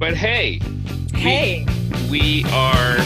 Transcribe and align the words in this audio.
But 0.00 0.16
hey, 0.16 0.60
Hey, 1.12 1.66
we 2.10 2.42
are 2.46 2.96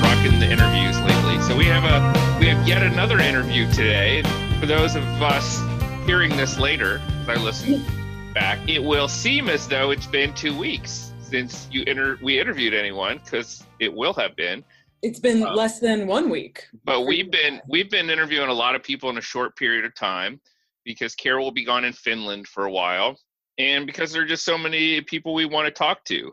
rocking 0.00 0.38
the 0.38 0.46
interviews 0.48 0.96
lately. 1.00 1.40
So 1.42 1.56
we 1.56 1.64
have 1.64 1.82
a 1.82 2.38
we 2.38 2.46
have 2.46 2.68
yet 2.68 2.84
another 2.84 3.18
interview 3.18 3.68
today. 3.72 4.22
For 4.60 4.66
those 4.66 4.94
of 4.94 5.02
us 5.20 5.60
hearing 6.06 6.36
this 6.36 6.56
later, 6.60 7.02
as 7.22 7.28
I 7.30 7.34
listen 7.34 7.84
back, 8.32 8.60
it 8.68 8.80
will 8.80 9.08
seem 9.08 9.48
as 9.48 9.66
though 9.66 9.90
it's 9.90 10.06
been 10.06 10.32
two 10.34 10.56
weeks 10.56 11.12
since 11.20 11.66
you 11.72 11.82
inter- 11.88 12.18
we 12.22 12.38
interviewed 12.38 12.72
anyone, 12.72 13.18
because 13.24 13.64
it 13.80 13.92
will 13.92 14.14
have 14.14 14.36
been. 14.36 14.64
it's 15.02 15.18
been 15.18 15.42
Uh, 15.42 15.52
less 15.52 15.80
than 15.80 16.06
one 16.06 16.30
week. 16.30 16.64
But 16.84 17.06
we've 17.06 17.32
been 17.32 17.60
we've 17.68 17.90
been 17.90 18.08
interviewing 18.08 18.50
a 18.50 18.54
lot 18.54 18.76
of 18.76 18.84
people 18.84 19.10
in 19.10 19.18
a 19.18 19.22
short 19.22 19.56
period 19.56 19.84
of 19.84 19.96
time 19.96 20.40
because 20.84 21.16
Carol 21.16 21.44
will 21.44 21.50
be 21.50 21.64
gone 21.64 21.84
in 21.84 21.92
Finland 21.92 22.46
for 22.46 22.66
a 22.66 22.70
while, 22.70 23.18
and 23.58 23.86
because 23.86 24.12
there 24.12 24.22
are 24.22 24.26
just 24.26 24.44
so 24.44 24.56
many 24.56 25.00
people 25.02 25.34
we 25.34 25.46
want 25.46 25.66
to 25.66 25.70
talk 25.70 26.04
to. 26.04 26.32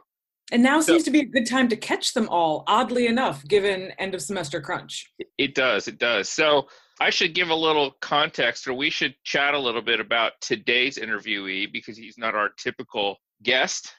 And 0.51 0.61
now 0.61 0.79
So- 0.79 0.93
seems 0.93 1.03
to 1.05 1.11
be 1.11 1.21
a 1.21 1.25
good 1.25 1.47
time 1.47 1.67
to 1.69 1.75
catch 1.75 2.13
them 2.13 2.29
all, 2.29 2.63
oddly 2.67 3.07
enough, 3.07 3.45
given 3.47 3.91
end 3.97 4.13
of 4.13 4.21
semester 4.21 4.61
crunch. 4.61 5.11
It 5.37 5.55
does, 5.55 5.87
it 5.87 5.97
does. 5.97 6.29
So 6.29 6.67
I 7.01 7.09
should 7.09 7.33
give 7.33 7.49
a 7.49 7.55
little 7.55 7.91
context, 8.01 8.67
or 8.67 8.73
we 8.73 8.89
should 8.89 9.15
chat 9.23 9.53
a 9.53 9.59
little 9.59 9.81
bit 9.81 9.99
about 9.99 10.33
today's 10.41 10.97
interviewee 10.97 11.71
because 11.73 11.97
he's 11.97 12.17
not 12.17 12.35
our 12.35 12.49
typical 12.49 13.17
guest. 13.43 13.91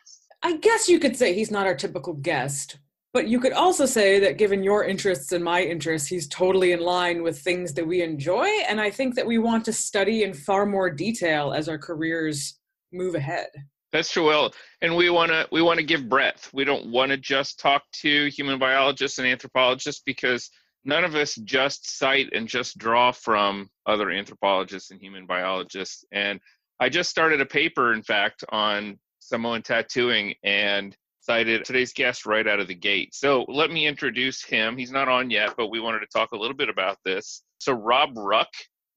I 0.42 0.56
guess 0.56 0.88
you 0.88 1.00
could 1.00 1.16
say 1.16 1.34
he's 1.34 1.50
not 1.50 1.66
our 1.66 1.74
typical 1.74 2.14
guest, 2.14 2.78
but 3.12 3.26
you 3.26 3.40
could 3.40 3.52
also 3.52 3.84
say 3.84 4.20
that 4.20 4.38
given 4.38 4.62
your 4.62 4.84
interests 4.84 5.32
and 5.32 5.42
my 5.42 5.62
interests, 5.62 6.06
he's 6.08 6.28
totally 6.28 6.72
in 6.72 6.80
line 6.80 7.22
with 7.22 7.40
things 7.40 7.74
that 7.74 7.86
we 7.86 8.02
enjoy. 8.02 8.46
And 8.68 8.80
I 8.80 8.90
think 8.90 9.14
that 9.16 9.26
we 9.26 9.38
want 9.38 9.64
to 9.64 9.72
study 9.72 10.22
in 10.22 10.32
far 10.32 10.64
more 10.64 10.90
detail 10.90 11.52
as 11.52 11.68
our 11.68 11.78
careers 11.78 12.55
move 12.92 13.14
ahead. 13.14 13.48
That's 13.92 14.10
true. 14.10 14.26
Well, 14.26 14.52
and 14.82 14.96
we 14.96 15.10
want 15.10 15.30
to 15.30 15.48
we 15.52 15.62
want 15.62 15.78
to 15.78 15.86
give 15.86 16.08
breadth. 16.08 16.50
We 16.52 16.64
don't 16.64 16.90
want 16.90 17.10
to 17.10 17.16
just 17.16 17.58
talk 17.58 17.82
to 18.02 18.26
human 18.30 18.58
biologists 18.58 19.18
and 19.18 19.26
anthropologists 19.26 20.02
because 20.04 20.50
none 20.84 21.04
of 21.04 21.14
us 21.14 21.34
just 21.36 21.98
cite 21.98 22.30
and 22.32 22.46
just 22.46 22.78
draw 22.78 23.12
from 23.12 23.68
other 23.86 24.10
anthropologists 24.10 24.90
and 24.90 25.00
human 25.00 25.26
biologists. 25.26 26.04
And 26.12 26.40
I 26.78 26.88
just 26.88 27.10
started 27.10 27.40
a 27.40 27.46
paper, 27.46 27.92
in 27.92 28.02
fact, 28.02 28.44
on 28.50 28.98
Samoan 29.20 29.62
tattooing 29.62 30.34
and 30.44 30.96
cited 31.20 31.64
today's 31.64 31.92
guest 31.92 32.24
right 32.24 32.46
out 32.46 32.60
of 32.60 32.68
the 32.68 32.74
gate. 32.74 33.14
So 33.14 33.44
let 33.48 33.70
me 33.70 33.86
introduce 33.86 34.44
him. 34.44 34.76
He's 34.76 34.92
not 34.92 35.08
on 35.08 35.30
yet, 35.30 35.54
but 35.56 35.68
we 35.68 35.80
wanted 35.80 36.00
to 36.00 36.06
talk 36.06 36.32
a 36.32 36.36
little 36.36 36.56
bit 36.56 36.68
about 36.68 36.98
this. 37.04 37.42
So 37.58 37.72
Rob 37.72 38.10
Ruck, 38.16 38.50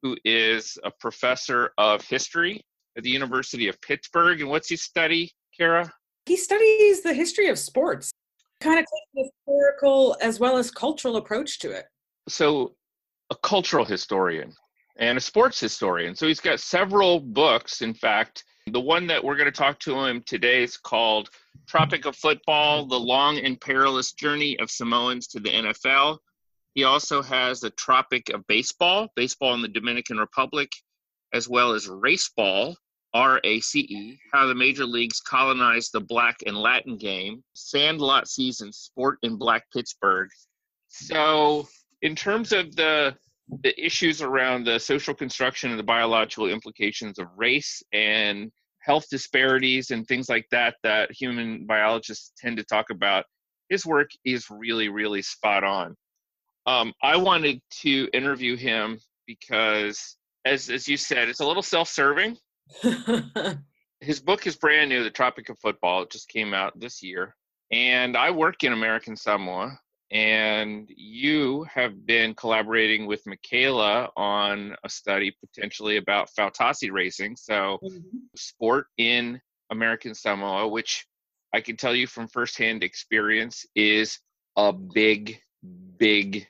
who 0.04 0.16
is 0.24 0.78
a 0.84 0.92
professor 0.92 1.72
of 1.78 2.06
history 2.06 2.64
at 3.00 3.04
the 3.04 3.10
University 3.10 3.68
of 3.68 3.82
Pittsburgh. 3.82 4.42
And 4.42 4.50
what's 4.50 4.70
he 4.70 4.76
study, 4.76 5.32
Kara? 5.58 5.92
He 6.26 6.38
studies 6.38 7.02
the 7.02 7.14
history 7.14 7.48
of 7.48 7.58
sports, 7.58 8.12
kind 8.62 8.78
of 8.78 8.86
takes 8.86 8.92
a 9.18 9.24
historical 9.24 10.18
as 10.22 10.40
well 10.40 10.58
as 10.58 10.70
cultural 10.70 11.18
approach 11.18 11.60
to 11.60 11.72
it. 11.72 11.86
So, 12.28 12.76
a 13.32 13.36
cultural 13.36 13.86
historian 13.86 14.54
and 14.98 15.18
a 15.18 15.22
sports 15.22 15.60
historian. 15.60 16.16
So, 16.16 16.28
he's 16.28 16.40
got 16.40 16.60
several 16.60 17.20
books. 17.20 17.82
In 17.82 17.94
fact, 17.94 18.44
the 18.68 18.80
one 18.80 19.08
that 19.08 19.24
we're 19.24 19.38
going 19.38 19.52
to 19.52 19.52
talk 19.52 19.80
to 19.80 20.06
him 20.06 20.22
today 20.28 20.62
is 20.62 20.78
called 20.78 21.30
Tropic 21.68 22.06
of 22.06 22.16
Football 22.16 22.86
The 22.86 23.00
Long 23.00 23.40
and 23.40 23.60
Perilous 23.60 24.12
Journey 24.12 24.60
of 24.60 24.70
Samoans 24.70 25.28
to 25.28 25.40
the 25.40 25.50
NFL. 25.50 26.18
He 26.76 26.84
also 26.84 27.22
has 27.22 27.62
the 27.62 27.72
Tropic 27.72 28.30
of 28.30 28.46
Baseball, 28.48 29.08
baseball 29.16 29.56
in 29.56 29.62
the 29.62 29.68
Dominican 29.68 30.18
Republic, 30.18 30.70
as 31.34 31.48
well 31.48 31.74
as 31.74 31.88
Raceball, 31.88 32.76
R 33.14 33.40
A 33.44 33.60
C 33.60 33.80
E, 33.82 34.20
how 34.32 34.46
the 34.46 34.56
major 34.56 34.86
leagues 34.86 35.20
colonized 35.20 35.92
the 35.94 36.02
black 36.02 36.38
and 36.46 36.58
Latin 36.58 36.98
game, 36.98 37.44
Sandlot 37.54 38.28
season, 38.28 38.72
sport 38.72 39.18
in 39.24 39.36
Black 39.36 39.64
Pittsburgh. 39.74 40.30
So, 40.88 41.68
in 42.02 42.16
terms 42.16 42.52
of 42.52 42.76
the 42.76 43.16
the 43.64 43.84
issues 43.84 44.22
around 44.22 44.66
the 44.66 44.80
social 44.80 45.14
construction 45.16 45.72
and 45.72 45.80
the 45.80 45.84
biological 45.84 46.48
implications 46.48 47.18
of 47.18 47.28
race 47.36 47.82
and 47.94 48.52
health 48.80 49.08
disparities 49.10 49.90
and 49.90 50.08
things 50.08 50.30
like 50.30 50.46
that 50.52 50.76
that 50.84 51.12
human 51.12 51.66
biologists 51.66 52.32
tend 52.38 52.58
to 52.58 52.64
talk 52.64 52.92
about, 52.92 53.26
his 53.70 53.86
work 53.86 54.10
is 54.24 54.46
really, 54.52 54.90
really 54.90 55.24
spot 55.24 55.64
on. 55.64 55.96
Um, 56.68 56.94
I 57.02 57.18
wanted 57.18 57.60
to 57.82 58.08
interview 58.14 58.56
him 58.56 59.00
because, 59.26 60.18
as 60.46 60.70
as 60.70 60.88
you 60.88 60.98
said, 60.98 61.28
it's 61.28 61.40
a 61.40 61.48
little 61.48 61.64
self-serving 61.64 62.38
his 64.02 64.20
book 64.20 64.48
is 64.48 64.56
brand 64.56 64.90
new 64.90 65.04
the 65.04 65.10
tropic 65.10 65.50
of 65.50 65.60
football. 65.60 66.04
It 66.04 66.12
just 66.12 66.30
came 66.30 66.54
out 66.54 66.80
this 66.80 67.02
year. 67.04 67.36
And 67.72 68.18
i 68.18 68.32
work 68.32 68.64
in 68.64 68.74
american 68.74 69.16
samoa 69.16 69.80
and 70.12 70.90
you 70.90 71.68
have 71.72 72.06
been 72.08 72.34
collaborating 72.34 73.06
with 73.06 73.22
michaela 73.28 74.10
on 74.18 74.76
a 74.84 74.90
study 74.90 75.36
potentially 75.40 75.98
about 75.98 76.30
fautasi 76.38 76.92
racing. 76.92 77.36
So 77.36 77.78
mm-hmm. 77.84 78.18
sport 78.36 78.88
in 78.98 79.40
american 79.72 80.16
samoa 80.16 80.68
which 80.68 81.06
i 81.54 81.62
can 81.62 81.78
tell 81.78 81.94
you 81.94 82.08
from 82.08 82.28
firsthand 82.28 82.84
experience 82.84 83.66
is 83.76 84.20
a 84.56 84.74
big 84.74 85.40
big 85.98 86.48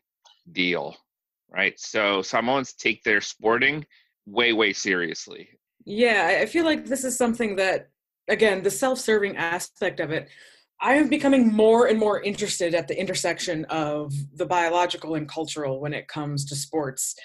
deal 0.51 0.95
right? 1.51 1.79
So 1.79 2.21
samoans 2.21 2.73
take 2.73 3.03
their 3.03 3.21
sporting 3.21 3.85
way 4.25 4.53
way 4.53 4.73
seriously 4.73 5.49
Yeah, 5.85 6.39
I- 6.41 6.45
feel 6.45 6.65
like 6.65 6.85
this 6.85 7.03
is 7.03 7.17
something 7.17 7.55
that, 7.57 7.89
again, 8.27 8.63
the 8.63 8.71
self 8.71 8.99
serving 8.99 9.37
aspect 9.37 9.99
of 9.99 10.11
it, 10.11 10.29
I 10.81 10.95
am 10.95 11.09
becoming 11.09 11.51
more 11.53 11.87
and 11.87 11.99
more 11.99 12.21
interested 12.21 12.73
at 12.73 12.87
the 12.87 12.97
intersection 12.99 13.65
of 13.65 14.13
the 14.35 14.45
biological 14.45 15.15
and 15.15 15.27
cultural 15.27 15.79
when 15.81 15.93
it 15.93 16.07
comes 16.07 16.45
to 16.45 16.55
sports. 16.55 17.15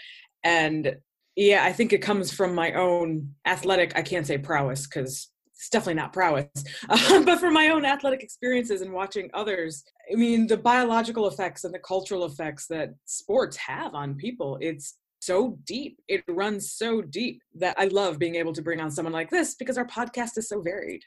And 0.43 0.97
yeah, 1.37 1.65
I 1.65 1.73
think 1.73 1.93
it 1.93 1.99
comes 2.03 2.33
from 2.33 2.55
my 2.55 2.73
own 2.75 3.35
athletic, 3.47 3.97
I 3.97 4.03
can't 4.03 4.27
say 4.27 4.39
prowess 4.39 4.87
because 4.87 5.31
it's 5.55 5.69
definitely 5.69 5.95
not 5.95 6.13
prowess, 6.13 6.47
uh, 6.89 7.23
but 7.23 7.39
from 7.39 7.55
my 7.55 7.69
own 7.69 7.85
athletic 7.85 8.23
experiences 8.23 8.81
and 8.83 8.93
watching 8.93 9.31
others. 9.35 9.85
I 10.13 10.17
mean, 10.17 10.47
the 10.49 10.57
biological 10.57 11.27
effects 11.29 11.65
and 11.65 11.73
the 11.73 11.79
cultural 11.79 12.25
effects 12.25 12.67
that 12.69 12.95
sports 13.05 13.57
have 13.57 13.95
on 13.95 14.15
people, 14.17 14.59
it's 14.61 14.97
so 15.25 15.59
deep. 15.65 16.01
It 16.09 16.23
runs 16.29 16.73
so 16.73 17.03
deep 17.03 17.43
that 17.55 17.77
I 17.79 17.87
love 17.87 18.19
being 18.19 18.35
able 18.37 18.53
to 18.53 18.63
bring 18.63 18.81
on 18.81 18.91
someone 18.91 19.13
like 19.13 19.31
this 19.31 19.55
because 19.55 19.79
our 19.79 19.87
podcast 19.87 20.37
is 20.37 20.49
so 20.49 20.61
varied. 20.61 21.03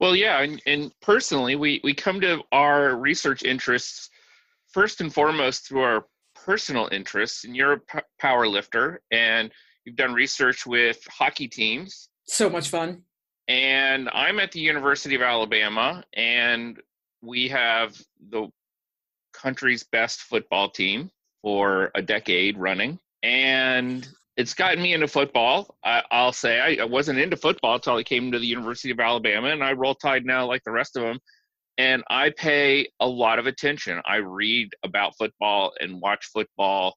Well, 0.00 0.16
yeah, 0.16 0.40
and, 0.40 0.60
and 0.66 0.92
personally, 1.00 1.54
we 1.54 1.80
we 1.84 1.94
come 1.94 2.20
to 2.22 2.42
our 2.50 2.96
research 2.96 3.44
interests 3.44 4.10
first 4.72 5.00
and 5.00 5.12
foremost 5.12 5.68
through 5.68 5.82
our 5.82 6.06
personal 6.34 6.88
interests. 6.90 7.44
And 7.44 7.54
you're 7.54 7.74
a 7.74 7.80
p- 7.80 7.98
power 8.18 8.48
lifter, 8.48 9.00
and 9.12 9.50
you've 9.84 9.96
done 9.96 10.12
research 10.12 10.66
with 10.66 10.98
hockey 11.10 11.48
teams. 11.48 12.08
So 12.26 12.50
much 12.50 12.68
fun. 12.68 13.02
And 13.48 14.08
I'm 14.12 14.40
at 14.40 14.52
the 14.52 14.60
University 14.60 15.14
of 15.14 15.22
Alabama, 15.22 16.04
and 16.14 16.80
we 17.22 17.48
have 17.48 18.00
the 18.30 18.48
country's 19.32 19.84
best 19.84 20.20
football 20.20 20.70
team 20.70 21.10
for 21.42 21.90
a 21.94 22.02
decade 22.02 22.58
running. 22.58 22.98
And 23.22 24.08
it's 24.36 24.54
gotten 24.54 24.82
me 24.82 24.94
into 24.94 25.08
football. 25.08 25.76
I, 25.84 26.02
I'll 26.10 26.32
say 26.32 26.58
I, 26.58 26.82
I 26.82 26.86
wasn't 26.86 27.18
into 27.18 27.36
football 27.36 27.74
until 27.74 27.96
I 27.96 28.02
came 28.02 28.32
to 28.32 28.38
the 28.38 28.46
University 28.46 28.90
of 28.90 29.00
Alabama, 29.00 29.48
and 29.48 29.62
I 29.62 29.72
roll 29.72 29.94
tide 29.94 30.24
now 30.24 30.46
like 30.46 30.62
the 30.64 30.72
rest 30.72 30.96
of 30.96 31.02
them. 31.02 31.18
And 31.78 32.02
I 32.10 32.30
pay 32.36 32.88
a 33.00 33.06
lot 33.06 33.38
of 33.38 33.46
attention. 33.46 34.00
I 34.06 34.16
read 34.16 34.70
about 34.84 35.16
football 35.16 35.72
and 35.80 36.00
watch 36.00 36.26
football 36.32 36.94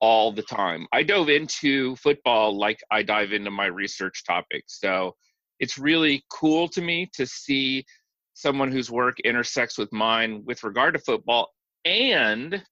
all 0.00 0.32
the 0.32 0.42
time. 0.42 0.86
I 0.92 1.02
dove 1.02 1.28
into 1.28 1.96
football 1.96 2.56
like 2.56 2.78
I 2.90 3.02
dive 3.02 3.32
into 3.32 3.50
my 3.50 3.66
research 3.66 4.24
topics. 4.24 4.78
So 4.80 5.14
it's 5.60 5.76
really 5.76 6.24
cool 6.30 6.68
to 6.68 6.80
me 6.80 7.10
to 7.14 7.26
see 7.26 7.84
someone 8.34 8.70
whose 8.70 8.90
work 8.90 9.18
intersects 9.20 9.76
with 9.76 9.92
mine 9.92 10.42
with 10.46 10.62
regard 10.62 10.94
to 10.94 11.00
football. 11.00 11.50
And 11.84 12.62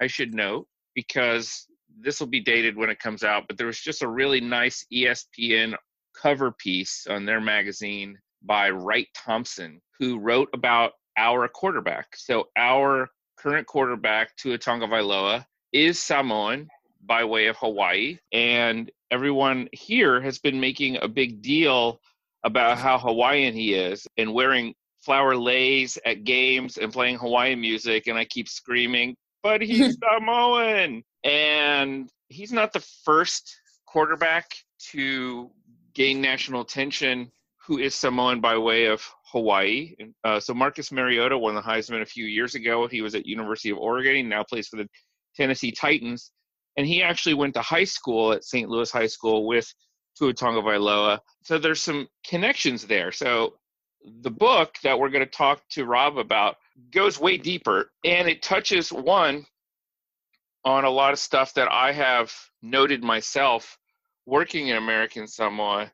I 0.00 0.06
should 0.06 0.32
note, 0.32 0.66
because 0.94 1.66
this 2.02 2.20
will 2.20 2.26
be 2.26 2.40
dated 2.40 2.76
when 2.76 2.90
it 2.90 2.98
comes 2.98 3.22
out, 3.22 3.44
but 3.48 3.56
there 3.56 3.66
was 3.66 3.80
just 3.80 4.02
a 4.02 4.08
really 4.08 4.40
nice 4.40 4.84
ESPN 4.92 5.74
cover 6.20 6.52
piece 6.52 7.06
on 7.08 7.24
their 7.24 7.40
magazine 7.40 8.16
by 8.42 8.70
Wright 8.70 9.08
Thompson, 9.14 9.80
who 9.98 10.18
wrote 10.18 10.48
about 10.54 10.92
our 11.16 11.48
quarterback. 11.48 12.16
So 12.16 12.48
our 12.56 13.08
current 13.38 13.66
quarterback, 13.66 14.36
Tua 14.36 14.58
Tagovailoa, 14.58 15.44
is 15.72 15.98
Samoan 15.98 16.68
by 17.06 17.24
way 17.24 17.46
of 17.46 17.56
Hawaii, 17.56 18.18
and 18.32 18.90
everyone 19.10 19.68
here 19.72 20.20
has 20.20 20.38
been 20.38 20.60
making 20.60 20.98
a 21.00 21.08
big 21.08 21.42
deal 21.42 22.00
about 22.44 22.78
how 22.78 22.98
Hawaiian 22.98 23.54
he 23.54 23.74
is 23.74 24.06
and 24.16 24.32
wearing 24.32 24.74
flower 25.00 25.34
leis 25.34 25.98
at 26.04 26.24
games 26.24 26.76
and 26.76 26.92
playing 26.92 27.16
Hawaiian 27.16 27.60
music, 27.60 28.06
and 28.06 28.18
I 28.18 28.24
keep 28.26 28.48
screaming, 28.48 29.16
"But 29.42 29.62
he's 29.62 29.96
Samoan!" 30.18 31.02
And 31.24 32.10
he's 32.28 32.52
not 32.52 32.72
the 32.72 32.84
first 33.04 33.60
quarterback 33.86 34.54
to 34.92 35.50
gain 35.94 36.20
national 36.20 36.62
attention 36.62 37.30
who 37.66 37.78
is 37.78 37.94
Samoan 37.94 38.40
by 38.40 38.56
way 38.56 38.86
of 38.86 39.06
Hawaii. 39.26 39.94
Uh, 40.24 40.40
so 40.40 40.54
Marcus 40.54 40.90
Mariota 40.90 41.36
won 41.36 41.54
the 41.54 41.60
Heisman 41.60 42.02
a 42.02 42.06
few 42.06 42.24
years 42.24 42.54
ago. 42.54 42.86
He 42.86 43.02
was 43.02 43.14
at 43.14 43.26
University 43.26 43.70
of 43.70 43.78
Oregon. 43.78 44.16
He 44.16 44.22
now 44.22 44.42
plays 44.42 44.68
for 44.68 44.76
the 44.76 44.88
Tennessee 45.36 45.70
Titans, 45.70 46.32
and 46.76 46.86
he 46.86 47.02
actually 47.02 47.34
went 47.34 47.54
to 47.54 47.62
high 47.62 47.84
school 47.84 48.32
at 48.32 48.44
St. 48.44 48.68
Louis 48.68 48.90
High 48.90 49.06
School 49.06 49.46
with 49.46 49.72
Tua 50.18 50.34
Tagovailoa. 50.34 51.20
So 51.44 51.58
there's 51.58 51.82
some 51.82 52.08
connections 52.26 52.86
there. 52.86 53.12
So 53.12 53.54
the 54.22 54.30
book 54.30 54.76
that 54.82 54.98
we're 54.98 55.10
going 55.10 55.24
to 55.24 55.30
talk 55.30 55.62
to 55.70 55.84
Rob 55.84 56.18
about 56.18 56.56
goes 56.90 57.18
way 57.18 57.36
deeper, 57.36 57.90
and 58.04 58.28
it 58.28 58.42
touches 58.42 58.92
one 58.92 59.44
on 60.64 60.84
a 60.84 60.90
lot 60.90 61.12
of 61.12 61.18
stuff 61.18 61.54
that 61.54 61.70
I 61.70 61.92
have 61.92 62.32
noted 62.62 63.02
myself 63.02 63.78
working 64.26 64.68
in 64.68 64.76
American 64.76 65.26
Samoa, 65.26 65.90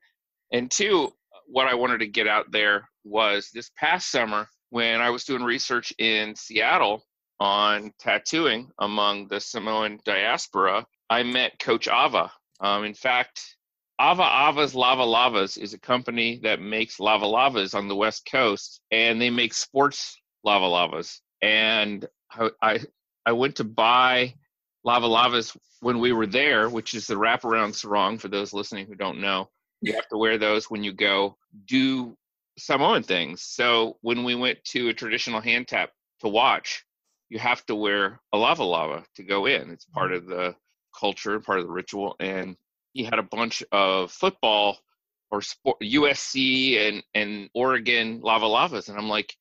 and 0.52 0.70
two, 0.70 1.12
what 1.46 1.68
I 1.68 1.74
wanted 1.74 1.98
to 1.98 2.06
get 2.06 2.26
out 2.26 2.50
there 2.50 2.88
was 3.04 3.50
this 3.52 3.70
past 3.76 4.10
summer 4.10 4.48
when 4.70 5.00
I 5.00 5.10
was 5.10 5.24
doing 5.24 5.42
research 5.42 5.92
in 5.98 6.34
Seattle 6.34 7.04
on 7.38 7.92
tattooing 7.98 8.70
among 8.80 9.28
the 9.28 9.40
Samoan 9.40 10.00
diaspora, 10.04 10.86
I 11.08 11.22
met 11.22 11.58
Coach 11.58 11.88
Ava. 11.88 12.32
Um, 12.60 12.84
in 12.84 12.94
fact, 12.94 13.56
Ava 14.00 14.22
Ava's 14.22 14.74
Lava 14.74 15.04
Lavas 15.04 15.56
is 15.56 15.72
a 15.72 15.78
company 15.78 16.40
that 16.42 16.60
makes 16.60 17.00
lava 17.00 17.26
lavas 17.26 17.74
on 17.74 17.88
the 17.88 17.96
West 17.96 18.28
Coast, 18.30 18.80
and 18.90 19.20
they 19.20 19.30
make 19.30 19.54
sports 19.54 20.20
lava 20.46 20.66
lavas. 20.66 21.20
And 21.42 22.06
I, 22.30 22.50
I, 22.62 22.80
I 23.26 23.32
went 23.32 23.56
to 23.56 23.64
buy 23.64 24.34
lava 24.84 25.06
lavas 25.06 25.56
when 25.80 25.98
we 25.98 26.12
were 26.12 26.26
there, 26.26 26.70
which 26.70 26.94
is 26.94 27.06
the 27.06 27.16
wraparound 27.16 27.74
sarong 27.74 28.16
for 28.18 28.28
those 28.28 28.54
listening 28.54 28.86
who 28.86 28.94
don't 28.94 29.20
know. 29.20 29.50
You 29.82 29.92
have 29.94 30.08
to 30.08 30.16
wear 30.16 30.38
those 30.38 30.70
when 30.70 30.82
you 30.82 30.92
go 30.92 31.36
do 31.66 32.16
Samoan 32.58 33.02
things. 33.02 33.42
So 33.42 33.98
when 34.00 34.24
we 34.24 34.34
went 34.34 34.64
to 34.66 34.88
a 34.88 34.94
traditional 34.94 35.40
hand 35.40 35.68
tap 35.68 35.90
to 36.20 36.28
watch, 36.28 36.84
you 37.28 37.38
have 37.38 37.66
to 37.66 37.74
wear 37.74 38.20
a 38.32 38.38
lava 38.38 38.64
lava 38.64 39.04
to 39.16 39.22
go 39.22 39.46
in. 39.46 39.70
It's 39.70 39.84
part 39.84 40.12
mm-hmm. 40.12 40.30
of 40.30 40.38
the 40.38 40.56
culture, 40.98 41.40
part 41.40 41.58
of 41.58 41.66
the 41.66 41.72
ritual. 41.72 42.16
And 42.20 42.56
he 42.92 43.04
had 43.04 43.18
a 43.18 43.22
bunch 43.22 43.62
of 43.72 44.10
football 44.10 44.78
or 45.30 45.42
sport, 45.42 45.76
USC 45.82 46.78
and, 46.88 47.02
and 47.14 47.50
Oregon 47.52 48.20
lava 48.22 48.46
lavas. 48.46 48.88
And 48.88 48.96
I'm 48.96 49.08
like, 49.08 49.34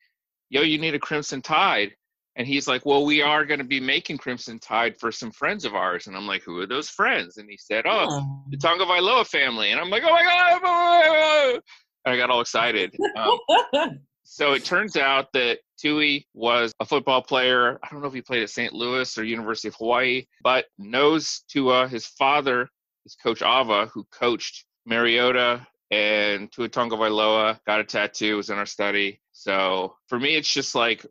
yo, 0.50 0.62
you 0.62 0.78
need 0.78 0.96
a 0.96 1.00
Crimson 1.00 1.42
Tide. 1.42 1.94
And 2.38 2.46
he's 2.46 2.68
like, 2.68 2.86
well, 2.86 3.06
we 3.06 3.22
are 3.22 3.46
going 3.46 3.60
to 3.60 3.66
be 3.66 3.80
making 3.80 4.18
Crimson 4.18 4.60
Tide 4.60 4.98
for 5.00 5.12
some 5.12 5.32
friends 5.32 5.64
of 5.64 5.74
ours. 5.74 6.08
And 6.08 6.18
I'm 6.18 6.28
like, 6.28 6.44
who 6.44 6.60
are 6.60 6.68
those 6.68 6.90
friends? 6.90 7.38
And 7.38 7.50
he 7.50 7.58
said, 7.58 7.86
oh, 7.88 8.08
oh. 8.10 8.44
the 8.50 8.58
Tagovailoa 8.58 9.26
family. 9.26 9.72
And 9.72 9.80
I'm 9.80 9.90
like, 9.90 10.04
oh 10.06 10.12
my 10.12 10.60
God. 10.62 11.62
And 12.06 12.14
I 12.14 12.18
got 12.18 12.30
all 12.30 12.42
excited. 12.42 12.94
Um, 13.16 14.00
so 14.24 14.54
it 14.54 14.66
turns 14.66 14.98
out 14.98 15.32
that 15.34 15.60
Tui 15.80 16.28
was 16.34 16.74
a 16.82 16.86
football 16.86 17.22
player. 17.22 17.80
I 17.82 17.88
don't 17.90 18.02
know 18.02 18.08
if 18.08 18.14
he 18.14 18.22
played 18.22 18.44
at 18.44 18.50
St. 18.50 18.74
Louis 18.74 19.18
or 19.18 19.24
University 19.24 19.70
of 19.70 19.76
Hawaii, 19.76 20.26
but 20.44 20.66
knows 20.78 21.44
Tua. 21.48 21.88
His 21.88 22.06
father 22.06 22.70
is 23.06 23.16
Coach 23.16 23.42
Ava, 23.42 23.88
who 23.94 24.06
coached 24.12 24.66
Mariota 24.86 25.66
and 25.90 26.52
Tua 26.52 26.68
Tagovailoa. 26.68 27.60
Got 27.66 27.80
a 27.80 27.84
tattoo, 27.86 28.38
was 28.38 28.50
in 28.50 28.58
our 28.58 28.66
study. 28.66 29.22
So 29.36 29.98
for 30.08 30.18
me, 30.18 30.38
it's 30.38 30.52
just 30.52 30.76
like 30.76 31.06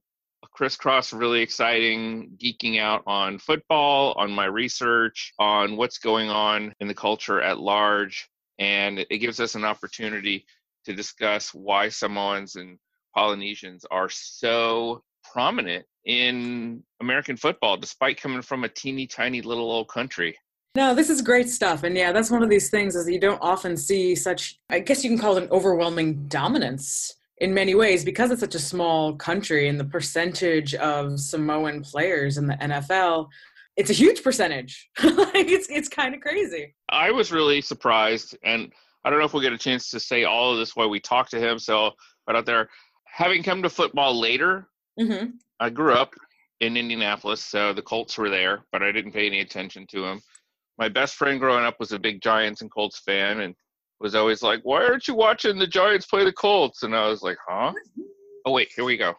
crisscross, 0.54 1.12
really 1.12 1.40
exciting, 1.40 2.30
geeking 2.42 2.80
out 2.80 3.02
on 3.06 3.38
football, 3.38 4.14
on 4.16 4.32
my 4.32 4.46
research, 4.46 5.34
on 5.38 5.76
what's 5.76 5.98
going 5.98 6.30
on 6.30 6.74
in 6.80 6.88
the 6.88 6.94
culture 6.94 7.42
at 7.42 7.60
large. 7.60 8.28
And 8.58 9.00
it 9.10 9.18
gives 9.18 9.40
us 9.40 9.56
an 9.56 9.64
opportunity 9.64 10.46
to 10.86 10.94
discuss 10.94 11.52
why 11.52 11.90
Samoans 11.90 12.56
and 12.56 12.78
Polynesians 13.14 13.84
are 13.90 14.08
so 14.08 15.02
prominent 15.22 15.84
in 16.06 16.82
American 17.00 17.36
football, 17.36 17.76
despite 17.76 18.18
coming 18.18 18.42
from 18.42 18.64
a 18.64 18.68
teeny 18.70 19.06
tiny 19.06 19.42
little 19.42 19.70
old 19.70 19.88
country. 19.88 20.36
No, 20.76 20.94
this 20.94 21.10
is 21.10 21.20
great 21.20 21.50
stuff. 21.50 21.82
And 21.82 21.94
yeah, 21.94 22.10
that's 22.10 22.30
one 22.30 22.42
of 22.42 22.48
these 22.48 22.70
things 22.70 22.96
is 22.96 23.08
you 23.08 23.20
don't 23.20 23.40
often 23.42 23.76
see 23.76 24.14
such, 24.14 24.58
I 24.70 24.80
guess 24.80 25.04
you 25.04 25.10
can 25.10 25.18
call 25.18 25.36
it 25.36 25.42
an 25.42 25.50
overwhelming 25.50 26.26
dominance 26.26 27.14
in 27.38 27.52
many 27.52 27.74
ways 27.74 28.04
because 28.04 28.30
it's 28.30 28.40
such 28.40 28.54
a 28.54 28.60
small 28.60 29.14
country 29.16 29.68
and 29.68 29.78
the 29.78 29.84
percentage 29.84 30.74
of 30.74 31.18
Samoan 31.18 31.82
players 31.82 32.38
in 32.38 32.46
the 32.46 32.54
NFL, 32.54 33.28
it's 33.76 33.90
a 33.90 33.94
huge 33.94 34.22
percentage. 34.22 34.88
like 35.02 35.48
it's 35.48 35.68
it's 35.68 35.88
kind 35.88 36.14
of 36.14 36.20
crazy. 36.20 36.74
I 36.88 37.10
was 37.10 37.32
really 37.32 37.60
surprised 37.60 38.36
and 38.44 38.72
I 39.04 39.10
don't 39.10 39.18
know 39.18 39.26
if 39.26 39.34
we'll 39.34 39.42
get 39.42 39.52
a 39.52 39.58
chance 39.58 39.90
to 39.90 40.00
say 40.00 40.24
all 40.24 40.52
of 40.52 40.58
this 40.58 40.74
while 40.74 40.88
we 40.88 40.98
talk 40.98 41.28
to 41.30 41.38
him. 41.38 41.58
So, 41.58 41.90
but 42.26 42.36
out 42.36 42.46
there, 42.46 42.70
having 43.04 43.42
come 43.42 43.62
to 43.62 43.68
football 43.68 44.18
later, 44.18 44.68
mm-hmm. 44.98 45.30
I 45.60 45.70
grew 45.70 45.92
up 45.92 46.14
in 46.60 46.76
Indianapolis, 46.76 47.44
so 47.44 47.74
the 47.74 47.82
Colts 47.82 48.16
were 48.16 48.30
there, 48.30 48.64
but 48.72 48.82
I 48.82 48.92
didn't 48.92 49.12
pay 49.12 49.26
any 49.26 49.40
attention 49.40 49.86
to 49.88 50.00
them. 50.00 50.22
My 50.78 50.88
best 50.88 51.16
friend 51.16 51.38
growing 51.38 51.64
up 51.64 51.78
was 51.78 51.92
a 51.92 51.98
big 51.98 52.22
Giants 52.22 52.62
and 52.62 52.70
Colts 52.70 53.00
fan, 53.00 53.40
and 53.40 53.54
was 54.04 54.14
always 54.14 54.42
like, 54.42 54.60
"Why 54.64 54.84
aren't 54.84 55.08
you 55.08 55.14
watching 55.14 55.58
the 55.58 55.66
Giants 55.66 56.04
play 56.04 56.24
the 56.24 56.32
Colts?" 56.32 56.82
And 56.82 56.94
I 56.94 57.08
was 57.08 57.22
like, 57.22 57.38
"Huh? 57.48 57.72
Oh 58.44 58.52
wait, 58.52 58.68
here 58.76 58.84
we 58.84 58.98
go. 58.98 59.14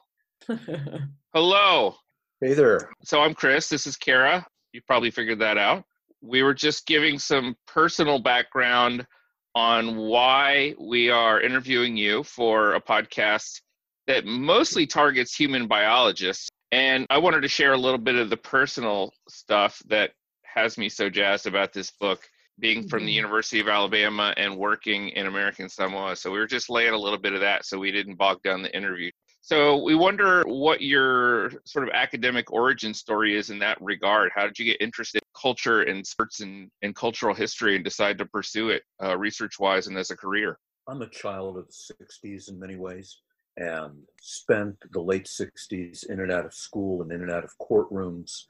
Hello. 1.33 1.95
Hey 2.39 2.53
there. 2.53 2.91
So 3.03 3.19
I'm 3.19 3.33
Chris. 3.33 3.67
This 3.67 3.87
is 3.87 3.97
Kara. 3.97 4.45
You 4.73 4.81
probably 4.85 5.09
figured 5.09 5.39
that 5.39 5.57
out. 5.57 5.83
We 6.21 6.43
were 6.43 6.53
just 6.53 6.85
giving 6.85 7.17
some 7.17 7.55
personal 7.65 8.19
background 8.19 9.07
on 9.55 9.95
why 9.95 10.75
we 10.79 11.09
are 11.09 11.41
interviewing 11.41 11.97
you 11.97 12.21
for 12.21 12.75
a 12.75 12.81
podcast 12.81 13.61
that 14.05 14.25
mostly 14.25 14.85
targets 14.85 15.35
human 15.35 15.67
biologists. 15.67 16.47
And 16.71 17.07
I 17.09 17.17
wanted 17.17 17.41
to 17.41 17.47
share 17.47 17.73
a 17.73 17.77
little 17.77 17.97
bit 17.97 18.17
of 18.17 18.29
the 18.29 18.37
personal 18.37 19.11
stuff 19.29 19.81
that 19.87 20.11
has 20.43 20.77
me 20.77 20.89
so 20.89 21.09
jazzed 21.09 21.47
about 21.47 21.73
this 21.73 21.89
book, 21.89 22.21
being 22.59 22.87
from 22.87 23.05
the 23.05 23.11
mm-hmm. 23.11 23.17
University 23.17 23.59
of 23.59 23.67
Alabama 23.67 24.33
and 24.37 24.57
working 24.57 25.09
in 25.09 25.27
American 25.27 25.69
Samoa. 25.69 26.15
So 26.15 26.31
we 26.31 26.39
were 26.39 26.47
just 26.47 26.69
laying 26.69 26.93
a 26.93 26.97
little 26.97 27.19
bit 27.19 27.33
of 27.33 27.41
that 27.41 27.65
so 27.65 27.77
we 27.77 27.91
didn't 27.91 28.15
bog 28.15 28.41
down 28.43 28.61
the 28.61 28.75
interview. 28.75 29.11
So 29.41 29.83
we 29.83 29.93
wonder 29.93 30.43
what 30.47 30.81
your 30.81 31.51
sort 31.65 31.87
of 31.87 31.93
academic 31.93 32.51
origin 32.51 32.95
story 32.95 33.35
is 33.35 33.51
in 33.51 33.59
that 33.59 33.79
regard. 33.79 34.31
How 34.33 34.47
did 34.47 34.57
you 34.57 34.65
get 34.65 34.81
interested 34.81 35.21
in 35.21 35.39
culture 35.39 35.83
and 35.83 36.05
sports 36.05 36.39
and, 36.39 36.71
and 36.81 36.95
cultural 36.95 37.35
history 37.35 37.75
and 37.75 37.83
decide 37.83 38.17
to 38.17 38.25
pursue 38.25 38.69
it 38.69 38.81
uh, 39.03 39.15
research 39.17 39.59
wise 39.59 39.85
and 39.85 39.97
as 39.97 40.09
a 40.09 40.17
career? 40.17 40.57
I'm 40.87 41.03
a 41.03 41.09
child 41.09 41.57
of 41.57 41.67
the 41.67 41.93
60s 42.03 42.49
in 42.49 42.59
many 42.59 42.75
ways 42.75 43.19
and 43.57 43.93
spent 44.19 44.75
the 44.91 45.01
late 45.01 45.25
60s 45.25 46.09
in 46.09 46.21
and 46.21 46.31
out 46.31 46.45
of 46.45 46.53
school 46.53 47.01
and 47.01 47.11
in 47.11 47.21
and 47.21 47.31
out 47.31 47.43
of 47.43 47.51
courtrooms 47.59 48.45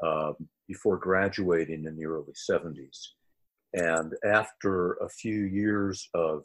uh, 0.00 0.32
before 0.68 0.96
graduating 0.96 1.84
in 1.86 1.96
the 1.96 2.06
early 2.06 2.32
70s. 2.50 3.08
And 3.74 4.14
after 4.24 4.94
a 4.94 5.08
few 5.08 5.42
years 5.44 6.08
of 6.14 6.44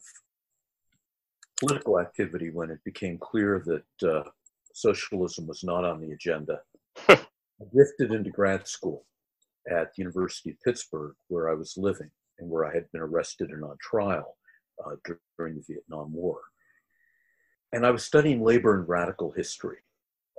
political 1.60 2.00
activity, 2.00 2.50
when 2.50 2.70
it 2.70 2.84
became 2.84 3.18
clear 3.18 3.64
that 3.66 4.10
uh, 4.10 4.24
socialism 4.74 5.48
was 5.48 5.64
not 5.64 5.86
on 5.86 6.02
the 6.02 6.12
agenda, 6.12 6.62
I 7.08 7.20
drifted 7.74 8.12
into 8.12 8.32
grad 8.32 8.68
school 8.68 9.06
at 9.70 9.94
the 9.94 10.02
University 10.02 10.52
of 10.52 10.62
Pittsburgh, 10.62 11.16
where 11.28 11.50
I 11.50 11.54
was 11.54 11.78
living 11.78 12.10
and 12.40 12.50
where 12.50 12.66
I 12.66 12.74
had 12.74 12.92
been 12.92 13.02
arrested 13.02 13.52
and 13.52 13.64
on 13.64 13.78
trial 13.80 14.38
uh, 14.84 14.96
during 15.38 15.56
the 15.56 15.64
Vietnam 15.68 16.12
War. 16.14 16.40
And 17.72 17.86
I 17.86 17.92
was 17.92 18.04
studying 18.04 18.44
labor 18.44 18.78
and 18.78 18.90
radical 18.90 19.32
history. 19.32 19.78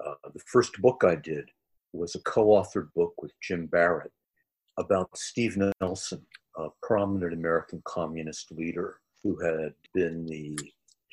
Uh, 0.04 0.14
the 0.34 0.42
first 0.46 0.80
book 0.82 1.02
I 1.06 1.14
did 1.14 1.50
was 1.92 2.14
a 2.14 2.20
co 2.20 2.46
authored 2.48 2.92
book 2.94 3.14
with 3.22 3.32
Jim 3.40 3.66
Barrett 3.66 4.12
about 4.78 5.16
Steve 5.16 5.56
Nelson, 5.80 6.26
a 6.56 6.68
prominent 6.82 7.32
American 7.32 7.82
communist 7.84 8.52
leader 8.52 8.98
who 9.22 9.38
had 9.40 9.74
been 9.94 10.26
the 10.26 10.58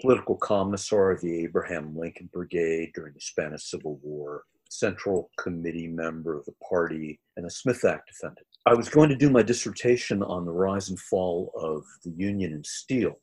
political 0.02 0.36
commissar 0.36 1.12
of 1.12 1.22
the 1.22 1.44
Abraham 1.44 1.96
Lincoln 1.98 2.30
Brigade 2.32 2.92
during 2.96 3.14
the 3.14 3.22
Spanish 3.22 3.70
Civil 3.70 4.00
War, 4.02 4.44
Central 4.70 5.30
Committee 5.38 5.88
member 5.88 6.38
of 6.38 6.46
the 6.46 6.56
party, 6.68 7.20
and 7.38 7.46
a 7.46 7.50
Smith 7.50 7.84
Act 7.86 8.08
defendant. 8.08 8.48
I 8.66 8.74
was 8.74 8.90
going 8.90 9.10
to 9.10 9.16
do 9.16 9.30
my 9.30 9.42
dissertation 9.42 10.24
on 10.24 10.46
the 10.46 10.52
rise 10.52 10.90
and 10.90 11.00
fall 11.00 11.52
of 11.56 11.84
the 12.04 12.12
Union 12.12 12.54
and 12.54 12.66
steel, 12.66 13.20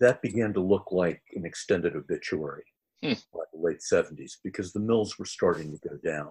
that 0.00 0.22
began 0.22 0.52
to 0.52 0.60
look 0.60 0.92
like 0.92 1.22
an 1.34 1.44
extended 1.44 1.96
obituary 1.96 2.64
hmm. 3.02 3.12
by 3.32 3.40
the 3.52 3.60
late 3.60 3.80
70s 3.80 4.32
because 4.44 4.72
the 4.72 4.80
mills 4.80 5.18
were 5.18 5.24
starting 5.24 5.72
to 5.72 5.88
go 5.88 5.96
down. 6.04 6.30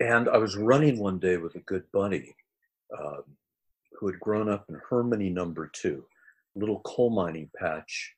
And 0.00 0.28
I 0.28 0.38
was 0.38 0.56
running 0.56 0.98
one 0.98 1.18
day 1.18 1.36
with 1.36 1.56
a 1.56 1.60
good 1.60 1.84
buddy 1.92 2.34
um, 2.98 3.24
who 4.00 4.06
had 4.06 4.18
grown 4.18 4.48
up 4.48 4.64
in 4.70 4.80
Hermine 4.88 5.34
number 5.34 5.70
two, 5.74 6.04
little 6.54 6.80
coal 6.80 7.10
mining 7.10 7.50
patch 7.58 8.14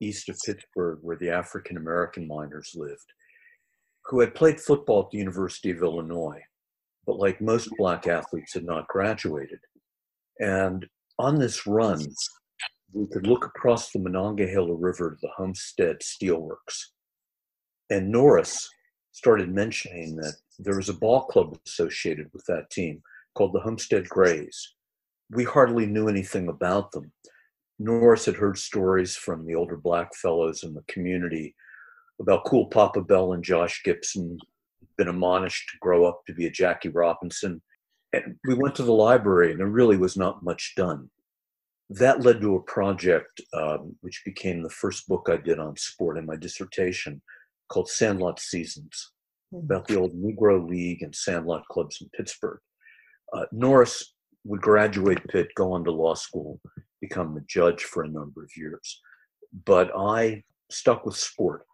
east 0.00 0.28
of 0.30 0.38
Pittsburgh 0.44 0.98
where 1.02 1.16
the 1.16 1.30
African 1.30 1.76
American 1.76 2.26
miners 2.26 2.72
lived, 2.74 3.12
who 4.06 4.20
had 4.20 4.34
played 4.34 4.60
football 4.60 5.04
at 5.04 5.10
the 5.10 5.18
University 5.18 5.70
of 5.70 5.82
Illinois, 5.82 6.40
but 7.06 7.18
like 7.18 7.40
most 7.40 7.68
black 7.76 8.06
athletes 8.06 8.54
had 8.54 8.64
not 8.64 8.88
graduated. 8.88 9.60
And 10.40 10.86
on 11.18 11.38
this 11.38 11.66
run, 11.66 12.04
we 12.92 13.06
could 13.06 13.26
look 13.26 13.44
across 13.44 13.90
the 13.90 13.98
Monongahela 13.98 14.74
River 14.74 15.10
to 15.10 15.16
the 15.20 15.30
Homestead 15.36 15.98
Steelworks. 16.00 16.76
And 17.90 18.10
Norris 18.10 18.68
started 19.12 19.54
mentioning 19.54 20.16
that 20.16 20.34
there 20.58 20.76
was 20.76 20.88
a 20.88 20.94
ball 20.94 21.24
club 21.26 21.58
associated 21.66 22.28
with 22.32 22.44
that 22.46 22.70
team 22.70 23.02
called 23.34 23.52
the 23.52 23.60
Homestead 23.60 24.08
Grays. 24.08 24.75
We 25.30 25.44
hardly 25.44 25.86
knew 25.86 26.08
anything 26.08 26.48
about 26.48 26.92
them. 26.92 27.12
Norris 27.78 28.24
had 28.24 28.36
heard 28.36 28.58
stories 28.58 29.16
from 29.16 29.44
the 29.44 29.54
older 29.54 29.76
black 29.76 30.14
fellows 30.14 30.62
in 30.62 30.72
the 30.74 30.84
community 30.88 31.54
about 32.20 32.44
cool 32.44 32.66
Papa 32.66 33.02
Bell 33.02 33.32
and 33.32 33.44
Josh 33.44 33.82
Gibson, 33.84 34.38
been 34.96 35.08
admonished 35.08 35.68
to 35.70 35.78
grow 35.80 36.06
up 36.06 36.22
to 36.26 36.34
be 36.34 36.46
a 36.46 36.50
Jackie 36.50 36.88
Robinson. 36.88 37.60
And 38.12 38.36
we 38.46 38.54
went 38.54 38.74
to 38.76 38.82
the 38.82 38.92
library, 38.92 39.50
and 39.50 39.60
there 39.60 39.66
really 39.66 39.96
was 39.96 40.16
not 40.16 40.42
much 40.42 40.72
done. 40.76 41.10
That 41.90 42.22
led 42.22 42.40
to 42.40 42.56
a 42.56 42.62
project 42.62 43.40
um, 43.52 43.94
which 44.00 44.22
became 44.24 44.62
the 44.62 44.70
first 44.70 45.06
book 45.06 45.28
I 45.30 45.36
did 45.36 45.58
on 45.58 45.76
sport 45.76 46.18
in 46.18 46.26
my 46.26 46.36
dissertation 46.36 47.20
called 47.68 47.88
Sandlot 47.88 48.40
Seasons, 48.40 49.12
hmm. 49.52 49.58
about 49.58 49.86
the 49.86 49.96
old 49.96 50.14
Negro 50.14 50.66
League 50.66 51.02
and 51.02 51.14
Sandlot 51.14 51.66
clubs 51.68 51.98
in 52.00 52.08
Pittsburgh. 52.16 52.60
Uh, 53.32 53.44
Norris 53.52 54.14
would 54.46 54.60
graduate 54.60 55.26
Pitt, 55.28 55.48
go 55.54 55.72
on 55.72 55.84
to 55.84 55.90
law 55.90 56.14
school, 56.14 56.60
become 57.00 57.36
a 57.36 57.40
judge 57.42 57.84
for 57.84 58.02
a 58.02 58.08
number 58.08 58.42
of 58.42 58.50
years. 58.56 59.00
But 59.64 59.90
I 59.96 60.44
stuck 60.70 61.04
with 61.04 61.16
sport. 61.16 61.66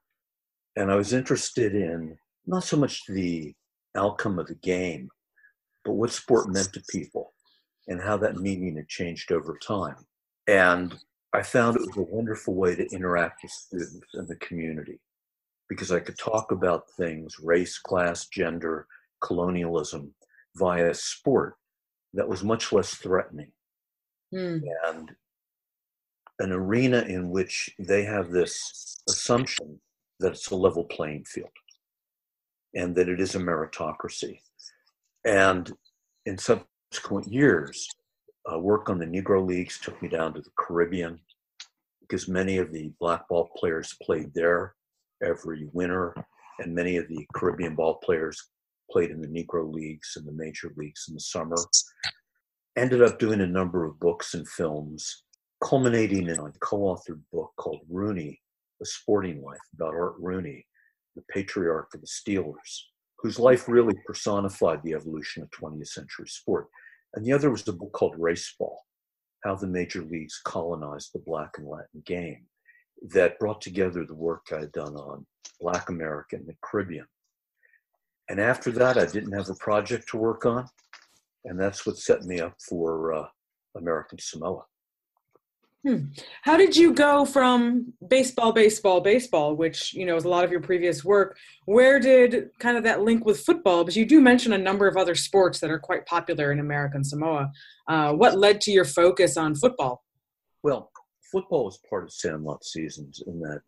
And 0.76 0.90
I 0.90 0.94
was 0.94 1.12
interested 1.12 1.74
in 1.74 2.16
not 2.46 2.64
so 2.64 2.76
much 2.76 3.02
the 3.08 3.54
outcome 3.94 4.38
of 4.38 4.46
the 4.46 4.54
game, 4.54 5.08
but 5.84 5.92
what 5.92 6.10
sport 6.10 6.48
meant 6.48 6.72
to 6.72 6.82
people 6.90 7.34
and 7.88 8.00
how 8.00 8.16
that 8.18 8.36
meaning 8.36 8.76
had 8.76 8.88
changed 8.88 9.32
over 9.32 9.58
time. 9.58 10.06
And 10.46 10.94
I 11.34 11.42
found 11.42 11.76
it 11.76 11.86
was 11.86 11.96
a 11.96 12.02
wonderful 12.02 12.54
way 12.54 12.74
to 12.74 12.88
interact 12.94 13.42
with 13.42 13.52
students 13.52 14.14
and 14.14 14.28
the 14.28 14.36
community 14.36 14.98
because 15.68 15.92
I 15.92 16.00
could 16.00 16.18
talk 16.18 16.52
about 16.52 16.90
things 16.96 17.36
race, 17.42 17.78
class, 17.78 18.28
gender, 18.28 18.86
colonialism 19.20 20.14
via 20.56 20.94
sport 20.94 21.54
that 22.14 22.28
was 22.28 22.44
much 22.44 22.72
less 22.72 22.94
threatening. 22.94 23.52
Mm. 24.34 24.62
And 24.86 25.10
an 26.38 26.52
arena 26.52 27.02
in 27.02 27.30
which 27.30 27.70
they 27.78 28.04
have 28.04 28.30
this 28.30 29.02
assumption 29.08 29.80
that 30.20 30.32
it's 30.32 30.50
a 30.50 30.56
level 30.56 30.84
playing 30.84 31.24
field 31.24 31.50
and 32.74 32.94
that 32.94 33.08
it 33.08 33.20
is 33.20 33.34
a 33.34 33.38
meritocracy. 33.38 34.40
And 35.24 35.70
in 36.26 36.38
subsequent 36.38 37.30
years, 37.30 37.86
uh, 38.50 38.58
work 38.58 38.88
on 38.88 38.98
the 38.98 39.06
Negro 39.06 39.46
Leagues 39.46 39.78
took 39.78 40.00
me 40.02 40.08
down 40.08 40.34
to 40.34 40.40
the 40.40 40.50
Caribbean 40.58 41.20
because 42.00 42.28
many 42.28 42.58
of 42.58 42.72
the 42.72 42.92
black 42.98 43.28
ball 43.28 43.50
players 43.56 43.96
played 44.02 44.32
there 44.34 44.74
every 45.22 45.68
winter, 45.72 46.14
and 46.58 46.74
many 46.74 46.96
of 46.96 47.08
the 47.08 47.26
Caribbean 47.34 47.74
ball 47.74 47.94
players 48.02 48.50
played 48.92 49.10
in 49.10 49.20
the 49.20 49.28
Negro 49.28 49.72
Leagues 49.72 50.12
and 50.16 50.26
the 50.26 50.32
major 50.32 50.72
leagues 50.76 51.06
in 51.08 51.14
the 51.14 51.20
summer. 51.20 51.56
Ended 52.76 53.02
up 53.02 53.18
doing 53.18 53.40
a 53.40 53.46
number 53.46 53.84
of 53.84 53.98
books 53.98 54.34
and 54.34 54.48
films, 54.48 55.24
culminating 55.64 56.28
in 56.28 56.38
a 56.38 56.52
co 56.60 56.78
authored 56.78 57.20
book 57.32 57.52
called 57.56 57.80
Rooney, 57.88 58.40
A 58.82 58.84
Sporting 58.84 59.42
Life 59.42 59.60
about 59.74 59.94
Art 59.94 60.14
Rooney, 60.18 60.66
the 61.16 61.22
patriarch 61.30 61.88
of 61.94 62.00
the 62.00 62.06
Steelers, 62.06 62.82
whose 63.18 63.38
life 63.38 63.68
really 63.68 63.94
personified 64.06 64.82
the 64.82 64.94
evolution 64.94 65.42
of 65.42 65.50
20th 65.50 65.88
century 65.88 66.28
sport. 66.28 66.66
And 67.14 67.24
the 67.24 67.32
other 67.32 67.50
was 67.50 67.66
a 67.68 67.72
book 67.72 67.92
called 67.92 68.16
Raceball 68.18 68.76
How 69.44 69.54
the 69.54 69.66
Major 69.66 70.02
Leagues 70.02 70.40
Colonized 70.44 71.10
the 71.12 71.22
Black 71.26 71.50
and 71.58 71.68
Latin 71.68 72.02
Game, 72.06 72.46
that 73.10 73.38
brought 73.38 73.60
together 73.60 74.04
the 74.04 74.14
work 74.14 74.46
I 74.52 74.60
had 74.60 74.72
done 74.72 74.94
on 74.94 75.26
Black 75.60 75.88
America 75.88 76.36
and 76.36 76.46
the 76.46 76.56
Caribbean. 76.62 77.06
And 78.28 78.40
after 78.40 78.70
that, 78.72 78.98
I 78.98 79.06
didn't 79.06 79.32
have 79.32 79.48
a 79.50 79.54
project 79.54 80.08
to 80.10 80.16
work 80.16 80.46
on. 80.46 80.66
And 81.44 81.58
that's 81.58 81.84
what 81.86 81.96
set 81.96 82.22
me 82.22 82.40
up 82.40 82.54
for 82.68 83.12
uh, 83.12 83.26
American 83.76 84.18
Samoa. 84.18 84.64
Hmm. 85.84 86.04
How 86.42 86.56
did 86.56 86.76
you 86.76 86.94
go 86.94 87.24
from 87.24 87.92
baseball, 88.06 88.52
baseball, 88.52 89.00
baseball, 89.00 89.56
which 89.56 89.92
you 89.92 90.06
know 90.06 90.14
is 90.14 90.24
a 90.24 90.28
lot 90.28 90.44
of 90.44 90.52
your 90.52 90.60
previous 90.60 91.04
work? 91.04 91.36
Where 91.64 91.98
did 91.98 92.50
kind 92.60 92.76
of 92.76 92.84
that 92.84 93.02
link 93.02 93.24
with 93.24 93.40
football? 93.40 93.82
Because 93.82 93.96
you 93.96 94.06
do 94.06 94.20
mention 94.20 94.52
a 94.52 94.58
number 94.58 94.86
of 94.86 94.96
other 94.96 95.16
sports 95.16 95.58
that 95.58 95.70
are 95.70 95.80
quite 95.80 96.06
popular 96.06 96.52
in 96.52 96.60
American 96.60 97.02
Samoa. 97.02 97.50
Uh, 97.88 98.12
what 98.12 98.38
led 98.38 98.60
to 98.60 98.70
your 98.70 98.84
focus 98.84 99.36
on 99.36 99.56
football? 99.56 100.04
Well, 100.62 100.92
football 101.32 101.64
was 101.64 101.80
part 101.90 102.04
of 102.04 102.12
Sandlot 102.12 102.64
seasons 102.64 103.20
in 103.26 103.40
that 103.40 103.62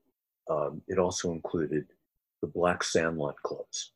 um, 0.49 0.83
it 0.87 0.99
also 0.99 1.33
included 1.33 1.87
the 2.43 2.47
Black 2.47 2.85
Sandlot 2.85 3.35
clubs. 3.43 3.94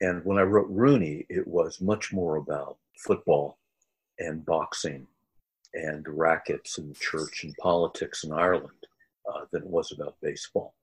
And 0.00 0.24
when 0.24 0.38
I 0.38 0.42
wrote 0.42 0.68
Rooney, 0.68 1.26
it 1.28 1.46
was 1.46 1.80
much 1.80 2.12
more 2.12 2.36
about 2.36 2.78
football 2.98 3.58
and 4.18 4.44
boxing 4.44 5.06
and 5.72 6.06
rackets 6.08 6.78
and 6.78 6.94
church 6.96 7.44
and 7.44 7.54
politics 7.56 8.24
in 8.24 8.32
Ireland 8.32 8.86
uh, 9.28 9.44
than 9.50 9.62
it 9.62 9.68
was 9.68 9.92
about 9.92 10.16
baseball. 10.20 10.74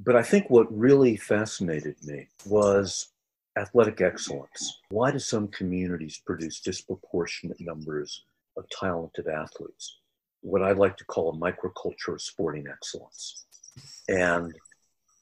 But 0.00 0.16
I 0.16 0.22
think 0.22 0.50
what 0.50 0.76
really 0.76 1.16
fascinated 1.16 1.96
me 2.02 2.28
was 2.44 3.08
athletic 3.56 4.00
excellence. 4.00 4.80
Why 4.88 5.12
do 5.12 5.18
some 5.18 5.48
communities 5.48 6.20
produce 6.24 6.60
disproportionate 6.60 7.60
numbers 7.60 8.24
of 8.56 8.68
talented 8.70 9.28
athletes? 9.28 9.98
What 10.40 10.62
I 10.62 10.72
like 10.72 10.96
to 10.96 11.04
call 11.04 11.30
a 11.30 11.36
microculture 11.36 12.14
of 12.14 12.22
sporting 12.22 12.66
excellence. 12.68 13.44
And 14.08 14.52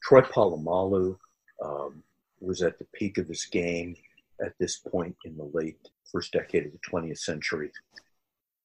Troy 0.02 0.22
Polamalu 0.22 1.18
um, 1.62 2.02
was 2.40 2.62
at 2.62 2.78
the 2.78 2.87
peak 2.94 3.18
of 3.18 3.28
his 3.28 3.44
game 3.44 3.97
at 4.44 4.54
this 4.59 4.78
point 4.78 5.16
in 5.25 5.37
the 5.37 5.50
late 5.52 5.78
first 6.11 6.32
decade 6.32 6.66
of 6.66 6.73
the 6.73 6.78
20th 6.90 7.18
century 7.18 7.70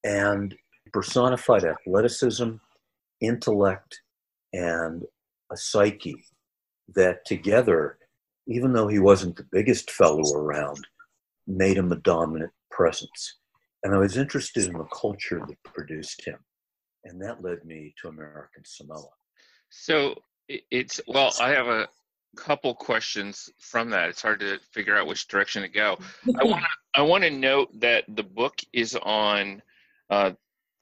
and 0.04 0.56
personified 0.92 1.64
athleticism, 1.64 2.52
intellect, 3.20 4.00
and 4.52 5.04
a 5.52 5.56
psyche 5.56 6.24
that 6.94 7.24
together, 7.24 7.98
even 8.46 8.72
though 8.72 8.88
he 8.88 8.98
wasn't 8.98 9.36
the 9.36 9.46
biggest 9.50 9.90
fellow 9.90 10.34
around, 10.34 10.86
made 11.46 11.76
him 11.76 11.92
a 11.92 11.96
dominant 11.96 12.52
presence. 12.70 13.36
And 13.82 13.94
I 13.94 13.98
was 13.98 14.16
interested 14.16 14.66
in 14.66 14.72
the 14.72 14.84
culture 14.84 15.40
that 15.46 15.62
produced 15.64 16.24
him. 16.24 16.38
And 17.04 17.20
that 17.22 17.42
led 17.42 17.64
me 17.64 17.94
to 18.00 18.08
American 18.08 18.64
Samoa. 18.64 19.10
So 19.70 20.16
it's, 20.48 21.00
well, 21.06 21.32
I 21.40 21.50
have 21.50 21.66
a 21.66 21.88
couple 22.36 22.74
questions 22.74 23.48
from 23.58 23.90
that. 23.90 24.08
It's 24.08 24.22
hard 24.22 24.40
to 24.40 24.58
figure 24.72 24.96
out 24.96 25.06
which 25.06 25.28
direction 25.28 25.62
to 25.62 25.68
go. 25.68 25.98
I 26.40 26.44
want 26.44 26.62
to 26.62 27.00
I 27.00 27.02
want 27.02 27.24
to 27.24 27.30
note 27.30 27.68
that 27.80 28.04
the 28.08 28.22
book 28.22 28.54
is 28.72 28.96
on 29.02 29.62
uh, 30.10 30.32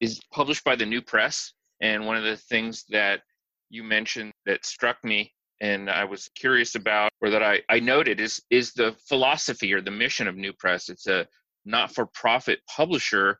is 0.00 0.20
published 0.32 0.64
by 0.64 0.76
the 0.76 0.86
New 0.86 1.02
Press. 1.02 1.52
And 1.80 2.06
one 2.06 2.16
of 2.16 2.24
the 2.24 2.36
things 2.36 2.84
that 2.90 3.22
you 3.70 3.82
mentioned 3.82 4.32
that 4.46 4.64
struck 4.64 5.02
me 5.04 5.32
and 5.60 5.88
I 5.88 6.04
was 6.04 6.28
curious 6.34 6.74
about, 6.74 7.10
or 7.20 7.30
that 7.30 7.42
I, 7.42 7.62
I 7.68 7.80
noted, 7.80 8.20
is 8.20 8.42
is 8.50 8.72
the 8.72 8.94
philosophy 9.08 9.72
or 9.72 9.80
the 9.80 9.90
mission 9.90 10.28
of 10.28 10.36
New 10.36 10.52
Press. 10.52 10.88
It's 10.88 11.06
a 11.06 11.26
not-for-profit 11.64 12.60
publisher 12.68 13.38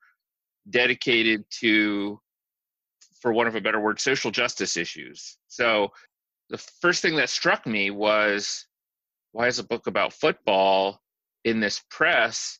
dedicated 0.71 1.45
to, 1.61 2.19
for 3.21 3.33
one 3.33 3.47
of 3.47 3.57
a 3.57 3.61
better 3.61 3.81
word, 3.81 4.01
social 4.01 4.31
justice 4.31 4.77
issues. 4.77 5.37
So 5.49 5.93
the 6.51 6.59
first 6.59 7.03
thing 7.03 7.17
that 7.17 7.31
struck 7.31 7.67
me 7.67 7.91
was, 7.91 8.67
why 9.33 9.47
is 9.47 9.59
a 9.59 9.65
book 9.65 9.87
about 9.87 10.13
football 10.13 11.01
in 11.45 11.61
this 11.61 11.83
press? 11.91 12.59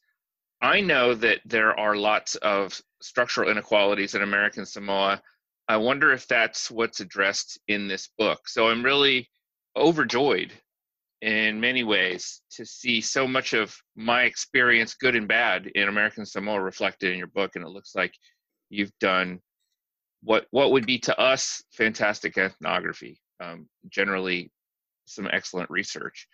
I 0.61 0.81
know 0.81 1.15
that 1.15 1.41
there 1.45 1.79
are 1.79 1.97
lots 1.97 2.37
of 2.37 2.81
structural 3.03 3.51
inequalities 3.51 4.15
in 4.15 4.23
American 4.23 4.65
Samoa. 4.65 5.23
I 5.69 5.77
wonder 5.77 6.13
if 6.13 6.27
that's 6.27 6.71
what's 6.71 7.01
addressed 7.01 7.59
in 7.69 7.87
this 7.87 8.09
book. 8.19 8.49
So 8.49 8.69
I'm 8.69 8.83
really 8.83 9.29
overjoyed 9.77 10.53
in 11.21 11.61
many 11.61 11.85
ways 11.85 12.43
to 12.51 12.67
see 12.67 13.01
so 13.01 13.27
much 13.27 13.55
of 13.55 13.75
my 13.97 14.23
experience, 14.25 14.95
good 14.95 15.17
and 15.17 15.29
bad, 15.29 15.67
in 15.75 15.89
American 15.89 16.27
Samoa 16.27 16.61
reflected 16.61 17.13
in 17.13 17.19
your 17.19 17.29
book. 17.29 17.53
And 17.57 17.65
it 17.65 17.71
looks 17.71 17.95
like 17.95 18.15
you've 18.69 18.97
done 19.01 19.41
what 20.23 20.47
what 20.51 20.73
would 20.73 20.87
be 20.87 20.99
to 20.99 21.19
us 21.19 21.63
fantastic 21.73 22.37
ethnography. 22.39 23.21
Um, 23.43 23.69
generally, 23.89 24.51
some 25.07 25.29
excellent 25.33 25.71
research. 25.71 26.27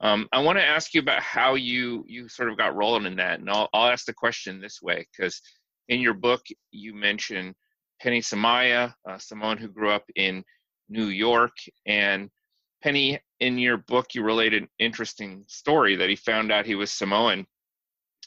Um, 0.00 0.28
I 0.32 0.40
want 0.40 0.58
to 0.58 0.64
ask 0.64 0.94
you 0.94 1.00
about 1.00 1.22
how 1.22 1.54
you 1.54 2.04
you 2.06 2.28
sort 2.28 2.50
of 2.50 2.56
got 2.56 2.76
rolling 2.76 3.06
in 3.06 3.16
that, 3.16 3.40
and 3.40 3.50
I'll 3.50 3.68
I'll 3.72 3.90
ask 3.90 4.06
the 4.06 4.12
question 4.12 4.60
this 4.60 4.80
way 4.80 5.06
because 5.12 5.40
in 5.88 6.00
your 6.00 6.14
book 6.14 6.42
you 6.70 6.94
mention 6.94 7.54
Penny 8.00 8.20
Semaia, 8.20 8.94
uh, 9.08 9.18
someone 9.18 9.58
who 9.58 9.68
grew 9.68 9.90
up 9.90 10.04
in 10.14 10.44
New 10.88 11.06
York, 11.06 11.56
and 11.86 12.30
Penny, 12.82 13.18
in 13.40 13.58
your 13.58 13.78
book 13.78 14.14
you 14.14 14.22
relate 14.22 14.54
an 14.54 14.68
interesting 14.78 15.44
story 15.48 15.96
that 15.96 16.08
he 16.08 16.16
found 16.16 16.52
out 16.52 16.66
he 16.66 16.76
was 16.76 16.92
Samoan 16.92 17.44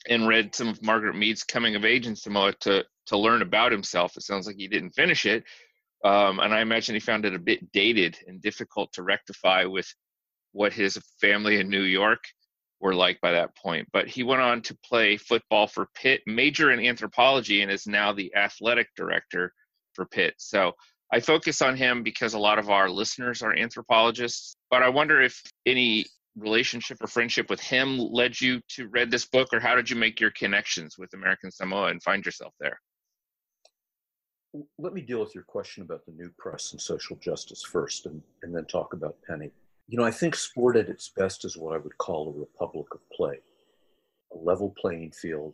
and 0.09 0.27
read 0.27 0.53
some 0.53 0.67
of 0.67 0.81
Margaret 0.83 1.15
Mead's 1.15 1.43
Coming 1.43 1.75
of 1.75 1.85
Age 1.85 2.07
in 2.07 2.15
Samoa 2.15 2.53
to 2.61 2.83
to 3.07 3.17
learn 3.17 3.41
about 3.41 3.71
himself. 3.71 4.17
It 4.17 4.23
sounds 4.23 4.45
like 4.45 4.57
he 4.57 4.67
didn't 4.67 4.91
finish 4.91 5.25
it, 5.25 5.43
um, 6.03 6.39
and 6.39 6.53
I 6.53 6.61
imagine 6.61 6.95
he 6.95 6.99
found 6.99 7.25
it 7.25 7.35
a 7.35 7.39
bit 7.39 7.71
dated 7.71 8.17
and 8.27 8.41
difficult 8.41 8.91
to 8.93 9.03
rectify 9.03 9.65
with 9.65 9.93
what 10.51 10.73
his 10.73 10.97
family 11.19 11.59
in 11.59 11.69
New 11.69 11.83
York 11.83 12.23
were 12.79 12.95
like 12.95 13.21
by 13.21 13.31
that 13.31 13.55
point. 13.55 13.87
But 13.93 14.07
he 14.07 14.23
went 14.23 14.41
on 14.41 14.61
to 14.63 14.77
play 14.83 15.17
football 15.17 15.67
for 15.67 15.87
Pitt, 15.95 16.21
major 16.25 16.71
in 16.71 16.83
anthropology, 16.85 17.61
and 17.61 17.71
is 17.71 17.87
now 17.87 18.11
the 18.11 18.33
athletic 18.35 18.87
director 18.95 19.53
for 19.93 20.05
Pitt. 20.05 20.33
So 20.37 20.73
I 21.13 21.19
focus 21.19 21.61
on 21.61 21.75
him 21.75 22.03
because 22.03 22.33
a 22.33 22.39
lot 22.39 22.57
of 22.57 22.69
our 22.69 22.89
listeners 22.89 23.41
are 23.43 23.55
anthropologists. 23.55 24.55
But 24.69 24.81
I 24.81 24.89
wonder 24.89 25.21
if 25.21 25.39
any 25.65 26.05
relationship 26.35 26.97
or 27.01 27.07
friendship 27.07 27.49
with 27.49 27.59
him 27.59 27.99
led 27.99 28.39
you 28.39 28.61
to 28.69 28.87
read 28.87 29.11
this 29.11 29.25
book, 29.25 29.49
or 29.53 29.59
how 29.59 29.75
did 29.75 29.89
you 29.89 29.95
make 29.95 30.19
your 30.19 30.31
connections 30.31 30.97
with 30.97 31.13
American 31.13 31.51
Samoa 31.51 31.87
and 31.87 32.01
find 32.01 32.25
yourself 32.25 32.53
there? 32.59 32.79
Let 34.77 34.93
me 34.93 35.01
deal 35.01 35.21
with 35.21 35.33
your 35.33 35.45
question 35.45 35.83
about 35.83 36.05
the 36.05 36.11
new 36.11 36.29
press 36.37 36.73
and 36.73 36.81
social 36.81 37.15
justice 37.17 37.63
first, 37.63 38.05
and, 38.05 38.21
and 38.43 38.53
then 38.53 38.65
talk 38.65 38.93
about 38.93 39.15
Penny. 39.25 39.49
You 39.87 39.97
know, 39.97 40.03
I 40.03 40.11
think 40.11 40.35
sport 40.35 40.75
at 40.75 40.89
its 40.89 41.09
best 41.09 41.45
is 41.45 41.55
what 41.55 41.73
I 41.73 41.77
would 41.77 41.97
call 41.97 42.27
a 42.29 42.39
republic 42.39 42.87
of 42.93 42.99
play, 43.11 43.39
a 44.33 44.37
level 44.37 44.73
playing 44.77 45.11
field 45.11 45.53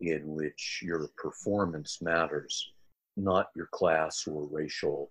in 0.00 0.34
which 0.34 0.80
your 0.82 1.08
performance 1.16 2.00
matters, 2.00 2.72
not 3.16 3.50
your 3.56 3.66
class 3.72 4.26
or 4.28 4.46
racial 4.50 5.10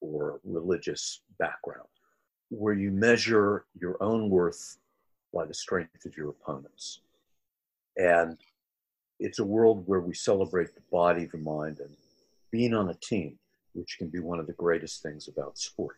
or 0.00 0.40
religious 0.44 1.22
background, 1.38 1.88
where 2.48 2.74
you 2.74 2.90
measure 2.90 3.66
your 3.78 4.02
own 4.02 4.28
worth 4.28 4.78
by 5.32 5.44
the 5.44 5.54
strength 5.54 6.04
of 6.04 6.16
your 6.16 6.30
opponents. 6.30 7.00
And 7.96 8.38
it's 9.20 9.38
a 9.38 9.44
world 9.44 9.84
where 9.86 10.00
we 10.00 10.14
celebrate 10.14 10.74
the 10.74 10.82
body, 10.90 11.26
the 11.26 11.38
mind, 11.38 11.78
and 11.80 11.94
being 12.56 12.72
on 12.72 12.88
a 12.88 12.94
team, 12.94 13.38
which 13.74 13.96
can 13.98 14.08
be 14.08 14.18
one 14.18 14.40
of 14.40 14.46
the 14.46 14.54
greatest 14.54 15.02
things 15.02 15.28
about 15.28 15.58
sport. 15.58 15.96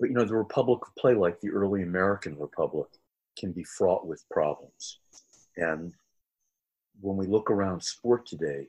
But 0.00 0.08
you 0.08 0.14
know, 0.14 0.24
the 0.24 0.34
Republic 0.34 0.80
of 0.86 0.94
Play, 0.96 1.14
like 1.14 1.38
the 1.40 1.50
early 1.50 1.82
American 1.82 2.36
Republic, 2.38 2.88
can 3.38 3.52
be 3.52 3.64
fraught 3.64 4.06
with 4.06 4.24
problems. 4.30 5.00
And 5.58 5.92
when 7.00 7.16
we 7.16 7.26
look 7.26 7.50
around 7.50 7.82
sport 7.82 8.26
today, 8.26 8.68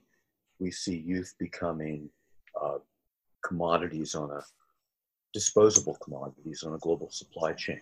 we 0.60 0.70
see 0.70 0.98
youth 0.98 1.34
becoming 1.40 2.10
uh, 2.62 2.80
commodities 3.46 4.16
on 4.16 4.30
a 4.32 4.42
disposable 5.34 5.96
commodities 6.04 6.64
on 6.64 6.74
a 6.74 6.80
global 6.80 7.10
supply 7.10 7.54
chain. 7.54 7.82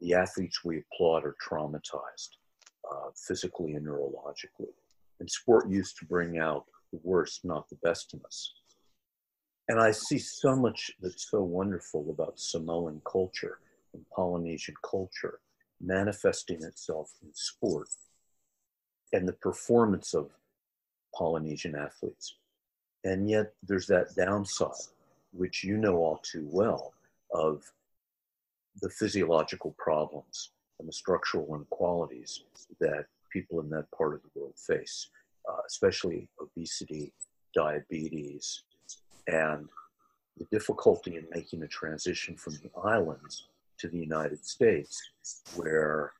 The 0.00 0.14
athletes 0.14 0.64
we 0.64 0.82
applaud 0.92 1.24
are 1.24 1.36
traumatized 1.44 2.30
uh, 2.90 3.10
physically 3.16 3.74
and 3.74 3.84
neurologically. 3.84 4.72
And 5.18 5.28
sport 5.28 5.68
used 5.68 5.98
to 5.98 6.06
bring 6.06 6.38
out 6.38 6.66
the 6.94 7.08
worst, 7.08 7.44
not 7.44 7.68
the 7.68 7.78
best 7.82 8.14
in 8.14 8.20
us. 8.24 8.52
And 9.68 9.80
I 9.80 9.90
see 9.90 10.18
so 10.18 10.54
much 10.54 10.92
that's 11.00 11.30
so 11.30 11.42
wonderful 11.42 12.10
about 12.10 12.38
Samoan 12.38 13.00
culture 13.10 13.58
and 13.94 14.04
Polynesian 14.10 14.74
culture 14.88 15.40
manifesting 15.80 16.62
itself 16.62 17.12
in 17.22 17.30
sport 17.32 17.88
and 19.12 19.26
the 19.26 19.32
performance 19.32 20.14
of 20.14 20.30
Polynesian 21.14 21.74
athletes. 21.74 22.36
And 23.04 23.28
yet 23.28 23.52
there's 23.62 23.86
that 23.88 24.14
downside, 24.16 24.70
which 25.32 25.64
you 25.64 25.76
know 25.76 25.96
all 25.96 26.18
too 26.18 26.46
well, 26.50 26.92
of 27.32 27.72
the 28.80 28.90
physiological 28.90 29.74
problems 29.78 30.50
and 30.78 30.88
the 30.88 30.92
structural 30.92 31.54
inequalities 31.54 32.44
that 32.80 33.06
people 33.32 33.60
in 33.60 33.70
that 33.70 33.90
part 33.90 34.14
of 34.14 34.22
the 34.22 34.40
world 34.40 34.54
face, 34.56 35.08
uh, 35.48 35.60
especially 35.66 36.28
obesity, 36.40 37.12
diabetes, 37.54 38.62
and 39.26 39.68
the 40.36 40.46
difficulty 40.50 41.16
in 41.16 41.26
making 41.32 41.62
a 41.62 41.68
transition 41.68 42.36
from 42.36 42.54
the 42.54 42.70
islands 42.82 43.48
to 43.78 43.88
the 43.88 43.98
United 43.98 44.44
States, 44.44 45.10
where 45.54 46.12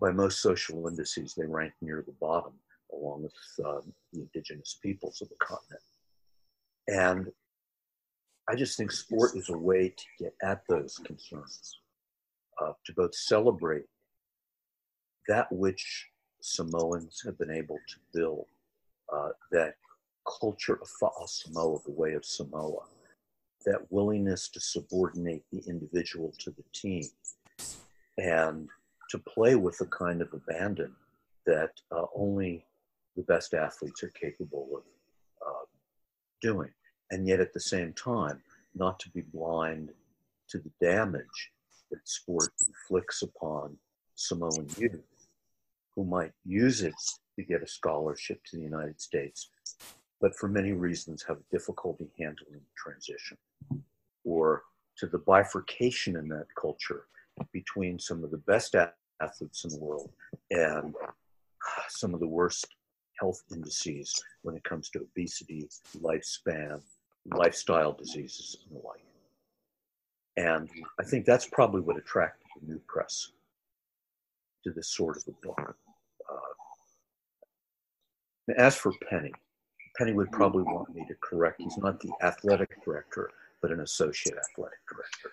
by 0.00 0.10
most 0.10 0.40
social 0.40 0.86
indices 0.88 1.34
they 1.34 1.46
rank 1.46 1.72
near 1.80 2.02
the 2.06 2.14
bottom, 2.20 2.52
along 2.92 3.22
with 3.22 3.66
uh, 3.66 3.80
the 4.12 4.20
indigenous 4.20 4.78
peoples 4.82 5.20
of 5.22 5.28
the 5.28 5.36
continent. 5.40 5.82
And 6.88 7.32
I 8.48 8.54
just 8.54 8.76
think 8.76 8.92
sport 8.92 9.36
is 9.36 9.48
a 9.48 9.56
way 9.56 9.88
to 9.88 10.04
get 10.18 10.34
at 10.42 10.62
those 10.68 10.98
concerns, 10.98 11.78
uh, 12.60 12.72
to 12.84 12.92
both 12.94 13.14
celebrate 13.14 13.86
that 15.28 15.50
which 15.50 16.06
Samoans 16.44 17.22
have 17.24 17.38
been 17.38 17.50
able 17.50 17.78
to 17.88 17.96
build, 18.12 18.44
uh, 19.10 19.30
that 19.50 19.76
culture 20.40 20.74
of 20.74 20.88
Fa'a 21.00 21.26
Samoa, 21.26 21.78
the 21.86 21.90
way 21.90 22.12
of 22.12 22.22
Samoa, 22.22 22.84
that 23.64 23.90
willingness 23.90 24.48
to 24.50 24.60
subordinate 24.60 25.42
the 25.50 25.62
individual 25.66 26.34
to 26.38 26.50
the 26.50 26.64
team 26.74 27.04
and 28.18 28.68
to 29.08 29.18
play 29.18 29.54
with 29.54 29.78
the 29.78 29.86
kind 29.86 30.20
of 30.20 30.34
abandon 30.34 30.94
that 31.46 31.70
uh, 31.90 32.04
only 32.14 32.66
the 33.16 33.22
best 33.22 33.54
athletes 33.54 34.02
are 34.02 34.10
capable 34.10 34.68
of 34.76 34.82
uh, 35.46 35.64
doing. 36.42 36.70
And 37.10 37.26
yet 37.26 37.40
at 37.40 37.54
the 37.54 37.60
same 37.60 37.94
time, 37.94 38.42
not 38.74 39.00
to 39.00 39.08
be 39.10 39.22
blind 39.22 39.92
to 40.48 40.58
the 40.58 40.70
damage 40.78 41.52
that 41.90 42.06
sport 42.06 42.50
inflicts 42.66 43.22
upon 43.22 43.78
Samoan 44.14 44.68
youth 44.76 45.00
who 45.96 46.04
might 46.04 46.32
use 46.44 46.82
it 46.82 46.94
to 47.36 47.44
get 47.44 47.62
a 47.62 47.66
scholarship 47.66 48.40
to 48.44 48.56
the 48.56 48.62
United 48.62 49.00
States 49.00 49.48
but 50.24 50.34
for 50.34 50.48
many 50.48 50.72
reasons 50.72 51.22
have 51.28 51.36
difficulty 51.50 52.06
handling 52.18 52.54
the 52.54 52.60
transition, 52.76 53.36
or 54.24 54.62
to 54.96 55.06
the 55.06 55.18
bifurcation 55.18 56.16
in 56.16 56.28
that 56.28 56.46
culture 56.58 57.04
between 57.52 57.98
some 57.98 58.24
of 58.24 58.30
the 58.30 58.38
best 58.38 58.74
athletes 59.20 59.64
in 59.64 59.70
the 59.70 59.84
world 59.84 60.10
and 60.50 60.94
some 61.88 62.14
of 62.14 62.20
the 62.20 62.26
worst 62.26 62.66
health 63.20 63.42
indices 63.52 64.14
when 64.40 64.56
it 64.56 64.64
comes 64.64 64.88
to 64.88 65.00
obesity, 65.00 65.68
lifespan, 65.98 66.80
lifestyle 67.26 67.92
diseases, 67.92 68.56
and 68.66 68.80
the 68.80 68.86
like. 68.86 69.04
And 70.36 70.70
I 70.98 71.04
think 71.04 71.26
that's 71.26 71.46
probably 71.46 71.82
what 71.82 71.98
attracted 71.98 72.46
the 72.62 72.66
new 72.72 72.80
press 72.88 73.30
to 74.64 74.70
this 74.70 74.88
sort 74.88 75.18
of 75.18 75.24
a 75.28 75.46
book. 75.46 75.76
Uh, 76.30 76.54
as 78.56 78.76
for 78.76 78.92
Penny, 79.08 79.32
Penny 79.96 80.12
would 80.12 80.30
probably 80.32 80.62
want 80.62 80.94
me 80.94 81.04
to 81.08 81.14
correct. 81.22 81.60
He's 81.60 81.78
not 81.78 82.00
the 82.00 82.12
athletic 82.22 82.84
director, 82.84 83.30
but 83.62 83.70
an 83.70 83.80
associate 83.80 84.36
athletic 84.36 84.78
director. 84.88 85.30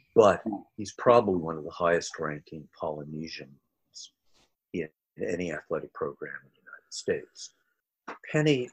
but 0.14 0.42
he's 0.76 0.92
probably 0.92 1.36
one 1.36 1.56
of 1.56 1.64
the 1.64 1.70
highest 1.70 2.18
ranking 2.18 2.66
Polynesians 2.78 3.50
in 4.72 4.88
any 5.28 5.52
athletic 5.52 5.92
program 5.92 6.32
in 6.42 6.50
the 6.54 6.60
United 6.60 6.92
States. 6.92 7.50
Penny, 8.30 8.70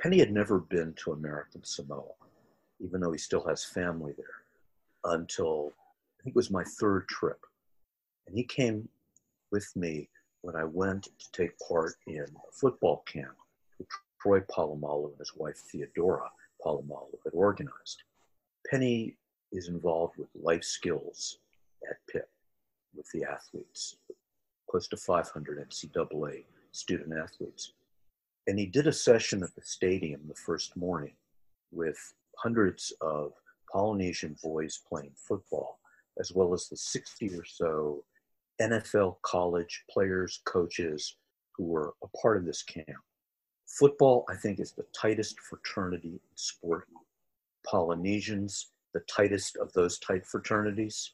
Penny 0.00 0.18
had 0.18 0.32
never 0.32 0.58
been 0.58 0.94
to 1.04 1.12
American 1.12 1.64
Samoa, 1.64 2.12
even 2.80 3.00
though 3.00 3.12
he 3.12 3.18
still 3.18 3.44
has 3.46 3.64
family 3.64 4.12
there, 4.16 5.12
until 5.12 5.72
I 6.20 6.24
think 6.24 6.34
it 6.34 6.36
was 6.36 6.50
my 6.50 6.64
third 6.64 7.08
trip. 7.08 7.40
And 8.26 8.36
he 8.36 8.44
came 8.44 8.88
with 9.50 9.70
me 9.74 10.08
when 10.48 10.56
I 10.56 10.64
went 10.64 11.10
to 11.18 11.32
take 11.32 11.58
part 11.58 11.96
in 12.06 12.24
a 12.24 12.52
football 12.52 13.02
camp 13.06 13.36
which 13.76 13.90
Troy 14.18 14.40
Polamalu 14.40 15.10
and 15.10 15.18
his 15.18 15.34
wife 15.36 15.58
Theodora 15.58 16.30
Polamalu 16.64 17.18
had 17.22 17.34
organized. 17.34 18.02
Penny 18.70 19.18
is 19.52 19.68
involved 19.68 20.16
with 20.16 20.28
life 20.34 20.64
skills 20.64 21.40
at 21.90 21.98
Pitt 22.10 22.30
with 22.96 23.06
the 23.12 23.24
athletes, 23.24 23.96
close 24.70 24.88
to 24.88 24.96
500 24.96 25.68
NCAA 25.68 26.44
student 26.72 27.12
athletes. 27.12 27.74
And 28.46 28.58
he 28.58 28.64
did 28.64 28.86
a 28.86 28.92
session 28.92 29.42
at 29.42 29.54
the 29.54 29.60
stadium 29.62 30.22
the 30.26 30.34
first 30.34 30.74
morning 30.78 31.16
with 31.72 32.14
hundreds 32.38 32.90
of 33.02 33.32
Polynesian 33.70 34.34
boys 34.42 34.80
playing 34.88 35.12
football, 35.14 35.78
as 36.18 36.32
well 36.32 36.54
as 36.54 36.70
the 36.70 36.76
60 36.78 37.34
or 37.34 37.44
so 37.44 38.02
NFL 38.60 39.16
college 39.22 39.84
players, 39.90 40.40
coaches 40.44 41.16
who 41.56 41.64
were 41.64 41.94
a 42.02 42.08
part 42.20 42.36
of 42.38 42.44
this 42.44 42.62
camp. 42.62 43.02
Football, 43.66 44.24
I 44.28 44.34
think, 44.34 44.60
is 44.60 44.72
the 44.72 44.86
tightest 44.98 45.38
fraternity 45.40 46.08
in 46.08 46.36
sport. 46.36 46.88
Polynesians, 47.66 48.70
the 48.94 49.00
tightest 49.00 49.56
of 49.56 49.72
those 49.72 49.98
tight 49.98 50.26
fraternities. 50.26 51.12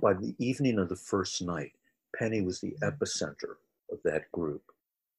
By 0.00 0.14
the 0.14 0.34
evening 0.38 0.78
of 0.78 0.88
the 0.88 0.96
first 0.96 1.42
night, 1.42 1.72
Penny 2.16 2.42
was 2.42 2.60
the 2.60 2.74
epicenter 2.82 3.56
of 3.90 3.98
that 4.04 4.30
group. 4.32 4.62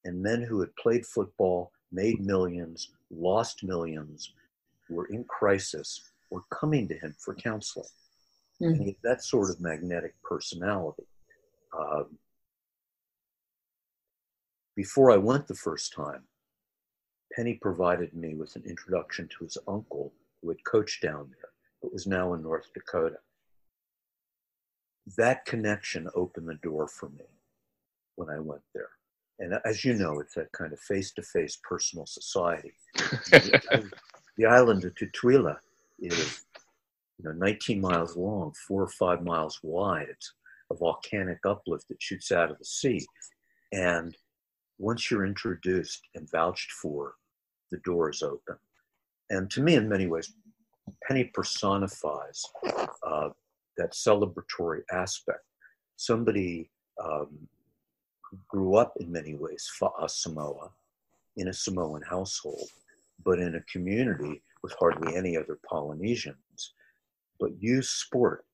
And 0.06 0.22
men 0.22 0.42
who 0.42 0.60
had 0.62 0.76
played 0.78 1.06
football, 1.06 1.72
made 1.92 2.20
millions, 2.22 2.90
lost 3.12 3.64
millions, 3.64 4.34
were 4.90 5.08
in 5.08 5.24
crisis, 5.26 6.02
were 6.30 6.44
coming 6.50 6.88
to 6.88 6.96
him 6.96 7.16
for 7.20 7.36
counseling. 7.36 7.86
Mm-hmm. 8.62 8.66
And 8.66 8.82
he 8.82 8.86
had 8.88 8.96
that 9.04 9.24
sort 9.24 9.50
of 9.50 9.62
magnetic 9.62 10.16
personality. 10.24 11.04
Um, 11.78 12.18
before 14.76 15.12
I 15.12 15.18
went 15.18 15.48
the 15.48 15.56
first 15.56 15.94
time, 15.94 16.24
Penny 17.36 17.58
provided 17.62 18.14
me 18.14 18.36
with 18.36 18.56
an 18.56 18.64
introduction 18.66 19.28
to 19.30 19.44
his 19.44 19.58
uncle 19.68 20.14
who 20.42 20.50
had 20.50 20.64
coached 20.66 21.02
down 21.02 21.30
there, 21.30 21.50
but 21.82 21.94
was 21.94 22.08
now 22.08 22.34
in 22.34 22.42
North 22.42 22.72
Dakota. 22.74 23.18
That 25.18 25.46
connection 25.46 26.10
opened 26.16 26.48
the 26.48 26.56
door 26.56 26.88
for 26.88 27.10
me 27.10 27.26
when 28.16 28.30
I 28.30 28.40
went 28.40 28.62
there. 28.74 28.90
And 29.40 29.56
as 29.66 29.84
you 29.84 29.94
know, 29.94 30.20
it's 30.20 30.36
that 30.36 30.52
kind 30.52 30.72
of 30.72 30.80
face 30.80 31.12
to 31.14 31.24
face 31.24 31.58
personal 31.68 32.06
society. 32.06 32.74
the 32.96 34.46
island 34.48 34.84
of 34.84 34.94
Tutuila 34.96 35.58
is 36.00 36.46
you 37.18 37.26
know, 37.26 37.32
19 37.34 37.82
miles 37.82 38.16
long, 38.16 38.54
four 38.68 38.84
or 38.84 38.88
five 38.88 39.24
miles 39.24 39.60
wide. 39.64 40.08
It's 40.10 40.34
a 40.72 40.76
volcanic 40.76 41.40
uplift 41.46 41.88
that 41.90 42.02
shoots 42.02 42.32
out 42.32 42.50
of 42.50 42.58
the 42.58 42.66
sea. 42.66 43.06
And 43.72 44.16
once 44.80 45.12
you're 45.12 45.26
introduced 45.26 46.02
and 46.16 46.30
vouched 46.32 46.72
for, 46.72 47.14
the 47.70 47.78
door 47.86 48.10
is 48.10 48.24
open. 48.24 48.56
And 49.30 49.50
to 49.52 49.62
me, 49.62 49.76
in 49.76 49.88
many 49.88 50.08
ways, 50.08 50.34
Penny 51.08 51.26
personifies 51.34 52.44
uh, 53.06 53.30
that 53.78 53.94
celebratory 53.94 54.82
aspect. 54.92 55.44
Somebody 55.96 56.70
um, 57.02 57.48
grew 58.48 58.76
up 58.76 58.94
in 59.00 59.12
many 59.12 59.36
ways 59.36 59.70
Fa'a 59.80 60.10
Samoa, 60.10 60.72
in 61.38 61.48
a 61.48 61.54
Samoan 61.54 62.02
household, 62.02 62.68
but 63.24 63.40
in 63.40 63.56
a 63.56 63.62
community 63.72 64.42
with 64.64 64.74
hardly 64.80 65.16
any 65.16 65.38
other 65.38 65.60
Polynesians, 65.70 66.74
but 67.40 67.52
used 67.60 67.90
sport 67.90 68.46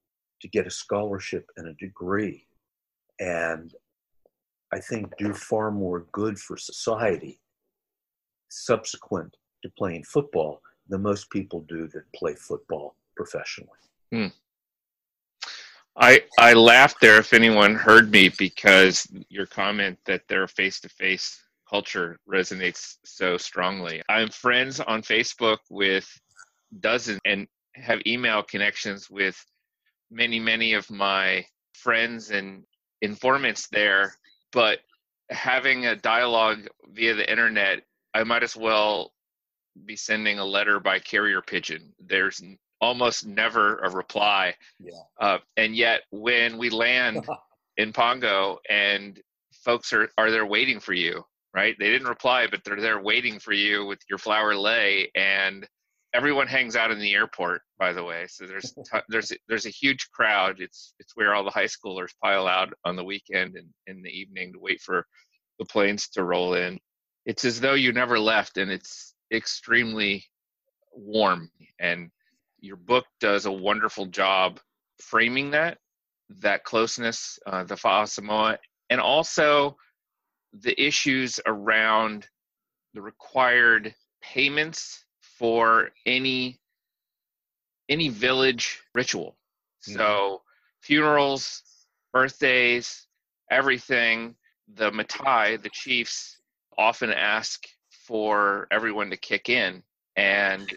to 0.41 0.47
get 0.47 0.67
a 0.67 0.71
scholarship 0.71 1.49
and 1.57 1.67
a 1.67 1.73
degree. 1.73 2.45
And 3.19 3.73
I 4.73 4.79
think 4.79 5.15
do 5.17 5.33
far 5.33 5.71
more 5.71 6.05
good 6.11 6.37
for 6.37 6.57
society 6.57 7.39
subsequent 8.49 9.35
to 9.63 9.69
playing 9.77 10.03
football 10.03 10.61
than 10.87 11.01
most 11.01 11.29
people 11.29 11.61
do 11.67 11.87
that 11.87 12.03
play 12.13 12.35
football 12.35 12.95
professionally. 13.15 13.79
Hmm. 14.11 14.27
I 15.99 16.23
I 16.37 16.53
laughed 16.53 17.01
there 17.01 17.17
if 17.17 17.33
anyone 17.33 17.75
heard 17.75 18.11
me 18.11 18.29
because 18.37 19.07
your 19.29 19.47
comment 19.47 19.97
that 20.05 20.27
their 20.27 20.47
face 20.47 20.79
to 20.81 20.89
face 20.89 21.41
culture 21.67 22.17
resonates 22.29 22.97
so 23.03 23.37
strongly. 23.37 24.01
I'm 24.07 24.29
friends 24.29 24.79
on 24.79 25.01
Facebook 25.01 25.57
with 25.69 26.07
dozens 26.79 27.19
and 27.25 27.47
have 27.75 27.99
email 28.05 28.43
connections 28.43 29.09
with 29.09 29.43
many 30.09 30.39
many 30.39 30.73
of 30.73 30.89
my 30.89 31.45
friends 31.73 32.31
and 32.31 32.63
informants 33.01 33.67
there, 33.67 34.15
but 34.51 34.79
having 35.29 35.85
a 35.85 35.95
dialogue 35.95 36.67
via 36.89 37.13
the 37.13 37.29
internet, 37.29 37.83
I 38.13 38.23
might 38.23 38.43
as 38.43 38.55
well 38.55 39.13
be 39.85 39.95
sending 39.95 40.39
a 40.39 40.45
letter 40.45 40.79
by 40.79 40.99
carrier 40.99 41.41
pigeon. 41.41 41.93
There's 41.99 42.41
almost 42.81 43.25
never 43.25 43.77
a 43.79 43.89
reply. 43.89 44.55
Yeah. 44.79 44.93
Uh, 45.19 45.37
and 45.57 45.75
yet, 45.75 46.01
when 46.11 46.57
we 46.57 46.69
land 46.69 47.25
in 47.77 47.93
Pago 47.93 48.59
and 48.69 49.21
folks 49.53 49.93
are, 49.93 50.09
are 50.17 50.31
there 50.31 50.45
waiting 50.45 50.79
for 50.79 50.93
you, 50.93 51.23
right? 51.53 51.75
They 51.79 51.89
didn't 51.89 52.07
reply, 52.07 52.47
but 52.49 52.63
they're 52.63 52.81
there 52.81 53.01
waiting 53.01 53.39
for 53.39 53.53
you 53.53 53.85
with 53.85 53.99
your 54.09 54.19
flower 54.19 54.55
lei. 54.55 55.09
And 55.15 55.67
everyone 56.17 56.47
hangs 56.47 56.75
out 56.75 56.89
in 56.89 56.99
the 56.99 57.13
airport, 57.13 57.61
by 57.77 57.93
the 57.93 58.03
way. 58.03 58.25
So 58.27 58.47
there's 58.47 58.73
t- 58.91 58.99
there's 59.07 59.31
there's 59.47 59.67
a 59.67 59.69
huge 59.81 60.09
crowd. 60.11 60.59
It's 60.59 60.93
it's 60.99 61.15
where 61.15 61.35
all 61.35 61.43
the 61.43 61.51
high 61.51 61.65
schoolers 61.65 62.09
pile 62.21 62.47
out 62.47 62.73
on 62.83 62.95
the 62.95 63.03
weekend 63.03 63.55
and 63.55 63.67
in 63.85 64.01
the 64.01 64.09
evening 64.09 64.53
to 64.53 64.59
wait 64.59 64.81
for 64.81 65.05
the 65.59 65.65
planes 65.65 66.09
to 66.09 66.23
roll 66.23 66.55
in. 66.55 66.79
It's 67.25 67.45
as 67.45 67.59
though 67.59 67.75
you 67.75 67.93
never 67.93 68.19
left, 68.19 68.57
and 68.57 68.71
it's 68.71 69.13
extremely 69.31 70.25
warm 70.93 71.51
and 71.79 72.09
your 72.59 72.77
book 72.77 73.05
does 73.19 73.45
a 73.45 73.51
wonderful 73.51 74.07
job 74.07 74.59
framing 74.99 75.51
that 75.51 75.77
that 76.41 76.63
closeness, 76.63 77.39
uh, 77.45 77.63
the 77.63 77.75
Fa'a 77.75 78.07
Samoa, 78.07 78.57
and 78.89 78.99
also 78.99 79.77
the 80.53 80.79
issues 80.81 81.39
around 81.45 82.27
the 82.93 83.01
required 83.01 83.93
payments 84.21 85.05
for 85.37 85.91
any 86.05 86.59
any 87.89 88.09
village 88.09 88.81
ritual. 88.93 89.37
Mm-hmm. 89.87 89.97
So 89.97 90.41
funerals, 90.81 91.63
birthdays, 92.13 93.07
everything. 93.49 94.35
The 94.75 94.91
Matai, 94.91 95.57
the 95.57 95.69
chiefs, 95.71 96.39
often 96.77 97.09
ask 97.09 97.65
for 98.05 98.67
everyone 98.69 99.09
to 99.11 99.17
kick 99.17 99.47
in, 99.47 99.81
and 100.17 100.69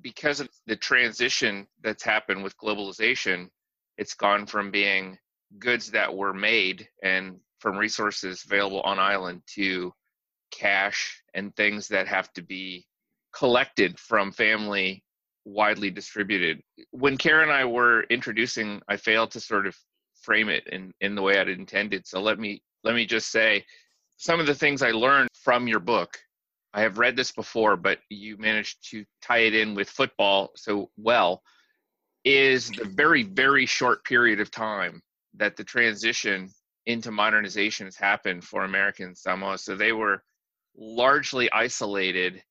because 0.00 0.40
of 0.40 0.48
the 0.66 0.76
transition 0.76 1.66
that's 1.82 2.02
happened 2.02 2.42
with 2.42 2.56
globalization, 2.56 3.50
it's 3.98 4.14
gone 4.14 4.46
from 4.46 4.70
being 4.70 5.18
goods 5.58 5.90
that 5.90 6.14
were 6.14 6.32
made 6.32 6.88
and 7.02 7.38
from 7.58 7.76
resources 7.76 8.44
available 8.44 8.80
on 8.82 8.98
island 8.98 9.42
to 9.46 9.92
cash 10.50 11.22
and 11.34 11.54
things 11.56 11.88
that 11.88 12.06
have 12.06 12.32
to 12.34 12.42
be 12.42 12.86
collected 13.32 13.98
from 13.98 14.32
family 14.32 15.02
widely 15.44 15.90
distributed. 15.90 16.62
When 16.90 17.16
Karen 17.16 17.48
and 17.48 17.52
I 17.52 17.64
were 17.64 18.02
introducing, 18.04 18.82
I 18.88 18.96
failed 18.96 19.30
to 19.32 19.40
sort 19.40 19.66
of 19.66 19.76
frame 20.22 20.48
it 20.48 20.66
in, 20.66 20.92
in 21.00 21.14
the 21.14 21.22
way 21.22 21.38
I'd 21.38 21.48
intended. 21.48 22.06
So 22.06 22.20
let 22.20 22.38
me 22.38 22.62
let 22.84 22.94
me 22.94 23.06
just 23.06 23.30
say 23.30 23.64
some 24.16 24.40
of 24.40 24.46
the 24.46 24.54
things 24.54 24.82
I 24.82 24.90
learned 24.90 25.28
from 25.32 25.66
your 25.66 25.80
book 25.80 26.18
I 26.74 26.82
have 26.82 26.98
read 26.98 27.16
this 27.16 27.32
before, 27.32 27.76
but 27.76 27.98
you 28.10 28.36
managed 28.36 28.90
to 28.90 29.04
tie 29.22 29.38
it 29.38 29.54
in 29.54 29.74
with 29.74 29.88
football 29.88 30.50
so 30.54 30.90
well, 30.96 31.42
is 32.24 32.70
the 32.70 32.84
very, 32.84 33.22
very 33.22 33.64
short 33.64 34.04
period 34.04 34.38
of 34.38 34.50
time 34.50 35.02
that 35.34 35.56
the 35.56 35.64
transition 35.64 36.50
into 36.86 37.10
modernization 37.10 37.86
has 37.86 37.96
happened 37.96 38.44
for 38.44 38.64
American 38.64 39.14
Samoa. 39.14 39.58
So 39.58 39.76
they 39.76 39.92
were 39.92 40.22
largely 40.76 41.50
isolated 41.52 42.42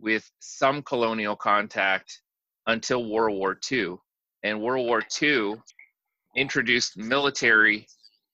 with 0.00 0.30
some 0.40 0.82
colonial 0.82 1.36
contact 1.36 2.20
until 2.66 3.08
World 3.08 3.36
War 3.36 3.58
II. 3.70 3.96
And 4.42 4.60
World 4.60 4.86
War 4.86 5.02
II 5.20 5.54
introduced 6.36 6.96
military 6.96 7.86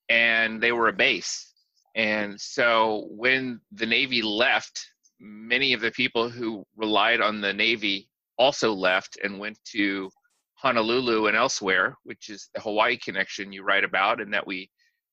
and 0.09 0.63
they 0.63 0.73
were 0.73 0.89
a 0.89 0.93
base. 0.93 1.53
And 1.95 2.39
so 2.41 3.07
when 3.11 3.61
the 3.73 3.87
Navy 3.87 4.21
left 4.21 4.85
many 5.21 5.73
of 5.73 5.81
the 5.81 5.93
people 5.93 6.29
who 6.29 6.65
relied 6.77 7.21
on 7.21 7.41
the 7.41 7.53
Navy 7.53 8.09
also 8.37 8.73
left 8.73 9.19
and 9.23 9.39
went 9.39 9.59
to 9.73 10.11
Honolulu 10.57 11.27
and 11.27 11.37
elsewhere, 11.37 11.97
which 12.05 12.29
is 12.29 12.51
the 12.55 12.61
Hawaii 12.61 12.97
connection 12.97 13.53
you 13.53 13.63
write 13.63 13.85
about 13.85 14.21
and 14.21 14.33
that 14.35 14.47
we 14.47 14.71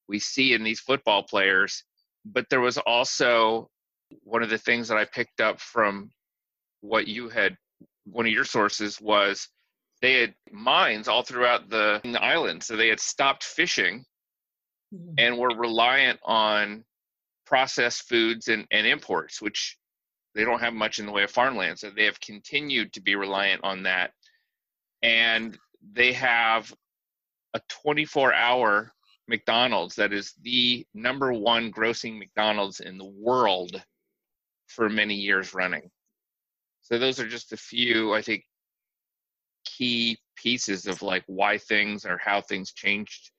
we 0.08 0.20
see 0.20 0.54
in 0.54 0.64
these 0.64 0.80
football 0.80 1.24
players. 1.24 1.84
But 2.26 2.46
there 2.50 2.62
was 2.62 2.78
also 2.80 3.70
one 4.24 4.44
of 4.44 4.50
the 4.50 4.58
things 4.58 4.88
that 4.88 4.98
I 4.98 5.06
picked 5.06 5.40
up 5.40 5.60
from 5.60 6.12
what 6.82 7.08
you 7.08 7.30
had 7.30 7.58
one 8.06 8.26
of 8.26 8.32
your 8.32 8.46
sources 8.46 9.00
was 9.00 9.48
they 10.02 10.22
had 10.22 10.34
mines 10.52 11.08
all 11.08 11.24
throughout 11.24 11.70
the, 11.70 12.02
the 12.04 12.22
island. 12.22 12.64
So 12.64 12.76
they 12.76 12.90
had 12.90 13.00
stopped 13.00 13.44
fishing 13.44 14.04
mm-hmm. 14.94 15.14
and 15.18 15.38
were 15.38 15.56
reliant 15.56 16.20
on 16.24 16.84
processed 17.46 18.10
foods 18.10 18.48
and, 18.48 18.66
and 18.72 18.88
imports, 18.88 19.42
which 19.42 19.78
they 20.34 20.44
don't 20.44 20.62
have 20.62 20.74
much 20.74 21.00
in 21.00 21.06
the 21.06 21.12
way 21.12 21.24
of 21.24 21.32
farmland, 21.32 21.78
so 21.78 21.90
they 21.90 22.06
have 22.06 22.20
continued 22.22 22.94
to 22.94 23.02
be 23.02 23.16
reliant 23.16 23.62
on 23.64 23.84
that. 23.84 24.12
And 25.04 25.58
they 25.94 26.14
have 26.14 26.74
a 27.54 27.62
24 27.84 28.34
hour 28.34 28.94
McDonald's 29.28 29.96
that 29.96 30.14
is 30.14 30.34
the 30.42 30.86
number 30.94 31.34
one 31.34 31.72
grossing 31.72 32.18
McDonald's 32.18 32.80
in 32.80 32.98
the 32.98 33.12
world 33.20 33.82
for 34.68 34.90
many 34.90 35.16
years 35.16 35.54
running. 35.54 35.90
So 36.92 37.00
those 37.00 37.22
are 37.22 37.28
just 37.28 37.54
a 37.54 37.58
few, 37.58 38.14
I 38.14 38.22
think, 38.22 38.44
key 39.64 40.18
pieces 40.36 40.88
of 40.88 41.02
like 41.02 41.24
why 41.28 41.58
things 41.58 42.06
or 42.06 42.18
how 42.18 42.42
things 42.42 42.74
changed 42.74 43.32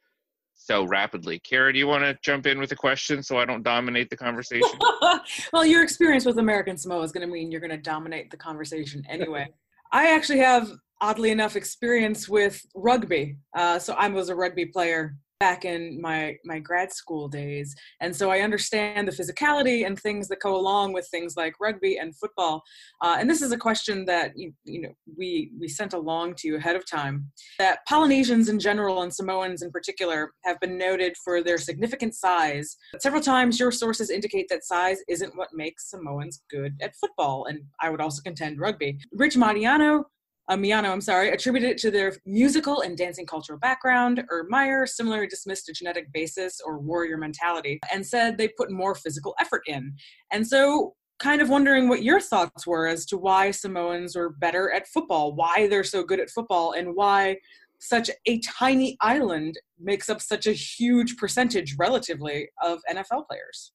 so 0.55 0.85
rapidly. 0.85 1.39
Kara, 1.41 1.71
do 1.71 1.79
you 1.79 1.87
want 1.87 2.03
to 2.03 2.17
jump 2.23 2.47
in 2.47 2.59
with 2.59 2.73
a 2.73 2.77
question 2.77 3.23
so 3.23 3.39
I 3.39 3.45
don't 3.45 3.63
dominate 3.63 4.09
the 4.09 4.17
conversation? 4.17 4.79
well, 5.53 5.67
your 5.67 5.83
experience 5.83 6.25
with 6.25 6.39
American 6.39 6.79
Samoa 6.79 7.03
is 7.03 7.13
going 7.13 7.27
to 7.27 7.33
mean 7.33 7.53
you're 7.53 7.61
going 7.61 7.71
to 7.71 7.77
dominate 7.77 8.31
the 8.31 8.39
conversation 8.39 9.05
anyway. 9.07 9.47
I 9.93 10.15
actually 10.15 10.39
have, 10.39 10.71
oddly 11.03 11.31
enough, 11.31 11.55
experience 11.55 12.31
with 12.31 12.65
rugby. 12.75 13.37
Uh, 13.55 13.79
so 13.79 13.93
I 13.93 14.09
was 14.09 14.31
a 14.31 14.35
rugby 14.35 14.65
player 14.65 15.17
back 15.43 15.65
in 15.65 16.01
my 16.01 16.37
my 16.45 16.59
grad 16.61 16.93
school 16.93 17.27
days 17.27 17.75
and 18.01 18.15
so 18.15 18.31
i 18.31 18.39
understand 18.49 19.09
the 19.09 19.17
physicality 19.21 19.85
and 19.87 19.99
things 19.99 20.29
that 20.29 20.39
go 20.39 20.55
along 20.55 20.93
with 20.93 21.07
things 21.09 21.37
like 21.37 21.55
rugby 21.61 21.97
and 21.99 22.17
football 22.17 22.63
uh, 23.01 23.17
and 23.19 23.29
this 23.29 23.43
is 23.43 23.51
a 23.51 23.57
question 23.57 24.05
that 24.05 24.31
you, 24.37 24.53
you 24.63 24.81
know 24.83 24.95
we 25.19 25.51
we 25.59 25.67
sent 25.67 25.95
along 25.95 26.33
to 26.37 26.47
you 26.47 26.55
ahead 26.57 26.77
of 26.77 26.85
time 26.89 27.17
that 27.59 27.81
polynesians 27.89 28.49
in 28.49 28.59
general 28.61 29.03
and 29.03 29.13
samoans 29.13 29.63
in 29.63 29.71
particular 29.73 30.33
have 30.45 30.61
been 30.61 30.79
noted 30.79 31.13
for 31.25 31.43
their 31.43 31.59
significant 31.59 32.15
size. 32.15 32.77
Several 33.01 33.23
times 33.23 33.59
your 33.59 33.73
sources 33.73 34.11
indicate 34.11 34.47
that 34.49 34.65
size 34.65 34.99
isn't 35.09 35.37
what 35.37 35.49
makes 35.53 35.91
samoans 35.91 36.43
good 36.51 36.73
at 36.81 36.95
football 37.01 37.47
and 37.47 37.59
i 37.81 37.91
would 37.91 38.01
also 38.01 38.23
contend 38.23 38.61
rugby. 38.61 38.97
Rich 39.13 39.37
mariano 39.37 40.05
uh, 40.49 40.57
Miano, 40.57 40.91
I'm 40.91 41.01
sorry, 41.01 41.31
attributed 41.31 41.71
it 41.71 41.79
to 41.79 41.91
their 41.91 42.15
musical 42.27 42.81
and 42.81 42.97
dancing 42.97 43.27
cultural 43.27 43.59
background, 43.59 44.25
or 44.31 44.47
Meyer 44.49 44.87
similarly 44.87 45.29
dismissed 45.29 45.69
a 45.69 45.73
genetic 45.73 46.13
basis 46.13 46.61
or 46.65 46.79
warrior 46.79 47.17
mentality 47.17 47.79
and 47.93 48.05
said 48.05 48.37
they 48.37 48.49
put 48.49 48.71
more 48.71 48.95
physical 48.95 49.35
effort 49.41 49.63
in. 49.67 49.95
And 50.33 50.47
so, 50.47 50.95
kind 51.21 51.41
of 51.41 51.49
wondering 51.49 51.89
what 51.89 52.03
your 52.03 52.21
thoughts 52.21 52.67
were 52.67 52.89
as 52.89 53.07
to 53.07 53.17
why 53.17 53.53
Samoans 53.53 54.17
are 54.17 54.31
better 54.31 54.73
at 54.73 54.89
football, 54.89 55.35
why 55.35 55.69
they're 55.69 55.85
so 55.85 56.03
good 56.03 56.19
at 56.19 56.31
football, 56.31 56.73
and 56.73 56.97
why 56.97 57.37
such 57.79 58.11
a 58.27 58.41
tiny 58.41 58.97
island 59.01 59.59
makes 59.79 60.09
up 60.09 60.21
such 60.21 60.47
a 60.47 60.53
huge 60.53 61.17
percentage 61.17 61.77
relatively 61.79 62.49
of 62.63 62.81
NFL 62.91 63.27
players. 63.29 63.73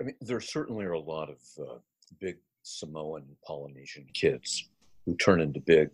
I 0.00 0.04
mean, 0.04 0.14
there 0.20 0.40
certainly 0.40 0.84
are 0.84 0.92
a 0.92 1.00
lot 1.00 1.30
of 1.30 1.38
uh, 1.58 1.78
big 2.20 2.36
Samoan 2.62 3.24
Polynesian 3.46 4.06
kids 4.14 4.68
who 5.04 5.14
turn 5.16 5.40
into 5.40 5.60
big 5.60 5.90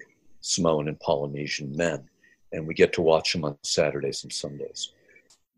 Samoan 0.46 0.88
and 0.88 0.98
Polynesian 1.00 1.76
men, 1.76 2.08
and 2.52 2.66
we 2.66 2.74
get 2.74 2.92
to 2.94 3.02
watch 3.02 3.32
them 3.32 3.44
on 3.44 3.58
Saturdays 3.62 4.22
and 4.22 4.32
Sundays. 4.32 4.92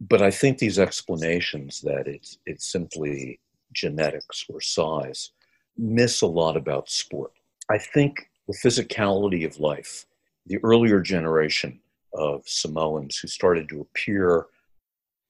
But 0.00 0.22
I 0.22 0.30
think 0.30 0.58
these 0.58 0.78
explanations 0.78 1.80
that 1.82 2.06
it's 2.06 2.38
it's 2.46 2.66
simply 2.66 3.40
genetics 3.72 4.46
or 4.48 4.60
size 4.60 5.30
miss 5.76 6.22
a 6.22 6.26
lot 6.26 6.56
about 6.56 6.88
sport. 6.88 7.32
I 7.68 7.78
think 7.78 8.30
the 8.46 8.56
physicality 8.64 9.44
of 9.44 9.60
life, 9.60 10.06
the 10.46 10.58
earlier 10.64 11.00
generation 11.00 11.80
of 12.14 12.48
Samoans 12.48 13.18
who 13.18 13.28
started 13.28 13.68
to 13.68 13.82
appear 13.82 14.46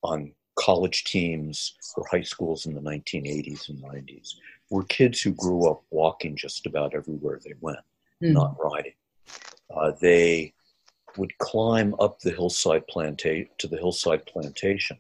on 0.03 0.33
college 0.57 1.05
teams 1.05 1.75
or 1.97 2.07
high 2.11 2.23
schools 2.23 2.67
in 2.67 2.75
the 2.75 2.81
1980s 2.81 3.69
and 3.69 3.83
90s 3.83 4.35
were 4.71 4.85
kids 4.85 5.21
who 5.21 5.33
grew 5.33 5.69
up 5.69 5.83
walking 5.91 6.37
just 6.37 6.67
about 6.67 6.95
everywhere 6.95 7.41
they 7.45 7.55
went, 7.61 7.79
mm. 8.23 8.33
not 8.33 8.57
riding. 8.63 8.93
Uh, 9.75 9.93
they 10.01 10.53
would 11.17 11.37
climb 11.39 11.95
up 12.01 12.21
the 12.21 12.31
hillside 12.31 12.87
plantation 12.87 13.49
to 13.59 13.67
the 13.67 13.77
hillside 13.77 14.25
plantation 14.27 14.99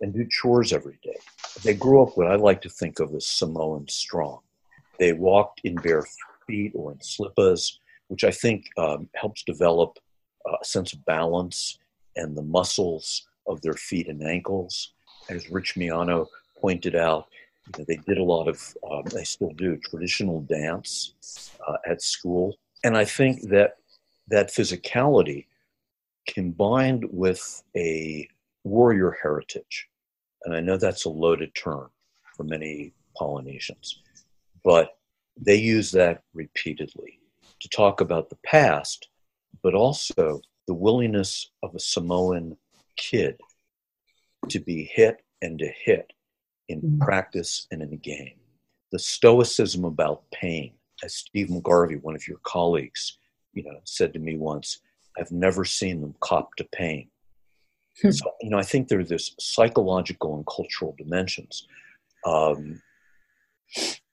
and 0.00 0.12
do 0.12 0.26
chores 0.30 0.72
every 0.72 0.98
day. 1.02 1.16
They 1.62 1.74
grew 1.74 2.02
up 2.02 2.16
what 2.16 2.26
I 2.26 2.36
like 2.36 2.62
to 2.62 2.68
think 2.68 3.00
of 3.00 3.14
as 3.14 3.26
Samoan 3.26 3.86
strong. 3.88 4.40
They 4.98 5.12
walked 5.12 5.60
in 5.64 5.76
bare 5.76 6.04
feet 6.46 6.72
or 6.74 6.92
in 6.92 6.98
slippas, 6.98 7.78
which 8.08 8.24
I 8.24 8.30
think 8.30 8.66
um, 8.76 9.08
helps 9.14 9.42
develop 9.44 9.98
a 10.46 10.64
sense 10.64 10.92
of 10.92 11.04
balance 11.04 11.78
and 12.16 12.36
the 12.36 12.42
muscles 12.42 13.26
of 13.46 13.60
their 13.62 13.74
feet 13.74 14.08
and 14.08 14.22
ankles. 14.22 14.92
As 15.28 15.50
Rich 15.50 15.74
Miano 15.76 16.26
pointed 16.60 16.96
out, 16.96 17.26
you 17.66 17.72
know, 17.78 17.84
they 17.86 17.96
did 17.96 18.18
a 18.18 18.22
lot 18.22 18.48
of, 18.48 18.76
um, 18.90 19.04
they 19.14 19.24
still 19.24 19.52
do, 19.52 19.76
traditional 19.76 20.40
dance 20.42 21.50
uh, 21.66 21.76
at 21.86 22.02
school. 22.02 22.56
And 22.84 22.96
I 22.96 23.04
think 23.04 23.48
that 23.50 23.76
that 24.28 24.48
physicality 24.48 25.46
combined 26.26 27.04
with 27.10 27.62
a 27.76 28.28
warrior 28.64 29.16
heritage, 29.22 29.88
and 30.44 30.54
I 30.54 30.60
know 30.60 30.76
that's 30.76 31.04
a 31.04 31.10
loaded 31.10 31.54
term 31.54 31.90
for 32.36 32.44
many 32.44 32.92
Polynesians, 33.16 34.00
but 34.64 34.96
they 35.36 35.56
use 35.56 35.90
that 35.92 36.22
repeatedly 36.34 37.18
to 37.60 37.68
talk 37.68 38.00
about 38.00 38.30
the 38.30 38.38
past, 38.44 39.08
but 39.62 39.74
also 39.74 40.40
the 40.66 40.74
willingness 40.74 41.50
of 41.62 41.74
a 41.74 41.80
Samoan 41.80 42.56
kid 42.96 43.40
to 44.48 44.58
be 44.60 44.84
hit 44.84 45.22
and 45.42 45.58
to 45.58 45.68
hit 45.84 46.12
in 46.68 46.80
mm-hmm. 46.80 46.98
practice 46.98 47.66
and 47.70 47.82
in 47.82 47.90
the 47.90 47.96
game. 47.96 48.34
The 48.92 48.98
stoicism 48.98 49.84
about 49.84 50.30
pain, 50.32 50.72
as 51.04 51.14
Steve 51.14 51.48
McGarvey, 51.48 52.02
one 52.02 52.14
of 52.14 52.26
your 52.26 52.38
colleagues, 52.42 53.18
you 53.52 53.62
know, 53.64 53.80
said 53.84 54.12
to 54.12 54.18
me 54.18 54.36
once, 54.36 54.80
I've 55.18 55.32
never 55.32 55.64
seen 55.64 56.00
them 56.00 56.14
cop 56.20 56.54
to 56.56 56.64
pain. 56.72 57.08
Hmm. 58.02 58.10
so, 58.10 58.30
you 58.40 58.50
know, 58.50 58.58
I 58.58 58.62
think 58.62 58.88
there 58.88 59.00
are 59.00 59.04
this 59.04 59.34
psychological 59.38 60.36
and 60.36 60.46
cultural 60.46 60.94
dimensions. 60.96 61.66
Um, 62.24 62.80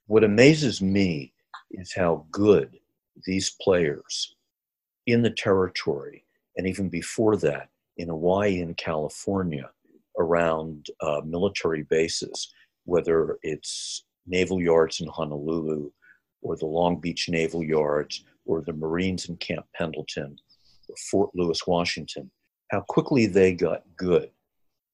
what 0.06 0.24
amazes 0.24 0.80
me 0.80 1.32
is 1.70 1.94
how 1.94 2.26
good 2.30 2.78
these 3.26 3.50
players 3.60 4.34
in 5.06 5.22
the 5.22 5.30
territory, 5.30 6.24
and 6.56 6.66
even 6.66 6.88
before 6.88 7.36
that, 7.36 7.68
in 7.96 8.08
Hawaii 8.08 8.60
and 8.60 8.76
California, 8.76 9.70
around 10.18 10.86
uh, 11.00 11.20
military 11.24 11.84
bases, 11.84 12.52
whether 12.84 13.38
it's 13.42 14.04
naval 14.26 14.60
yards 14.60 15.00
in 15.00 15.08
Honolulu 15.08 15.90
or 16.42 16.56
the 16.56 16.66
Long 16.66 17.00
Beach 17.00 17.28
Naval 17.28 17.62
Yards 17.62 18.24
or 18.44 18.62
the 18.62 18.72
Marines 18.72 19.28
in 19.28 19.36
Camp 19.36 19.66
Pendleton 19.74 20.38
or 20.88 20.96
Fort 21.10 21.30
Lewis, 21.34 21.66
Washington, 21.66 22.30
how 22.70 22.80
quickly 22.80 23.26
they 23.26 23.54
got 23.54 23.82
good, 23.96 24.30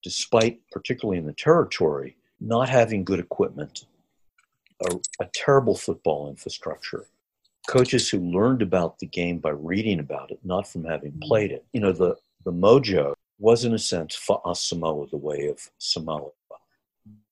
despite, 0.03 0.61
particularly 0.71 1.19
in 1.19 1.27
the 1.27 1.33
territory, 1.35 2.17
not 2.41 2.69
having 2.69 3.05
good 3.05 3.21
equipment, 3.21 3.87
a, 4.91 4.97
a 5.21 5.29
terrible 5.35 5.77
football 5.77 6.29
infrastructure, 6.29 7.07
coaches 7.69 8.11
who 8.11 8.19
learned 8.19 8.63
about 8.63 8.99
the 8.99 9.07
game 9.07 9.39
by 9.39 9.51
reading 9.51 10.01
about 10.01 10.31
it, 10.31 10.39
not 10.45 10.67
from 10.67 10.85
having 10.85 11.13
mm-hmm. 11.13 11.29
played 11.29 11.51
it. 11.51 11.65
You 11.73 11.81
know, 11.81 11.93
the, 11.93 12.17
the 12.45 12.53
mojo 12.53 13.15
was, 13.39 13.65
in 13.65 13.75
a 13.75 13.79
sense, 13.79 14.15
Fa'a 14.15 14.55
Samoa 14.55 15.07
the 15.11 15.17
way 15.17 15.47
of 15.49 15.59
Samoa. 15.79 16.31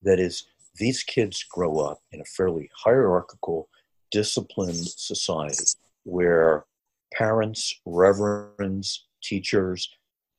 That 0.02 0.18
is, 0.18 0.44
these 0.76 1.02
kids 1.02 1.44
grow 1.44 1.78
up 1.78 2.00
in 2.12 2.20
a 2.20 2.24
fairly 2.24 2.70
hierarchical, 2.74 3.68
disciplined 4.12 4.86
society 4.86 5.64
where 6.04 6.64
parents, 7.12 7.74
reverends, 7.84 9.06
teachers, 9.22 9.90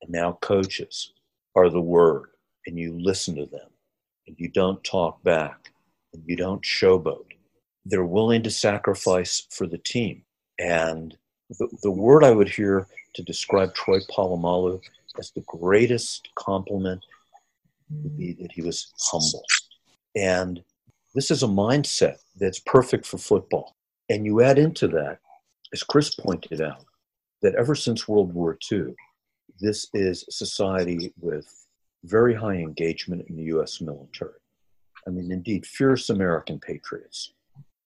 and 0.01 0.11
now 0.11 0.37
coaches 0.41 1.11
are 1.55 1.69
the 1.69 1.81
word, 1.81 2.29
and 2.65 2.77
you 2.77 2.97
listen 2.99 3.35
to 3.35 3.45
them, 3.45 3.69
and 4.27 4.35
you 4.39 4.49
don't 4.49 4.83
talk 4.83 5.21
back, 5.23 5.71
and 6.13 6.23
you 6.25 6.35
don't 6.35 6.61
showboat. 6.61 7.25
They're 7.85 8.05
willing 8.05 8.43
to 8.43 8.51
sacrifice 8.51 9.45
for 9.49 9.67
the 9.67 9.77
team. 9.77 10.23
And 10.59 11.17
the, 11.49 11.67
the 11.81 11.91
word 11.91 12.23
I 12.23 12.31
would 12.31 12.49
hear 12.49 12.87
to 13.15 13.23
describe 13.23 13.73
Troy 13.73 13.99
Polamalu 13.99 14.81
as 15.19 15.31
the 15.31 15.43
greatest 15.47 16.29
compliment 16.35 17.03
would 17.89 18.17
be 18.17 18.33
that 18.33 18.51
he 18.51 18.61
was 18.61 18.91
humble. 18.99 19.43
And 20.15 20.63
this 21.13 21.31
is 21.31 21.43
a 21.43 21.47
mindset 21.47 22.17
that's 22.37 22.59
perfect 22.59 23.05
for 23.05 23.17
football. 23.17 23.75
And 24.09 24.25
you 24.25 24.41
add 24.41 24.57
into 24.57 24.87
that 24.89 25.19
as 25.73 25.83
Chris 25.83 26.13
pointed 26.13 26.61
out, 26.61 26.85
that 27.41 27.55
ever 27.55 27.75
since 27.75 28.07
World 28.07 28.33
War 28.33 28.57
II, 28.71 28.93
this 29.59 29.87
is 29.93 30.23
society 30.29 31.13
with 31.19 31.47
very 32.03 32.33
high 32.33 32.55
engagement 32.55 33.25
in 33.27 33.35
the 33.35 33.43
US 33.55 33.81
military. 33.81 34.39
I 35.05 35.09
mean, 35.09 35.31
indeed, 35.31 35.65
fierce 35.65 36.09
American 36.09 36.59
patriots, 36.59 37.33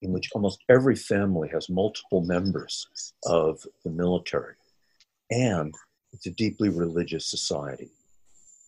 in 0.01 0.11
which 0.11 0.29
almost 0.33 0.63
every 0.69 0.95
family 0.95 1.49
has 1.49 1.69
multiple 1.69 2.21
members 2.21 2.87
of 3.25 3.65
the 3.83 3.89
military. 3.89 4.55
And 5.31 5.73
it's 6.13 6.27
a 6.27 6.31
deeply 6.31 6.69
religious 6.69 7.25
society. 7.25 7.89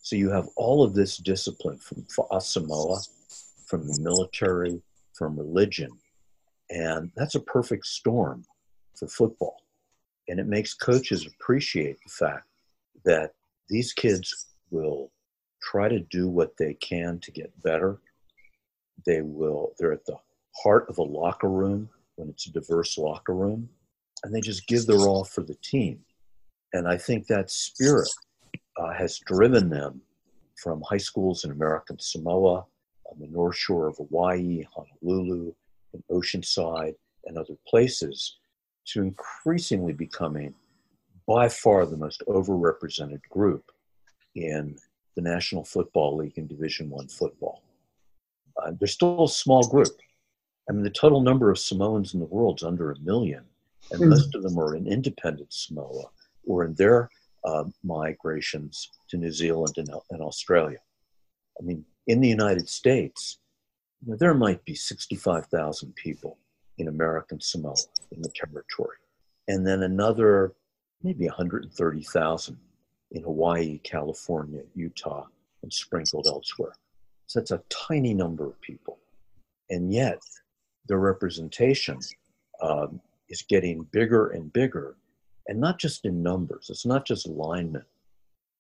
So 0.02 0.15
you 0.15 0.32
have 0.32 0.48
all 0.56 0.84
of 0.84 0.95
this 0.95 1.17
discipline 1.17 1.78
from 1.78 2.06
Samoa, 2.39 3.00
from 3.69 3.88
the 3.88 3.99
military, 4.01 4.82
from 5.13 5.38
religion. 5.38 5.91
And 6.71 7.12
that's 7.15 7.36
a 7.36 7.39
perfect 7.39 7.86
storm 7.86 8.43
for 8.97 9.08
football. 9.08 9.58
And 10.27 10.39
it 10.39 10.47
makes 10.47 10.73
coaches 10.73 11.27
appreciate 11.27 11.97
the 12.03 12.12
fact 12.12 12.47
that 13.05 13.34
these 13.69 13.93
kids 13.93 14.47
will 14.71 15.12
try 15.62 15.88
to 15.88 15.99
do 15.99 16.27
what 16.27 16.58
they 16.58 16.73
can 16.75 17.19
to 17.19 17.32
get 17.32 17.51
better. 17.63 17.99
They 19.05 19.21
will, 19.21 19.73
they're 19.77 19.93
at 19.93 20.05
the 20.05 20.17
heart 20.63 20.88
of 20.89 20.97
a 20.97 21.03
locker 21.03 21.49
room 21.49 21.89
when 22.15 22.29
it's 22.29 22.47
a 22.47 22.51
diverse 22.51 22.97
locker 22.97 23.34
room, 23.34 23.69
and 24.23 24.34
they 24.34 24.41
just 24.41 24.67
give 24.67 24.86
their 24.86 25.08
all 25.08 25.23
for 25.23 25.41
the 25.41 25.55
team. 25.63 25.99
And 26.73 26.88
I 26.88 26.97
think 26.97 27.27
that 27.27 27.49
spirit 27.49 28.10
uh, 28.77 28.93
has 28.93 29.19
driven 29.19 29.69
them 29.69 30.01
from 30.62 30.82
high 30.82 30.97
schools 30.97 31.45
in 31.45 31.51
American 31.51 31.97
Samoa, 31.99 32.65
on 33.12 33.19
the 33.19 33.28
North 33.28 33.58
Shore 33.58 33.88
of 33.88 33.98
Hawaii, 33.98 34.63
Honolulu, 34.74 35.54
and 35.93 36.04
Oceanside, 36.12 36.95
and 37.26 37.38
other 37.38 37.56
places 37.67 38.38
to 38.86 39.02
increasingly 39.02 39.93
becoming 39.93 40.54
by 41.28 41.48
far 41.48 41.86
the 41.86 41.98
most 41.98 42.24
overrepresented 42.28 43.22
group 43.30 43.72
in 44.36 44.76
the 45.15 45.22
National 45.22 45.63
Football 45.63 46.17
League 46.17 46.38
and 46.38 46.48
Division 46.48 46.89
One 46.89 47.08
football. 47.08 47.62
Uh, 48.62 48.72
they're 48.80 48.88
still 48.88 49.26
a 49.26 49.30
small 49.30 49.67
group. 49.67 49.95
I 50.69 50.74
mean, 50.74 50.84
the 50.84 50.89
total 50.89 51.22
number 51.22 51.50
of 51.50 51.60
Samoans 51.60 52.13
in 52.13 52.19
the 52.19 52.26
world 52.26 52.60
is 52.60 52.63
under 52.63 52.91
a 52.91 53.00
million, 53.00 53.43
and 53.91 54.02
mm. 54.02 54.10
most 54.10 54.36
of 54.36 54.43
them 54.43 54.58
are 54.60 54.76
in 54.76 54.88
independent 54.88 55.52
Samoa 55.54 56.06
or 56.45 56.65
in 56.65 56.74
their 56.76 57.10
uh, 57.43 57.65
migrations 57.84 58.89
to 59.10 59.17
New 59.17 59.32
Zealand 59.32 59.74
and, 59.78 59.89
and, 60.10 60.22
Australia. 60.22 60.80
I 61.60 61.63
mean, 61.63 61.86
in 62.10 62.19
the 62.19 62.28
United 62.28 62.67
States, 62.67 63.38
you 64.02 64.10
know, 64.12 64.17
there 64.17 64.34
might 64.34 64.65
be 64.65 64.74
65,000 64.74 65.95
people 65.95 66.39
in 66.80 66.88
American 66.88 67.39
Samoa 67.39 67.76
in 68.12 68.22
the 68.24 68.32
territory, 68.34 68.98
and 69.48 69.65
then 69.65 69.84
another 69.84 70.56
maybe 71.04 71.28
130,000 71.28 72.58
in 73.12 73.24
Hawaii, 73.24 73.78
California, 73.84 74.63
Utah, 74.74 75.28
and 75.62 75.72
sprinkled 75.72 76.26
elsewhere. 76.28 76.74
So 77.28 77.39
that's 77.39 77.52
a 77.52 77.62
tiny 77.69 78.15
number 78.15 78.48
of 78.48 78.60
people. 78.60 78.98
And 79.69 79.93
yet, 79.93 80.19
their 80.88 80.98
representation 80.98 82.00
um, 82.63 83.00
is 83.30 83.43
getting 83.43 83.84
bigger 83.91 84.30
and 84.30 84.52
bigger, 84.52 84.98
and 85.48 85.60
not 85.60 85.78
just 85.78 86.06
in 86.06 86.24
numbers. 86.24 86.67
It's 86.72 86.88
not 86.88 87.06
just 87.06 87.28
linemen. 87.28 87.86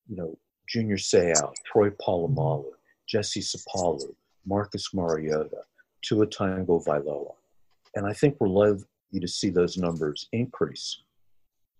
You 0.07 0.17
know, 0.17 0.37
Junior 0.67 0.97
Seau, 0.97 1.51
Troy 1.65 1.89
Polamalu, 1.89 2.73
Jesse 3.09 3.41
Sapolu, 3.41 4.13
Marcus 4.45 4.93
Mariota, 4.93 5.63
Tua 6.03 6.27
Tagovailoa. 6.27 7.33
And 7.95 8.05
I 8.05 8.13
think 8.13 8.37
we're 8.39 8.47
likely 8.47 8.85
to 9.19 9.27
see 9.27 9.49
those 9.49 9.77
numbers 9.77 10.27
increase. 10.31 11.01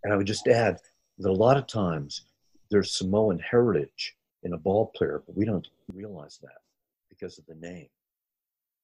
And 0.04 0.12
I 0.12 0.18
would 0.18 0.26
just 0.26 0.48
add 0.48 0.80
that 1.20 1.30
a 1.30 1.32
lot 1.32 1.58
of 1.58 1.68
times 1.68 2.24
there's 2.72 2.98
Samoan 2.98 3.40
heritage 3.40 4.16
in 4.44 4.54
a 4.54 4.58
ball 4.58 4.92
player, 4.96 5.22
but 5.26 5.38
we 5.38 5.46
don't 5.46 5.68
realize 5.94 6.40
that 6.42 6.62
because 7.10 7.38
of 7.38 7.46
the 7.46 7.56
name. 7.56 7.90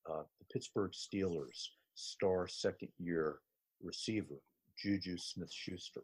Uh, 0.10 0.24
the 0.40 0.46
Pittsburgh 0.54 0.92
Steelers 0.92 1.70
star 1.96 2.48
second 2.48 2.90
year 3.00 3.38
receiver, 3.82 4.36
Juju 4.78 5.18
Smith 5.18 5.52
Schuster, 5.52 6.04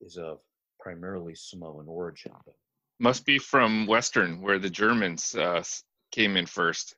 is 0.00 0.18
of 0.18 0.38
primarily 0.78 1.34
Samoan 1.34 1.86
origin. 1.88 2.32
Must 3.02 3.26
be 3.26 3.36
from 3.36 3.86
Western, 3.88 4.40
where 4.40 4.60
the 4.60 4.70
Germans 4.70 5.34
uh, 5.34 5.64
came 6.12 6.36
in 6.36 6.46
first. 6.46 6.94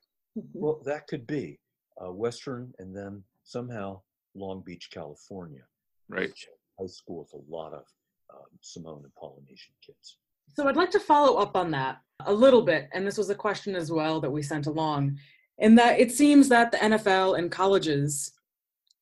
Well, 0.53 0.79
that 0.85 1.07
could 1.07 1.25
be 1.25 1.59
uh, 1.99 2.11
Western, 2.11 2.71
and 2.77 2.95
then 2.95 3.23
somehow 3.43 4.01
Long 4.35 4.61
Beach, 4.63 4.89
California. 4.93 5.63
Right. 6.07 6.31
High 6.79 6.85
school 6.85 7.21
with 7.21 7.33
a 7.33 7.51
lot 7.51 7.73
of 7.73 7.85
um, 8.31 8.45
Samoan 8.61 9.01
and 9.03 9.15
Polynesian 9.15 9.73
kids. 9.83 10.17
So 10.55 10.67
I'd 10.67 10.75
like 10.75 10.91
to 10.91 10.99
follow 10.99 11.37
up 11.39 11.57
on 11.57 11.71
that 11.71 11.97
a 12.27 12.33
little 12.33 12.61
bit, 12.61 12.87
and 12.93 13.07
this 13.07 13.17
was 13.17 13.31
a 13.31 13.35
question 13.35 13.75
as 13.75 13.91
well 13.91 14.21
that 14.21 14.29
we 14.29 14.43
sent 14.43 14.67
along, 14.67 15.17
in 15.57 15.73
that 15.73 15.99
it 15.99 16.11
seems 16.11 16.49
that 16.49 16.71
the 16.71 16.77
NFL 16.77 17.39
and 17.39 17.51
colleges 17.51 18.31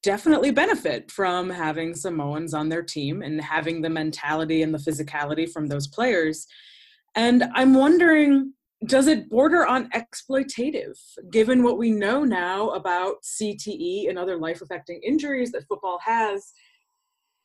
definitely 0.04 0.52
benefit 0.52 1.12
from 1.12 1.50
having 1.50 1.96
Samoans 1.96 2.54
on 2.54 2.70
their 2.70 2.82
team 2.82 3.22
and 3.22 3.42
having 3.42 3.82
the 3.82 3.89
mentality 3.89 4.62
and 4.62 4.74
the 4.74 4.78
physicality 4.78 5.50
from 5.50 5.68
those 5.68 5.88
players. 5.88 6.48
And 7.15 7.43
I'm 7.54 7.73
wondering 7.73 8.54
does 8.86 9.08
it 9.08 9.30
border 9.30 9.65
on 9.65 9.89
exploitative 9.91 10.97
given 11.32 11.63
what 11.63 11.78
we 11.78 11.89
know 11.89 12.26
now 12.26 12.69
about 12.71 13.23
CTE 13.23 14.10
and 14.10 14.19
other 14.19 14.36
life 14.36 14.62
affecting 14.62 14.99
injuries 15.04 15.52
that 15.54 15.65
football 15.67 15.99
has? 16.04 16.52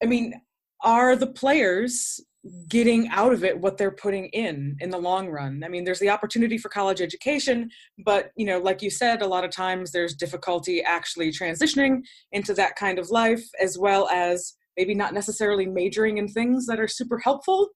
I 0.03 0.07
mean, 0.07 0.41
are 0.83 1.17
the 1.17 1.27
players 1.27 2.21
getting 2.69 3.09
out 3.09 3.33
of 3.33 3.43
it 3.43 3.59
what 3.59 3.77
they're 3.77 3.91
putting 3.91 4.27
in 4.27 4.77
in 4.79 4.91
the 4.91 4.99
long 4.99 5.29
run 5.29 5.63
i 5.65 5.69
mean 5.69 5.83
there's 5.83 5.99
the 5.99 6.09
opportunity 6.09 6.57
for 6.57 6.69
college 6.69 7.01
education 7.01 7.69
but 8.05 8.31
you 8.37 8.47
know 8.47 8.59
like 8.59 8.81
you 8.81 8.91
said 8.91 9.23
a 9.23 9.27
lot 9.27 9.45
of 9.45 9.51
times 9.51 9.91
there's 9.91 10.15
difficulty 10.15 10.81
actually 10.83 11.31
transitioning 11.31 12.01
into 12.31 12.55
that 12.55 12.77
kind 12.77 12.99
of 12.99 13.11
life 13.11 13.45
as 13.61 13.77
well 13.77 14.09
as 14.09 14.55
maybe 14.77 14.95
not 14.95 15.13
necessarily 15.13 15.67
majoring 15.67 16.19
in 16.19 16.29
things 16.29 16.65
that 16.65 16.79
are 16.79 16.89
super 16.89 17.19
helpful 17.19 17.69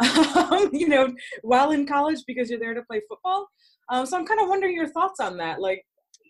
you 0.72 0.88
know 0.88 1.12
while 1.42 1.72
in 1.72 1.86
college 1.86 2.20
because 2.26 2.48
you're 2.48 2.58
there 2.58 2.74
to 2.74 2.82
play 2.82 3.00
football 3.08 3.48
um, 3.90 4.06
so 4.06 4.16
i'm 4.16 4.26
kind 4.26 4.40
of 4.40 4.48
wondering 4.48 4.74
your 4.74 4.88
thoughts 4.88 5.20
on 5.20 5.36
that 5.36 5.60
like 5.60 5.84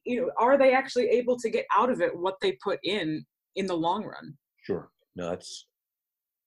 you 0.05 0.21
know 0.21 0.31
are 0.39 0.59
they 0.59 0.73
actually 0.73 1.09
able 1.09 1.39
to 1.39 1.51
get 1.51 1.67
out 1.75 1.91
of 1.91 2.01
it 2.01 2.17
what 2.17 2.35
they 2.41 2.53
put 2.63 2.79
in 2.83 3.25
in 3.57 3.67
the 3.67 3.77
long 3.77 4.05
run 4.05 4.37
sure 4.65 4.91
no 5.15 5.31
that's 5.31 5.67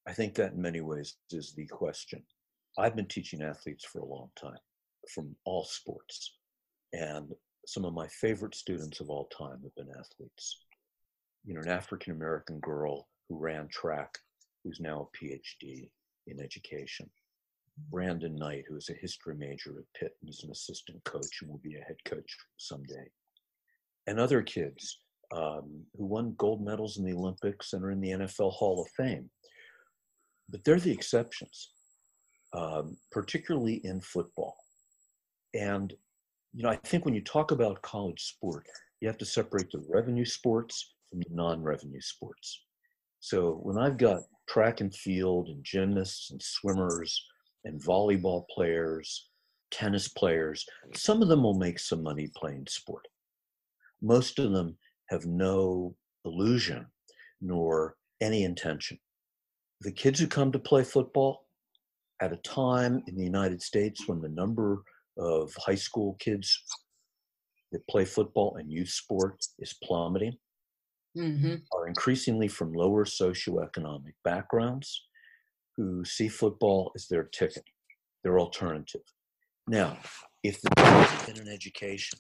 I 0.08 0.14
think 0.14 0.36
that 0.36 0.54
in 0.54 0.62
many 0.62 0.82
ways 0.82 1.16
is 1.32 1.54
the 1.56 1.66
question. 1.68 2.24
I've 2.78 2.96
been 2.96 3.08
teaching 3.08 3.42
athletes 3.42 3.86
for 3.86 4.00
a 4.00 4.06
long 4.06 4.30
time 4.40 4.58
from 5.14 5.36
all 5.46 5.66
sports. 5.66 6.38
And 6.92 7.32
some 7.66 7.86
of 7.86 7.94
my 7.94 8.08
favorite 8.08 8.56
students 8.56 9.00
of 9.00 9.10
all 9.10 9.30
time 9.38 9.62
have 9.64 9.76
been 9.76 9.90
athletes. 9.90 10.60
You 11.46 11.54
know, 11.54 11.62
an 11.62 11.70
African 11.70 12.14
American 12.14 12.60
girl 12.60 13.08
who 13.30 13.38
ran 13.38 13.68
track, 13.70 14.10
who's 14.64 14.80
now 14.80 15.08
a 15.08 15.26
PhD 15.26 15.90
in 16.28 16.40
education. 16.40 17.10
Brandon 17.90 18.36
Knight, 18.36 18.66
who 18.68 18.76
is 18.76 18.90
a 18.90 18.94
history 19.02 19.36
major 19.36 19.72
at 19.80 20.00
Pitt 20.00 20.16
and 20.22 20.30
is 20.30 20.44
an 20.44 20.52
assistant 20.52 21.04
coach 21.06 21.42
and 21.42 21.50
will 21.50 21.62
be 21.64 21.76
a 21.76 21.84
head 21.84 21.98
coach 22.06 22.38
someday. 22.58 23.10
And 24.06 24.20
other 24.20 24.44
kids 24.44 25.00
um, 25.36 25.84
who 25.98 26.06
won 26.06 26.36
gold 26.38 26.64
medals 26.64 26.98
in 26.98 27.06
the 27.06 27.14
Olympics 27.14 27.74
and 27.74 27.84
are 27.84 27.92
in 27.92 28.02
the 28.02 28.12
NFL 28.12 28.52
Hall 28.52 28.82
of 28.82 28.90
Fame 28.90 29.30
but 30.50 30.64
they're 30.64 30.80
the 30.80 30.92
exceptions, 30.92 31.72
um, 32.54 32.98
particularly 33.12 33.82
in 33.84 34.02
football. 34.02 34.56
And 35.54 35.94
you 36.54 36.64
know, 36.64 36.70
I 36.70 36.76
think 36.76 37.06
when 37.06 37.16
you 37.16 37.22
talk 37.22 37.52
about 37.52 37.82
college 37.82 38.22
sport, 38.22 38.66
you 39.02 39.08
have 39.08 39.18
to 39.18 39.26
separate 39.26 39.72
the 39.72 39.84
revenue 39.90 40.26
sports 40.26 40.94
from 41.10 41.20
the 41.20 41.26
non-revenue 41.32 42.02
sports. 42.02 42.64
So 43.24 43.54
when 43.64 43.78
I've 43.78 43.98
got 43.98 44.24
track 44.50 44.82
and 44.82 44.94
field 44.94 45.48
and 45.48 45.64
gymnasts 45.64 46.30
and 46.32 46.42
swimmers 46.42 47.26
and 47.64 47.82
volleyball 47.82 48.44
players, 48.54 49.30
tennis 49.72 50.10
players, 50.10 50.66
some 50.94 51.22
of 51.22 51.30
them 51.30 51.42
will 51.44 51.58
make 51.58 51.80
some 51.80 52.04
money 52.04 52.30
playing 52.36 52.68
sport. 52.68 53.08
Most 54.02 54.40
of 54.40 54.52
them 54.52 54.78
have 55.10 55.26
no 55.26 55.96
illusion 56.26 56.86
nor 57.40 57.96
any 58.20 58.44
intention 58.44 59.00
the 59.84 59.92
kids 59.92 60.20
who 60.20 60.28
come 60.28 60.52
to 60.52 60.60
play 60.60 60.84
football 60.84 61.46
at 62.22 62.32
a 62.32 62.38
time 62.38 63.04
in 63.08 63.16
the 63.16 63.24
United 63.24 63.62
States 63.62 64.08
when 64.08 64.22
the 64.22 64.30
number 64.30 64.82
of 65.18 65.54
high 65.58 65.76
school 65.76 66.16
kids 66.20 66.64
that 67.72 67.86
play 67.88 68.06
football 68.06 68.56
and 68.58 68.72
youth 68.72 68.90
sport 68.90 69.46
is 69.60 69.76
plummeting 69.84 70.34
mm-hmm. 71.18 71.56
are 71.72 71.88
increasingly 71.88 72.48
from 72.48 72.74
lower 72.74 73.06
socioeconomic 73.06 74.14
backgrounds 74.24 75.08
who 75.78 76.04
see 76.06 76.28
football 76.28 76.92
as 76.96 77.08
their 77.08 77.24
ticket, 77.24 77.64
their 78.24 78.40
alternative. 78.40 79.02
Now, 79.68 79.98
if 80.44 80.62
the 80.62 81.32
in 81.32 81.40
an 81.40 81.48
education, 81.48 82.20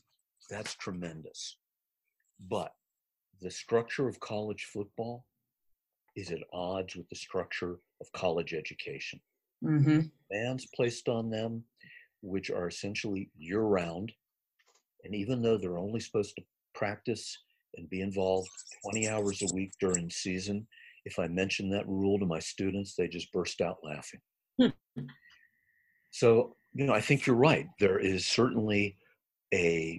that's 0.50 0.76
tremendous. 0.76 1.58
But 2.50 2.74
the 3.42 3.52
structure 3.52 4.08
of 4.08 4.20
college 4.20 4.68
football 4.72 5.26
is 6.16 6.32
at 6.32 6.40
odds 6.54 6.96
with 6.96 7.10
the 7.10 7.16
structure 7.16 7.80
of 8.02 8.12
college 8.14 8.54
education. 8.54 9.20
Mm-hmm. 9.64 10.02
Placed 10.76 11.10
on 11.10 11.30
them, 11.30 11.64
which 12.22 12.50
are 12.50 12.68
essentially 12.68 13.30
year 13.38 13.62
round. 13.62 14.12
And 15.04 15.14
even 15.14 15.42
though 15.42 15.58
they're 15.58 15.78
only 15.78 16.00
supposed 16.00 16.36
to 16.38 16.44
practice 16.74 17.38
and 17.76 17.90
be 17.90 18.02
involved 18.02 18.50
20 18.84 19.10
hours 19.10 19.42
a 19.42 19.54
week 19.54 19.72
during 19.80 20.10
season, 20.10 20.68
if 21.06 21.20
I 21.20 21.28
mention 21.28 21.70
that 21.72 21.88
rule 21.88 22.20
to 22.20 22.26
my 22.26 22.40
students, 22.40 22.96
they 22.96 23.08
just 23.08 23.32
burst 23.32 23.62
out 23.62 23.78
laughing. 23.84 24.74
So, 26.12 26.56
you 26.74 26.86
know, 26.86 26.94
I 26.94 27.02
think 27.02 27.26
you're 27.26 27.36
right. 27.36 27.68
There 27.80 28.00
is 28.00 28.28
certainly 28.28 28.98
a 29.54 29.98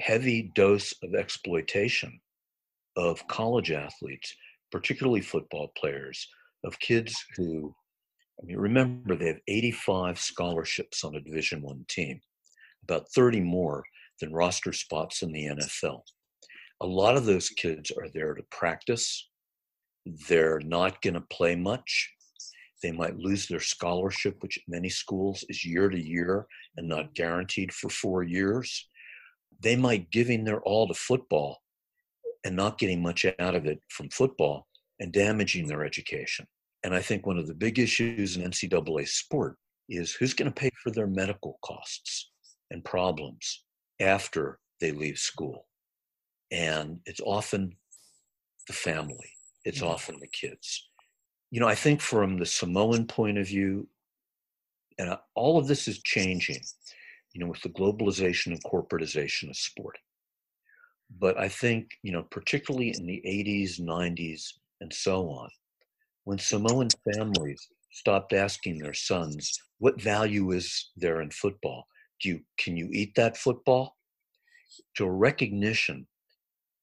heavy 0.00 0.52
dose 0.54 0.94
of 1.02 1.14
exploitation 1.14 2.20
of 2.96 3.26
college 3.28 3.70
athletes 3.72 4.34
particularly 4.72 5.20
football 5.20 5.70
players, 5.76 6.26
of 6.64 6.78
kids 6.80 7.14
who, 7.36 7.72
I 8.42 8.46
mean, 8.46 8.56
remember 8.56 9.14
they 9.14 9.28
have 9.28 9.40
85 9.46 10.18
scholarships 10.18 11.04
on 11.04 11.14
a 11.14 11.20
Division 11.20 11.62
One 11.62 11.84
team, 11.88 12.20
about 12.84 13.06
30 13.14 13.40
more 13.40 13.84
than 14.20 14.32
roster 14.32 14.72
spots 14.72 15.22
in 15.22 15.30
the 15.30 15.44
NFL. 15.44 16.00
A 16.82 16.86
lot 16.86 17.16
of 17.16 17.26
those 17.26 17.48
kids 17.48 17.92
are 17.92 18.08
there 18.08 18.34
to 18.34 18.42
practice. 18.50 19.30
They're 20.28 20.58
not 20.58 21.00
going 21.00 21.14
to 21.14 21.20
play 21.20 21.54
much. 21.54 22.12
They 22.82 22.90
might 22.90 23.16
lose 23.16 23.46
their 23.46 23.60
scholarship, 23.60 24.38
which 24.40 24.58
at 24.58 24.64
many 24.66 24.88
schools 24.88 25.44
is 25.48 25.64
year 25.64 25.88
to 25.88 25.96
year 25.96 26.44
and 26.76 26.88
not 26.88 27.14
guaranteed 27.14 27.72
for 27.72 27.88
four 27.88 28.24
years. 28.24 28.88
They 29.60 29.76
might 29.76 30.10
giving 30.10 30.42
their 30.42 30.60
all 30.62 30.88
to 30.88 30.94
football 30.94 31.62
and 32.44 32.56
not 32.56 32.78
getting 32.78 33.00
much 33.00 33.24
out 33.38 33.54
of 33.54 33.64
it 33.64 33.78
from 33.88 34.08
football 34.08 34.66
and 34.98 35.12
damaging 35.12 35.68
their 35.68 35.84
education. 35.84 36.48
And 36.82 36.96
I 36.96 37.00
think 37.00 37.24
one 37.24 37.38
of 37.38 37.46
the 37.46 37.54
big 37.54 37.78
issues 37.78 38.36
in 38.36 38.42
NCAA 38.42 39.06
sport 39.06 39.56
is 39.88 40.14
who's 40.14 40.34
going 40.34 40.52
to 40.52 40.60
pay 40.60 40.70
for 40.82 40.90
their 40.90 41.06
medical 41.06 41.60
costs 41.64 42.32
and 42.72 42.84
problems 42.84 43.62
after 44.00 44.58
they 44.80 44.90
leave 44.90 45.18
school. 45.18 45.68
And 46.52 47.00
it's 47.06 47.20
often 47.24 47.74
the 48.66 48.74
family, 48.74 49.30
it's 49.64 49.78
mm-hmm. 49.78 49.88
often 49.88 50.20
the 50.20 50.28
kids. 50.28 50.88
You 51.50 51.60
know, 51.60 51.68
I 51.68 51.74
think 51.74 52.00
from 52.00 52.38
the 52.38 52.46
Samoan 52.46 53.06
point 53.06 53.38
of 53.38 53.48
view, 53.48 53.88
and 54.98 55.08
uh, 55.10 55.16
all 55.34 55.58
of 55.58 55.66
this 55.66 55.88
is 55.88 56.02
changing, 56.02 56.60
you 57.32 57.40
know, 57.40 57.50
with 57.50 57.62
the 57.62 57.70
globalization 57.70 58.48
and 58.48 58.62
corporatization 58.64 59.48
of 59.48 59.56
sport. 59.56 59.96
But 61.18 61.38
I 61.38 61.48
think, 61.48 61.90
you 62.02 62.12
know, 62.12 62.22
particularly 62.30 62.94
in 62.96 63.06
the 63.06 63.22
80s, 63.26 63.80
90s, 63.80 64.44
and 64.80 64.92
so 64.92 65.28
on, 65.28 65.48
when 66.24 66.38
Samoan 66.38 66.88
families 67.14 67.66
stopped 67.92 68.32
asking 68.32 68.78
their 68.78 68.94
sons, 68.94 69.58
what 69.78 70.00
value 70.00 70.52
is 70.52 70.90
there 70.96 71.20
in 71.22 71.30
football? 71.30 71.86
Do 72.20 72.30
you, 72.30 72.40
can 72.58 72.76
you 72.76 72.88
eat 72.92 73.14
that 73.16 73.36
football? 73.36 73.96
To 74.96 75.04
a 75.04 75.10
recognition 75.10 76.06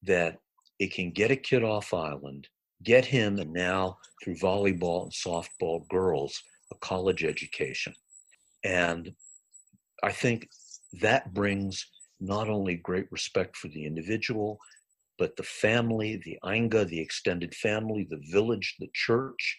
that 0.03 0.39
it 0.79 0.93
can 0.93 1.11
get 1.11 1.31
a 1.31 1.35
kid 1.35 1.63
off 1.63 1.93
island, 1.93 2.47
get 2.83 3.05
him, 3.05 3.39
and 3.39 3.51
now 3.51 3.97
through 4.23 4.35
volleyball 4.35 5.03
and 5.03 5.11
softball 5.11 5.87
girls, 5.89 6.41
a 6.71 6.75
college 6.75 7.23
education. 7.23 7.93
And 8.63 9.11
I 10.03 10.11
think 10.11 10.47
that 11.01 11.33
brings 11.33 11.85
not 12.19 12.49
only 12.49 12.75
great 12.75 13.11
respect 13.11 13.55
for 13.55 13.67
the 13.69 13.85
individual, 13.85 14.59
but 15.17 15.35
the 15.35 15.43
family, 15.43 16.21
the 16.23 16.37
Ainga, 16.43 16.87
the 16.87 16.99
extended 16.99 17.53
family, 17.53 18.07
the 18.09 18.21
village, 18.31 18.75
the 18.79 18.89
church. 18.93 19.57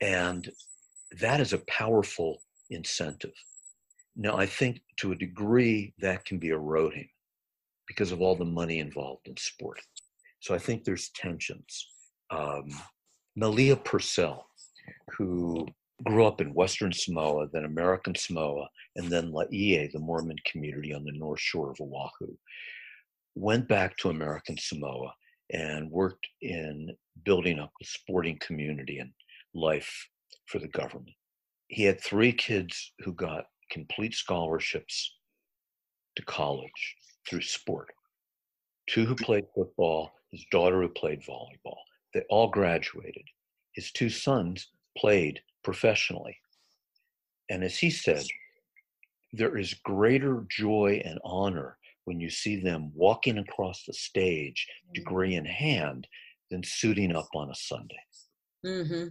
And 0.00 0.50
that 1.20 1.40
is 1.40 1.52
a 1.52 1.62
powerful 1.68 2.42
incentive. 2.70 3.34
Now, 4.16 4.36
I 4.36 4.46
think 4.46 4.80
to 4.98 5.12
a 5.12 5.16
degree 5.16 5.94
that 5.98 6.24
can 6.24 6.38
be 6.38 6.48
eroding 6.48 7.08
because 7.86 8.12
of 8.12 8.20
all 8.20 8.36
the 8.36 8.44
money 8.44 8.78
involved 8.78 9.26
in 9.26 9.36
sport. 9.36 9.80
So 10.40 10.54
I 10.54 10.58
think 10.58 10.84
there's 10.84 11.10
tensions. 11.10 11.88
Um, 12.30 12.68
Malia 13.36 13.76
Purcell, 13.76 14.46
who 15.16 15.66
grew 16.02 16.26
up 16.26 16.40
in 16.40 16.54
Western 16.54 16.92
Samoa, 16.92 17.48
then 17.52 17.64
American 17.64 18.14
Samoa, 18.14 18.68
and 18.96 19.08
then 19.08 19.32
Laie, 19.32 19.88
the 19.92 19.98
Mormon 19.98 20.36
community 20.44 20.94
on 20.94 21.04
the 21.04 21.12
north 21.12 21.40
shore 21.40 21.70
of 21.70 21.80
Oahu, 21.80 22.34
went 23.34 23.68
back 23.68 23.96
to 23.98 24.10
American 24.10 24.56
Samoa 24.58 25.12
and 25.50 25.90
worked 25.90 26.26
in 26.42 26.94
building 27.24 27.58
up 27.58 27.70
the 27.80 27.86
sporting 27.86 28.38
community 28.40 28.98
and 28.98 29.10
life 29.54 30.08
for 30.46 30.58
the 30.58 30.68
government. 30.68 31.16
He 31.68 31.84
had 31.84 32.00
three 32.00 32.32
kids 32.32 32.92
who 33.00 33.12
got 33.12 33.46
complete 33.70 34.14
scholarships 34.14 35.16
to 36.16 36.22
college 36.24 36.96
through 37.28 37.42
sport. 37.42 37.90
Two 38.88 39.06
who 39.06 39.14
played 39.14 39.46
football, 39.54 40.12
his 40.30 40.44
daughter 40.50 40.82
who 40.82 40.88
played 40.88 41.22
volleyball. 41.22 41.78
They 42.12 42.22
all 42.28 42.48
graduated. 42.48 43.24
His 43.72 43.90
two 43.92 44.08
sons 44.08 44.68
played 44.96 45.40
professionally. 45.62 46.36
And 47.50 47.64
as 47.64 47.76
he 47.76 47.90
said, 47.90 48.24
there 49.32 49.56
is 49.56 49.74
greater 49.74 50.46
joy 50.48 51.02
and 51.04 51.18
honor 51.24 51.76
when 52.04 52.20
you 52.20 52.30
see 52.30 52.56
them 52.56 52.92
walking 52.94 53.38
across 53.38 53.84
the 53.84 53.92
stage, 53.92 54.66
degree 54.92 55.34
in 55.34 55.44
hand, 55.44 56.06
than 56.50 56.62
suiting 56.62 57.16
up 57.16 57.28
on 57.34 57.50
a 57.50 57.54
Sunday. 57.54 57.98
Mm-hmm. 58.64 59.08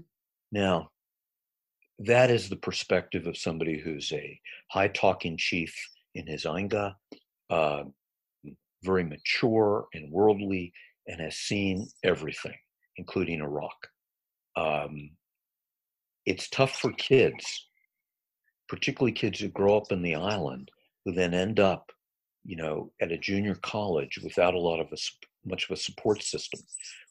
Now, 0.52 0.90
that 2.00 2.30
is 2.30 2.50
the 2.50 2.56
perspective 2.56 3.28
of 3.28 3.38
somebody 3.38 3.80
who's 3.80 4.12
a 4.14 4.40
high 4.70 4.88
talking 4.88 5.38
chief 5.38 5.76
in 6.16 6.28
his 6.28 6.46
Ainga, 6.46 6.96
uh, 7.50 7.84
very 8.84 9.04
mature 9.04 9.86
and 9.94 10.12
worldly, 10.12 10.72
and 11.08 11.20
has 11.20 11.38
seen 11.38 11.88
everything, 12.04 12.58
including 12.98 13.42
Iraq. 13.42 13.76
Um, 14.56 15.12
it's 16.26 16.50
tough 16.50 16.76
for 16.76 16.92
kids, 16.94 17.68
particularly 18.70 19.12
kids 19.12 19.40
who 19.40 19.50
grow 19.50 19.78
up 19.78 19.92
in 19.92 20.02
the 20.02 20.16
island, 20.16 20.70
who 21.04 21.12
then 21.12 21.34
end 21.34 21.60
up, 21.60 21.92
you 22.46 22.56
know, 22.56 22.92
at 23.02 23.12
a 23.12 23.18
junior 23.18 23.56
college 23.56 24.20
without 24.24 24.54
a 24.54 24.60
lot 24.60 24.80
of 24.80 24.88
a, 24.92 24.98
much 25.46 25.70
of 25.70 25.74
a 25.74 25.80
support 25.80 26.24
system, 26.24 26.62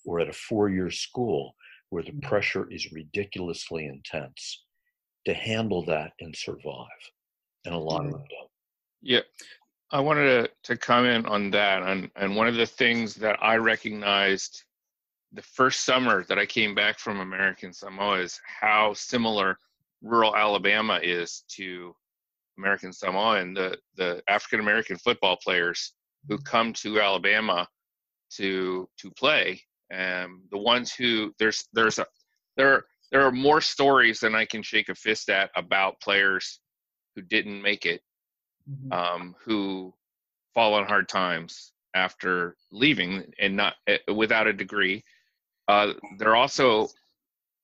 or 0.04 0.20
at 0.20 0.28
a 0.28 0.32
four-year 0.32 0.90
school 0.90 1.54
where 1.90 2.02
the 2.02 2.10
mm-hmm. 2.10 2.26
pressure 2.26 2.66
is 2.70 2.92
ridiculously 2.92 3.86
intense 3.86 4.64
to 5.26 5.34
handle 5.34 5.84
that 5.84 6.12
and 6.20 6.34
survive. 6.34 6.86
And 7.64 7.74
a 7.74 7.78
lot 7.78 8.00
of 8.00 8.06
mm-hmm. 8.06 8.12
them 8.12 8.24
don't. 8.30 8.50
Yeah. 9.02 9.20
I 9.92 10.00
wanted 10.00 10.24
to, 10.24 10.50
to 10.74 10.76
comment 10.76 11.26
on 11.26 11.50
that. 11.50 11.82
And, 11.82 12.10
and 12.16 12.34
one 12.34 12.48
of 12.48 12.54
the 12.54 12.66
things 12.66 13.14
that 13.16 13.38
I 13.42 13.56
recognized 13.56 14.64
the 15.32 15.42
first 15.42 15.84
summer 15.84 16.24
that 16.24 16.38
I 16.38 16.46
came 16.46 16.74
back 16.74 16.98
from 16.98 17.20
American 17.20 17.72
Samoa 17.72 18.20
is 18.20 18.40
how 18.60 18.94
similar 18.94 19.58
rural 20.02 20.34
Alabama 20.34 20.98
is 21.02 21.44
to 21.56 21.94
American 22.58 22.92
Samoa 22.92 23.40
and 23.40 23.56
the, 23.56 23.78
the 23.96 24.22
African 24.28 24.60
American 24.60 24.96
football 24.96 25.36
players 25.36 25.94
who 26.28 26.36
mm-hmm. 26.36 26.44
come 26.44 26.72
to 26.74 27.00
Alabama 27.00 27.68
to 28.36 28.88
to 28.98 29.10
play. 29.12 29.60
And 29.90 30.40
the 30.50 30.58
ones 30.58 30.94
who 30.94 31.34
there's 31.38 31.66
there's 31.72 31.98
a 31.98 32.06
there 32.56 32.84
there 33.10 33.22
are 33.22 33.32
more 33.32 33.60
stories 33.60 34.20
than 34.20 34.34
I 34.34 34.44
can 34.44 34.62
shake 34.62 34.88
a 34.88 34.94
fist 34.94 35.28
at 35.28 35.50
about 35.56 36.00
players 36.00 36.60
who 37.14 37.22
didn't 37.22 37.60
make 37.60 37.84
it, 37.84 38.00
mm-hmm. 38.70 38.92
um, 38.92 39.34
who 39.44 39.92
fall 40.54 40.74
on 40.74 40.86
hard 40.86 41.08
times 41.08 41.72
after 41.94 42.56
leaving 42.70 43.24
and 43.38 43.56
not 43.56 43.74
uh, 43.88 44.14
without 44.14 44.46
a 44.46 44.52
degree 44.52 45.04
uh, 45.68 45.92
there 46.18 46.30
are 46.30 46.36
also 46.36 46.88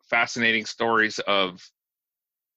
fascinating 0.09 0.65
stories 0.65 1.19
of 1.21 1.63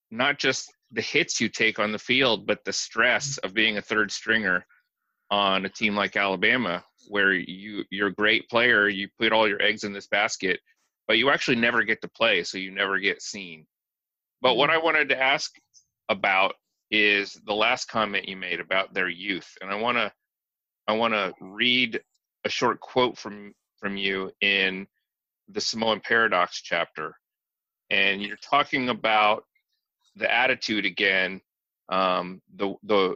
not 0.09 0.37
just 0.37 0.71
the 0.91 1.01
hits 1.01 1.39
you 1.39 1.49
take 1.49 1.79
on 1.79 1.91
the 1.91 1.99
field, 1.99 2.45
but 2.45 2.63
the 2.65 2.73
stress 2.73 3.37
of 3.39 3.53
being 3.53 3.77
a 3.77 3.81
third 3.81 4.11
stringer 4.11 4.65
on 5.29 5.65
a 5.65 5.69
team 5.69 5.95
like 5.95 6.17
Alabama, 6.17 6.83
where 7.07 7.33
you 7.33 7.85
you're 7.89 8.07
a 8.07 8.13
great 8.13 8.49
player, 8.49 8.89
you 8.89 9.07
put 9.17 9.31
all 9.31 9.47
your 9.47 9.61
eggs 9.61 9.83
in 9.83 9.93
this 9.93 10.07
basket, 10.07 10.59
but 11.07 11.17
you 11.17 11.29
actually 11.29 11.55
never 11.55 11.83
get 11.83 12.01
to 12.01 12.09
play, 12.09 12.43
so 12.43 12.57
you 12.57 12.71
never 12.71 12.99
get 12.99 13.21
seen. 13.21 13.65
But 14.41 14.55
what 14.55 14.69
mm-hmm. 14.69 14.79
I 14.79 14.83
wanted 14.83 15.09
to 15.09 15.21
ask 15.21 15.51
about 16.09 16.55
is 16.91 17.39
the 17.45 17.53
last 17.53 17.87
comment 17.87 18.27
you 18.27 18.35
made 18.35 18.59
about 18.59 18.93
their 18.93 19.09
youth, 19.09 19.57
and 19.61 19.71
I 19.71 19.75
want 19.75 19.97
to 19.97 20.11
I 20.87 20.93
want 20.93 21.13
to 21.13 21.33
read 21.39 22.01
a 22.43 22.49
short 22.49 22.79
quote 22.79 23.17
from 23.17 23.53
from 23.79 23.97
you 23.97 24.31
in 24.41 24.87
the 25.47 25.61
Samoan 25.61 26.01
Paradox 26.01 26.61
chapter, 26.61 27.15
and 27.89 28.21
you're 28.21 28.37
talking 28.37 28.89
about 28.89 29.45
the 30.15 30.31
attitude 30.31 30.85
again, 30.85 31.41
um, 31.89 32.41
the 32.55 32.75
the 32.83 33.15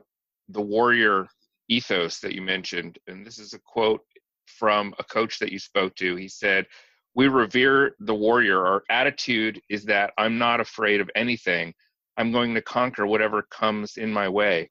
the 0.49 0.61
warrior 0.61 1.28
ethos 1.69 2.19
that 2.19 2.34
you 2.34 2.41
mentioned, 2.41 2.97
and 3.07 3.26
this 3.26 3.39
is 3.39 3.53
a 3.53 3.59
quote 3.59 4.01
from 4.45 4.93
a 4.99 5.03
coach 5.03 5.39
that 5.39 5.51
you 5.51 5.59
spoke 5.59 5.95
to. 5.95 6.15
He 6.15 6.30
said, 6.30 6.65
"We 7.13 7.28
revere 7.28 7.95
the 7.99 8.15
warrior. 8.15 8.65
Our 8.65 8.84
attitude 8.89 9.61
is 9.69 9.86
that 9.86 10.13
I'm 10.17 10.38
not 10.38 10.61
afraid 10.61 11.01
of 11.01 11.09
anything. 11.15 11.73
I'm 12.18 12.32
going 12.32 12.53
to 12.55 12.61
conquer 12.61 13.05
whatever 13.05 13.43
comes 13.43 13.97
in 13.97 14.11
my 14.11 14.30
way." 14.30 14.70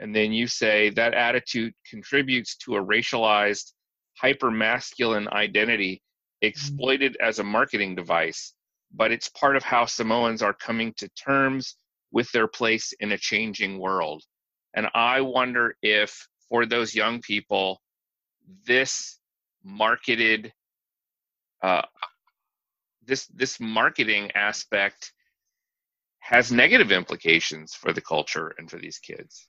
And 0.00 0.14
then 0.14 0.32
you 0.32 0.46
say 0.46 0.90
that 0.90 1.14
attitude 1.14 1.74
contributes 1.88 2.56
to 2.58 2.76
a 2.76 2.84
racialized, 2.84 3.72
hyper 4.16 4.50
masculine 4.50 5.28
identity 5.28 6.02
Mm-hmm. 6.42 6.48
exploited 6.48 7.16
as 7.20 7.38
a 7.38 7.44
marketing 7.44 7.94
device, 7.94 8.54
but 8.94 9.12
it's 9.12 9.28
part 9.28 9.56
of 9.56 9.62
how 9.62 9.84
Samoans 9.84 10.40
are 10.40 10.54
coming 10.54 10.94
to 10.96 11.08
terms 11.10 11.76
with 12.12 12.30
their 12.32 12.48
place 12.48 12.94
in 13.00 13.12
a 13.12 13.18
changing 13.18 13.78
world. 13.78 14.22
And 14.72 14.88
I 14.94 15.20
wonder 15.20 15.76
if 15.82 16.26
for 16.48 16.64
those 16.64 16.94
young 16.94 17.20
people, 17.20 17.82
this 18.66 19.18
marketed, 19.62 20.50
uh, 21.62 21.82
this 23.04 23.26
this 23.26 23.60
marketing 23.60 24.30
aspect 24.34 25.12
has 26.30 26.52
negative 26.52 26.92
implications 26.92 27.74
for 27.74 27.92
the 27.92 28.00
culture 28.00 28.54
and 28.56 28.70
for 28.70 28.78
these 28.78 28.98
kids. 28.98 29.48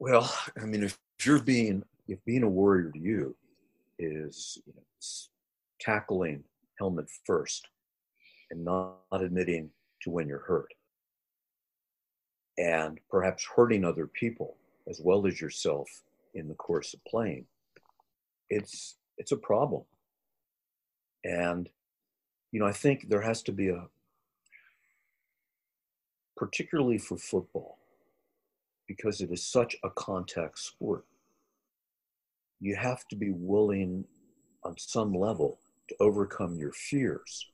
Well, 0.00 0.34
I 0.60 0.64
mean, 0.64 0.82
if 0.82 0.98
you're 1.24 1.40
being 1.40 1.84
if 2.08 2.18
being 2.24 2.42
a 2.42 2.48
warrior 2.48 2.90
to 2.90 2.98
you 2.98 3.36
is 4.00 4.58
you 4.66 4.72
know, 4.74 4.82
tackling 5.80 6.42
helmet 6.76 7.06
first 7.24 7.68
and 8.50 8.64
not 8.64 8.96
admitting 9.12 9.70
to 10.02 10.10
when 10.10 10.26
you're 10.26 10.40
hurt 10.40 10.74
and 12.58 12.98
perhaps 13.08 13.46
hurting 13.54 13.84
other 13.84 14.08
people 14.08 14.56
as 14.88 15.00
well 15.04 15.24
as 15.24 15.40
yourself 15.40 15.88
in 16.34 16.48
the 16.48 16.54
course 16.54 16.94
of 16.94 17.04
playing 17.04 17.44
it's 18.48 18.96
it's 19.18 19.32
a 19.32 19.36
problem 19.36 19.82
and 21.24 21.68
you 22.50 22.58
know 22.58 22.66
i 22.66 22.72
think 22.72 23.08
there 23.08 23.20
has 23.20 23.42
to 23.42 23.52
be 23.52 23.68
a 23.68 23.86
particularly 26.40 26.96
for 26.96 27.18
football, 27.18 27.76
because 28.88 29.20
it 29.20 29.30
is 29.30 29.46
such 29.46 29.76
a 29.84 29.90
contact 29.90 30.58
sport. 30.58 31.04
You 32.60 32.76
have 32.76 33.06
to 33.08 33.16
be 33.16 33.30
willing 33.30 34.06
on 34.64 34.74
some 34.78 35.12
level 35.14 35.58
to 35.88 35.96
overcome 36.00 36.56
your 36.56 36.72
fears. 36.72 37.46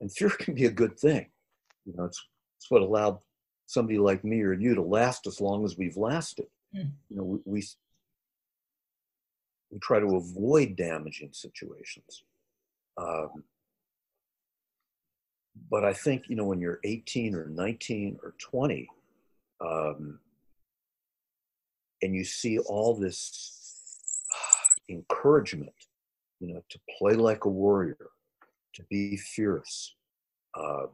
And 0.00 0.10
fear 0.10 0.30
can 0.30 0.54
be 0.54 0.64
a 0.64 0.70
good 0.70 0.98
thing. 0.98 1.26
You 1.84 1.92
know, 1.96 2.04
it's, 2.04 2.26
it's 2.56 2.70
what 2.70 2.80
allowed 2.80 3.18
somebody 3.66 3.98
like 3.98 4.24
me 4.24 4.40
or 4.40 4.54
you 4.54 4.74
to 4.74 4.82
last 4.82 5.26
as 5.26 5.38
long 5.38 5.66
as 5.66 5.76
we've 5.76 5.98
lasted. 5.98 6.46
Mm. 6.74 6.92
You 7.10 7.16
know, 7.16 7.24
we, 7.24 7.38
we, 7.44 7.64
we 9.70 9.78
try 9.80 10.00
to 10.00 10.16
avoid 10.16 10.76
damaging 10.76 11.32
situations. 11.34 12.22
Um, 12.96 13.44
but 15.70 15.84
I 15.84 15.92
think, 15.92 16.24
you 16.28 16.36
know, 16.36 16.44
when 16.44 16.60
you're 16.60 16.80
18 16.84 17.34
or 17.34 17.46
19 17.46 18.18
or 18.22 18.34
20, 18.38 18.88
um, 19.60 20.18
and 22.02 22.14
you 22.14 22.24
see 22.24 22.58
all 22.58 22.94
this 22.94 24.20
encouragement, 24.88 25.72
you 26.40 26.52
know, 26.52 26.62
to 26.68 26.78
play 26.98 27.14
like 27.14 27.44
a 27.44 27.48
warrior, 27.48 28.10
to 28.74 28.82
be 28.90 29.16
fierce, 29.16 29.94
um, 30.58 30.90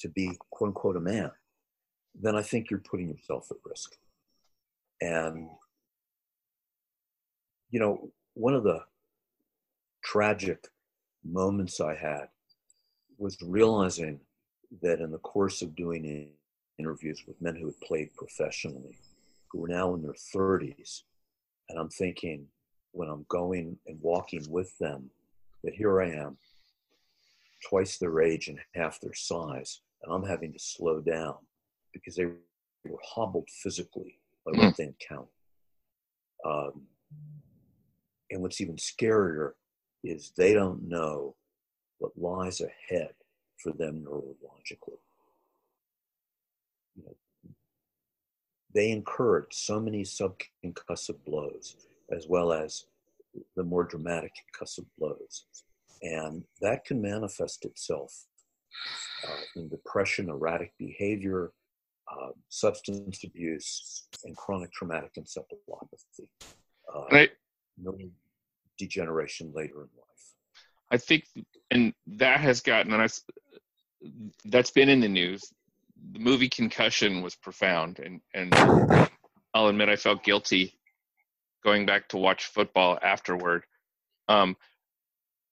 to 0.00 0.08
be 0.08 0.32
quote 0.50 0.68
unquote 0.68 0.96
a 0.96 1.00
man, 1.00 1.30
then 2.20 2.34
I 2.34 2.42
think 2.42 2.70
you're 2.70 2.80
putting 2.80 3.08
yourself 3.08 3.48
at 3.50 3.56
risk. 3.64 3.92
And, 5.00 5.48
you 7.70 7.78
know, 7.78 8.10
one 8.34 8.54
of 8.54 8.64
the 8.64 8.80
tragic 10.02 10.66
moments 11.24 11.80
I 11.80 11.94
had 11.94 12.28
was 13.18 13.36
realizing 13.42 14.20
that 14.82 15.00
in 15.00 15.10
the 15.10 15.18
course 15.18 15.62
of 15.62 15.76
doing 15.76 16.30
interviews 16.78 17.22
with 17.26 17.40
men 17.40 17.56
who 17.56 17.66
had 17.66 17.80
played 17.80 18.14
professionally, 18.14 18.98
who 19.48 19.60
were 19.60 19.68
now 19.68 19.94
in 19.94 20.02
their 20.02 20.12
30s, 20.12 21.02
and 21.68 21.78
I'm 21.78 21.88
thinking 21.88 22.46
when 22.92 23.08
I'm 23.08 23.26
going 23.28 23.78
and 23.86 23.98
walking 24.00 24.44
with 24.50 24.76
them 24.78 25.10
that 25.62 25.74
here 25.74 26.00
I 26.00 26.10
am, 26.10 26.36
twice 27.68 27.98
their 27.98 28.20
age 28.20 28.48
and 28.48 28.58
half 28.74 29.00
their 29.00 29.14
size, 29.14 29.80
and 30.02 30.12
I'm 30.12 30.24
having 30.24 30.52
to 30.52 30.58
slow 30.58 31.00
down 31.00 31.36
because 31.92 32.16
they 32.16 32.26
were 32.26 32.98
hobbled 33.02 33.48
physically 33.50 34.18
by 34.44 34.52
what 34.52 34.74
mm. 34.74 34.76
they 34.76 34.84
encountered. 34.84 35.28
Um, 36.44 36.82
and 38.30 38.42
what's 38.42 38.60
even 38.60 38.76
scarier 38.76 39.52
is 40.02 40.32
they 40.36 40.52
don't 40.52 40.86
know 40.88 41.36
what 41.98 42.12
lies 42.16 42.60
ahead 42.60 43.14
for 43.58 43.72
them 43.72 44.04
neurologically. 44.06 44.98
You 46.96 47.04
know, 47.04 47.14
they 48.74 48.90
incurred 48.90 49.46
so 49.52 49.80
many 49.80 50.02
subconcussive 50.02 51.24
blows 51.24 51.76
as 52.10 52.26
well 52.28 52.52
as 52.52 52.86
the 53.56 53.64
more 53.64 53.84
dramatic 53.84 54.32
concussive 54.52 54.86
blows. 54.98 55.46
And 56.02 56.44
that 56.60 56.84
can 56.84 57.00
manifest 57.00 57.64
itself 57.64 58.26
uh, 59.26 59.40
in 59.56 59.68
depression, 59.68 60.28
erratic 60.28 60.72
behavior, 60.78 61.52
uh, 62.12 62.30
substance 62.48 63.24
abuse, 63.24 64.06
and 64.24 64.36
chronic 64.36 64.72
traumatic 64.72 65.12
encephalopathy. 65.18 66.28
Uh, 66.94 67.04
right. 67.10 67.30
degeneration 68.78 69.52
later 69.54 69.82
in 69.82 69.88
life. 69.96 70.13
I 70.94 70.96
think, 70.96 71.24
and 71.72 71.92
that 72.06 72.38
has 72.38 72.60
gotten, 72.60 72.92
and 72.92 73.02
I, 73.02 73.08
that's 74.44 74.70
been 74.70 74.88
in 74.88 75.00
the 75.00 75.08
news. 75.08 75.52
The 76.12 76.20
movie 76.20 76.48
Concussion 76.48 77.20
was 77.20 77.34
profound, 77.34 77.98
and 77.98 78.20
and 78.32 78.54
I'll 79.52 79.66
admit 79.66 79.88
I 79.88 79.96
felt 79.96 80.22
guilty 80.22 80.78
going 81.64 81.84
back 81.84 82.08
to 82.10 82.16
watch 82.16 82.44
football 82.44 82.96
afterward. 83.02 83.64
Um, 84.28 84.56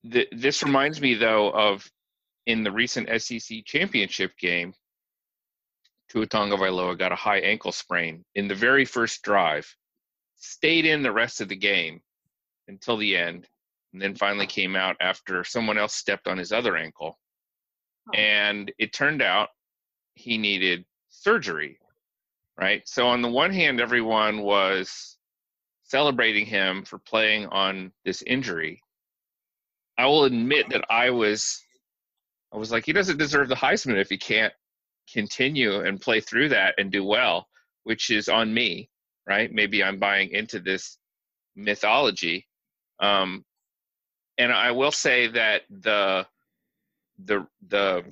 th- 0.08 0.28
this 0.30 0.62
reminds 0.62 1.00
me 1.00 1.14
though 1.14 1.50
of 1.50 1.90
in 2.46 2.62
the 2.62 2.70
recent 2.70 3.08
SEC 3.20 3.64
championship 3.64 4.38
game, 4.38 4.74
Tuatonga 6.12 6.52
Tagovailoa 6.52 6.96
got 6.96 7.10
a 7.10 7.16
high 7.16 7.40
ankle 7.40 7.72
sprain 7.72 8.24
in 8.36 8.46
the 8.46 8.54
very 8.54 8.84
first 8.84 9.22
drive, 9.22 9.74
stayed 10.36 10.86
in 10.86 11.02
the 11.02 11.10
rest 11.10 11.40
of 11.40 11.48
the 11.48 11.56
game 11.56 12.00
until 12.68 12.96
the 12.96 13.16
end, 13.16 13.48
and 13.92 14.00
then 14.00 14.14
finally 14.14 14.46
came 14.46 14.76
out 14.76 14.96
after 15.00 15.44
someone 15.44 15.78
else 15.78 15.94
stepped 15.94 16.26
on 16.26 16.38
his 16.38 16.52
other 16.52 16.76
ankle. 16.76 17.18
Oh. 18.08 18.18
And 18.18 18.72
it 18.78 18.92
turned 18.92 19.22
out 19.22 19.50
he 20.14 20.38
needed 20.38 20.84
surgery, 21.08 21.78
right? 22.58 22.82
So, 22.86 23.06
on 23.06 23.22
the 23.22 23.30
one 23.30 23.52
hand, 23.52 23.80
everyone 23.80 24.42
was 24.42 25.18
celebrating 25.84 26.46
him 26.46 26.84
for 26.84 26.98
playing 26.98 27.46
on 27.48 27.92
this 28.04 28.22
injury. 28.22 28.82
I 29.98 30.06
will 30.06 30.24
admit 30.24 30.70
that 30.70 30.84
I 30.90 31.10
was 31.10 31.62
I 32.52 32.58
was 32.58 32.70
like, 32.70 32.84
he 32.84 32.92
doesn't 32.92 33.18
deserve 33.18 33.48
the 33.48 33.54
Heisman 33.54 34.00
if 34.00 34.10
he 34.10 34.18
can't 34.18 34.52
continue 35.10 35.80
and 35.80 36.00
play 36.00 36.20
through 36.20 36.50
that 36.50 36.74
and 36.78 36.92
do 36.92 37.04
well, 37.04 37.48
which 37.84 38.10
is 38.10 38.28
on 38.28 38.52
me, 38.52 38.90
right? 39.26 39.50
Maybe 39.52 39.82
I'm 39.82 39.98
buying 39.98 40.30
into 40.30 40.60
this 40.60 40.98
mythology. 41.56 42.46
Um, 43.00 43.44
and 44.38 44.52
I 44.52 44.70
will 44.70 44.92
say 44.92 45.28
that 45.28 45.62
the 45.70 46.26
the 47.24 47.46
the 47.68 48.04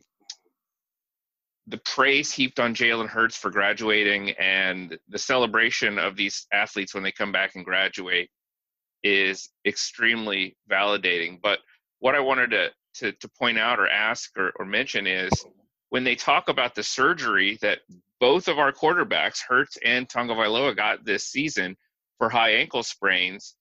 the 1.67 1.79
praise 1.79 2.33
heaped 2.33 2.59
on 2.59 2.75
Jalen 2.75 3.09
Hurts 3.09 3.37
for 3.37 3.51
graduating 3.51 4.31
and 4.31 4.99
the 5.09 5.19
celebration 5.19 5.99
of 5.99 6.17
these 6.17 6.47
athletes 6.53 6.95
when 6.95 7.03
they 7.05 7.13
come 7.13 7.31
back 7.31 7.55
and 7.55 7.65
graduate 7.65 8.29
is 9.03 9.51
extremely 9.65 10.57
validating. 10.71 11.41
But 11.41 11.61
what 12.01 12.15
I 12.15 12.21
wanted 12.21 12.51
to 12.51 12.71
to, 12.93 13.13
to 13.13 13.29
point 13.39 13.59
out 13.59 13.79
or 13.79 13.89
ask 13.89 14.37
or, 14.37 14.53
or 14.57 14.65
mention 14.65 15.07
is 15.07 15.31
when 15.91 16.05
they 16.05 16.17
talk 16.17 16.49
about 16.49 16.75
the 16.75 16.83
surgery 16.83 17.59
that 17.63 17.81
both 18.21 18.49
of 18.49 18.59
our 18.59 18.73
quarterbacks, 18.73 19.41
Hurts 19.47 19.79
and 19.85 20.09
Tagovailoa, 20.09 20.77
got 20.77 21.05
this 21.05 21.25
season 21.25 21.77
for 22.19 22.29
high 22.29 22.51
ankle 22.51 22.83
sprains, 22.83 23.55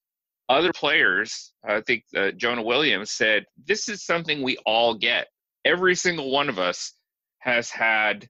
other 0.50 0.74
players, 0.74 1.54
I 1.64 1.82
think 1.82 2.04
uh, 2.18 2.32
Jonah 2.32 2.64
Williams 2.64 3.12
said, 3.12 3.45
this 3.66 3.88
is 3.88 4.04
something 4.04 4.41
we 4.41 4.58
all 4.66 4.95
get. 4.95 5.28
Every 5.64 5.95
single 5.95 6.32
one 6.32 6.50
of 6.50 6.58
us 6.58 6.93
has 7.39 7.70
had 7.70 8.28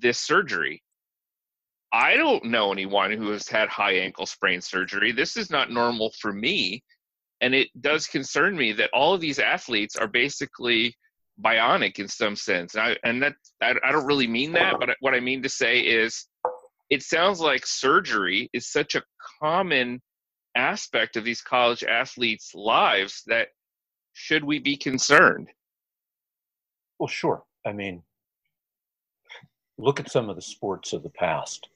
this 0.00 0.18
surgery. 0.18 0.82
I 1.92 2.16
don't 2.16 2.46
know 2.46 2.72
anyone 2.72 3.12
who 3.12 3.30
has 3.30 3.48
had 3.48 3.68
high 3.68 3.92
ankle 3.92 4.26
sprain 4.26 4.60
surgery. 4.60 5.12
This 5.12 5.36
is 5.36 5.50
not 5.50 5.70
normal 5.70 6.12
for 6.20 6.32
me. 6.32 6.82
And 7.40 7.54
it 7.54 7.68
does 7.80 8.06
concern 8.06 8.56
me 8.56 8.72
that 8.72 8.90
all 8.92 9.14
of 9.14 9.20
these 9.20 9.38
athletes 9.38 9.96
are 9.96 10.08
basically 10.08 10.96
bionic 11.40 11.98
in 11.98 12.08
some 12.08 12.36
sense. 12.36 12.74
And, 12.74 12.82
I, 12.82 12.96
and 13.04 13.22
that 13.22 13.34
I, 13.62 13.74
I 13.84 13.92
don't 13.92 14.06
really 14.06 14.26
mean 14.26 14.52
that, 14.52 14.76
but 14.80 14.90
what 15.00 15.14
I 15.14 15.20
mean 15.20 15.42
to 15.42 15.48
say 15.48 15.80
is 15.80 16.26
it 16.90 17.02
sounds 17.02 17.40
like 17.40 17.66
surgery 17.66 18.48
is 18.52 18.70
such 18.70 18.94
a 18.94 19.02
common 19.40 20.00
aspect 20.54 21.16
of 21.16 21.24
these 21.24 21.40
college 21.40 21.84
athletes' 21.84 22.54
lives 22.54 23.22
that 23.26 23.48
should 24.12 24.44
we 24.44 24.58
be 24.58 24.76
concerned? 24.76 25.48
Well, 26.98 27.08
sure. 27.08 27.44
I 27.64 27.72
mean, 27.72 28.02
look 29.78 30.00
at 30.00 30.10
some 30.10 30.28
of 30.28 30.36
the 30.36 30.42
sports 30.42 30.92
of 30.92 31.02
the 31.02 31.10
past 31.10 31.68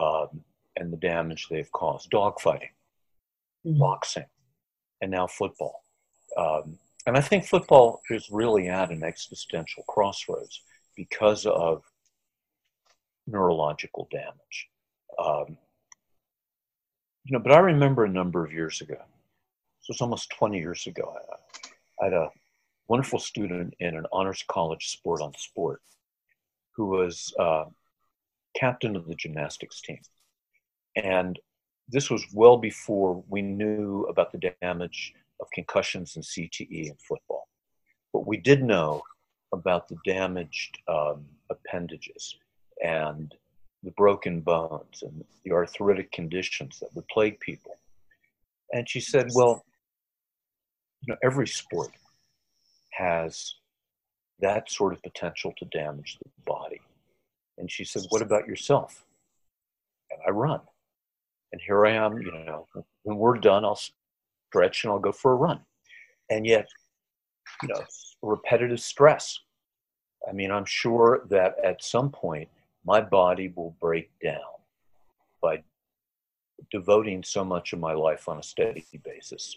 um, 0.00 0.44
and 0.76 0.92
the 0.92 0.96
damage 0.96 1.48
they've 1.48 1.72
caused 1.72 2.10
dogfighting, 2.10 2.70
mm-hmm. 3.66 3.78
boxing, 3.78 4.26
and 5.00 5.10
now 5.10 5.26
football. 5.26 5.82
Um, 6.36 6.78
and 7.06 7.16
I 7.16 7.20
think 7.20 7.46
football 7.46 8.02
is 8.10 8.30
really 8.30 8.68
at 8.68 8.90
an 8.90 9.02
existential 9.02 9.82
crossroads 9.88 10.62
because 10.94 11.46
of 11.46 11.82
neurological 13.26 14.08
damage. 14.10 14.68
Um, 15.18 15.56
you 17.24 17.32
know, 17.32 17.42
but 17.42 17.52
I 17.52 17.58
remember 17.58 18.04
a 18.04 18.08
number 18.08 18.44
of 18.44 18.52
years 18.52 18.80
ago, 18.80 18.96
so 19.80 19.92
it's 19.92 20.00
almost 20.00 20.30
20 20.30 20.58
years 20.58 20.86
ago, 20.86 21.14
I, 21.14 22.02
I 22.02 22.04
had 22.06 22.12
a 22.14 22.30
wonderful 22.88 23.18
student 23.18 23.74
in 23.80 23.96
an 23.96 24.06
honors 24.12 24.44
college 24.48 24.88
sport 24.88 25.20
on 25.20 25.32
sport 25.38 25.80
who 26.72 26.86
was 26.86 27.32
uh, 27.38 27.64
captain 28.56 28.96
of 28.96 29.06
the 29.06 29.14
gymnastics 29.14 29.80
team. 29.80 30.00
And 30.96 31.38
this 31.88 32.10
was 32.10 32.24
well 32.32 32.56
before 32.56 33.22
we 33.28 33.42
knew 33.42 34.06
about 34.08 34.32
the 34.32 34.52
damage 34.60 35.12
of 35.40 35.50
concussions 35.52 36.16
and 36.16 36.24
CTE 36.24 36.86
in 36.86 36.96
football. 37.06 37.48
But 38.12 38.26
we 38.26 38.36
did 38.36 38.62
know 38.62 39.02
about 39.52 39.88
the 39.88 39.96
damaged 40.04 40.78
um, 40.88 41.24
appendages 41.50 42.36
and 42.82 43.34
the 43.82 43.92
broken 43.92 44.40
bones 44.40 45.02
and 45.02 45.24
the 45.44 45.52
arthritic 45.52 46.12
conditions 46.12 46.78
that 46.80 46.94
would 46.94 47.06
plague 47.08 47.40
people. 47.40 47.78
And 48.72 48.88
she 48.88 49.00
said, 49.00 49.28
well, 49.34 49.64
you 51.02 51.12
know, 51.12 51.18
every 51.24 51.46
sport 51.46 51.90
has 52.92 53.54
that 54.40 54.70
sort 54.70 54.92
of 54.92 55.02
potential 55.02 55.52
to 55.58 55.64
damage 55.66 56.18
the 56.22 56.30
body. 56.46 56.80
And 57.58 57.70
she 57.70 57.84
said, 57.84 58.02
What 58.08 58.22
about 58.22 58.46
yourself? 58.46 59.04
And 60.10 60.20
I 60.26 60.30
run. 60.30 60.60
And 61.52 61.60
here 61.60 61.86
I 61.86 61.92
am, 61.92 62.18
you 62.18 62.32
know, 62.32 62.66
when 63.02 63.16
we're 63.16 63.38
done, 63.38 63.64
I'll 63.64 63.80
stretch 64.48 64.84
and 64.84 64.92
I'll 64.92 64.98
go 64.98 65.12
for 65.12 65.32
a 65.32 65.36
run. 65.36 65.60
And 66.30 66.46
yet, 66.46 66.68
you 67.62 67.68
know, 67.68 67.82
repetitive 68.22 68.80
stress. 68.80 69.38
I 70.28 70.32
mean, 70.32 70.50
I'm 70.50 70.64
sure 70.64 71.26
that 71.30 71.56
at 71.64 71.82
some 71.82 72.10
point 72.10 72.48
my 72.84 73.00
body 73.00 73.52
will 73.54 73.76
break 73.80 74.10
down 74.22 74.38
by 75.42 75.62
devoting 76.70 77.22
so 77.22 77.44
much 77.44 77.72
of 77.72 77.80
my 77.80 77.92
life 77.92 78.28
on 78.28 78.38
a 78.38 78.42
steady 78.42 78.84
basis 79.04 79.56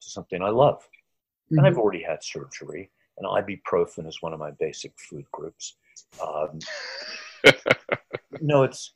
to 0.00 0.10
something 0.10 0.42
I 0.42 0.50
love. 0.50 0.80
Mm-hmm. 0.80 1.58
And 1.58 1.66
I've 1.66 1.72
mm-hmm. 1.74 1.80
already 1.80 2.02
had 2.02 2.22
surgery, 2.22 2.90
and 3.16 3.26
ibuprofen 3.26 4.06
is 4.06 4.22
one 4.22 4.32
of 4.32 4.38
my 4.38 4.50
basic 4.52 4.92
food 4.98 5.24
groups. 5.32 5.76
Um, 6.22 6.58
no, 8.40 8.62
it's 8.62 8.92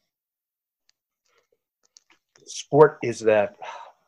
sport 2.46 2.98
is 3.02 3.20
that 3.20 3.56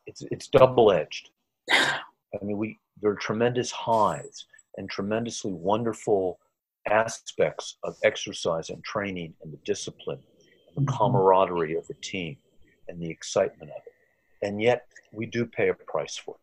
it's 0.07 0.23
it's 0.31 0.49
double 0.49 0.93
edged. 0.93 1.31
I 1.71 1.99
mean, 2.43 2.59
we 2.59 2.79
there 3.01 3.11
are 3.11 3.17
tremendous 3.17 3.71
highs 3.71 4.47
and 4.77 4.89
tremendously 4.89 5.53
wonderful 5.53 6.39
aspects 6.89 7.79
of 7.85 7.97
exercise 8.05 8.71
and 8.71 8.83
training 8.85 9.35
and 9.43 9.53
the 9.53 9.59
discipline, 9.65 10.21
and 10.77 10.87
the 10.87 10.91
mm-hmm. 10.91 10.99
camaraderie 10.99 11.77
of 11.77 11.87
the 11.87 11.95
team, 11.95 12.37
and 12.89 13.01
the 13.01 13.11
excitement 13.11 13.71
of 13.71 13.83
it. 13.87 14.47
And 14.47 14.61
yet, 14.61 14.87
we 15.13 15.27
do 15.27 15.47
pay 15.47 15.69
a 15.69 15.75
price 15.75 16.17
for 16.17 16.35
it. 16.35 16.41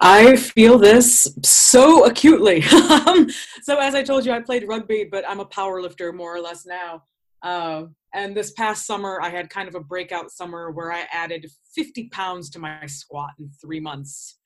I 0.00 0.36
feel 0.36 0.78
this 0.78 1.34
so 1.42 2.04
acutely. 2.04 2.64
Um, 3.08 3.28
so, 3.62 3.78
as 3.78 3.94
I 3.94 4.02
told 4.02 4.26
you, 4.26 4.32
I 4.32 4.40
played 4.40 4.68
rugby, 4.68 5.04
but 5.10 5.24
I'm 5.26 5.40
a 5.40 5.46
power 5.46 5.80
lifter 5.80 6.12
more 6.12 6.34
or 6.34 6.40
less 6.40 6.66
now. 6.66 7.04
Uh, 7.42 7.84
and 8.14 8.36
this 8.36 8.52
past 8.52 8.86
summer, 8.86 9.20
I 9.22 9.30
had 9.30 9.50
kind 9.50 9.68
of 9.68 9.74
a 9.74 9.80
breakout 9.80 10.30
summer 10.30 10.70
where 10.70 10.92
I 10.92 11.04
added 11.12 11.46
50 11.74 12.08
pounds 12.10 12.50
to 12.50 12.58
my 12.58 12.84
squat 12.86 13.30
in 13.38 13.50
three 13.60 13.80
months. 13.80 14.38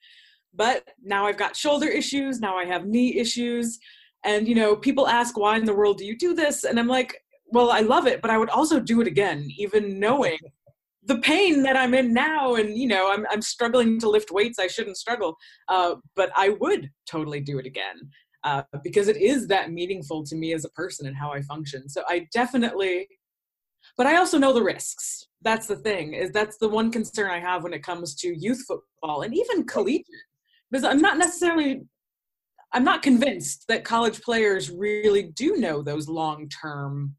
But 0.54 0.86
now 1.02 1.26
I've 1.26 1.38
got 1.38 1.56
shoulder 1.56 1.88
issues, 1.88 2.40
now 2.40 2.56
I 2.56 2.64
have 2.66 2.86
knee 2.86 3.16
issues. 3.18 3.78
And, 4.24 4.46
you 4.46 4.54
know, 4.54 4.76
people 4.76 5.08
ask, 5.08 5.36
why 5.36 5.56
in 5.56 5.64
the 5.64 5.74
world 5.74 5.98
do 5.98 6.04
you 6.04 6.16
do 6.16 6.34
this? 6.34 6.64
And 6.64 6.78
I'm 6.78 6.88
like, 6.88 7.24
well, 7.46 7.70
I 7.70 7.80
love 7.80 8.06
it, 8.06 8.22
but 8.22 8.30
I 8.30 8.38
would 8.38 8.50
also 8.50 8.80
do 8.80 9.00
it 9.00 9.06
again, 9.06 9.48
even 9.58 9.98
knowing 9.98 10.38
the 11.04 11.18
pain 11.18 11.62
that 11.64 11.76
I'm 11.76 11.94
in 11.94 12.12
now, 12.14 12.54
and 12.54 12.76
you 12.76 12.86
know, 12.86 13.10
I'm 13.12 13.26
I'm 13.30 13.42
struggling 13.42 13.98
to 14.00 14.08
lift 14.08 14.30
weights. 14.30 14.58
I 14.58 14.68
shouldn't 14.68 14.96
struggle, 14.96 15.36
uh, 15.68 15.96
but 16.14 16.30
I 16.36 16.50
would 16.60 16.90
totally 17.06 17.40
do 17.40 17.58
it 17.58 17.66
again 17.66 18.08
uh, 18.44 18.62
because 18.84 19.08
it 19.08 19.16
is 19.16 19.48
that 19.48 19.72
meaningful 19.72 20.24
to 20.24 20.36
me 20.36 20.52
as 20.52 20.64
a 20.64 20.70
person 20.70 21.06
and 21.06 21.16
how 21.16 21.32
I 21.32 21.42
function. 21.42 21.88
So 21.88 22.04
I 22.08 22.28
definitely, 22.32 23.08
but 23.96 24.06
I 24.06 24.16
also 24.16 24.38
know 24.38 24.52
the 24.52 24.62
risks. 24.62 25.26
That's 25.42 25.66
the 25.66 25.76
thing. 25.76 26.14
Is 26.14 26.30
that's 26.30 26.58
the 26.58 26.68
one 26.68 26.92
concern 26.92 27.30
I 27.30 27.40
have 27.40 27.64
when 27.64 27.74
it 27.74 27.82
comes 27.82 28.14
to 28.16 28.32
youth 28.38 28.64
football 28.66 29.22
and 29.22 29.34
even 29.34 29.64
collegiate, 29.64 30.06
because 30.70 30.84
I'm 30.84 31.00
not 31.00 31.18
necessarily. 31.18 31.82
I'm 32.72 32.84
not 32.84 33.02
convinced 33.02 33.66
that 33.68 33.84
college 33.84 34.20
players 34.22 34.70
really 34.70 35.24
do 35.24 35.56
know 35.56 35.82
those 35.82 36.08
long 36.08 36.48
term 36.48 37.16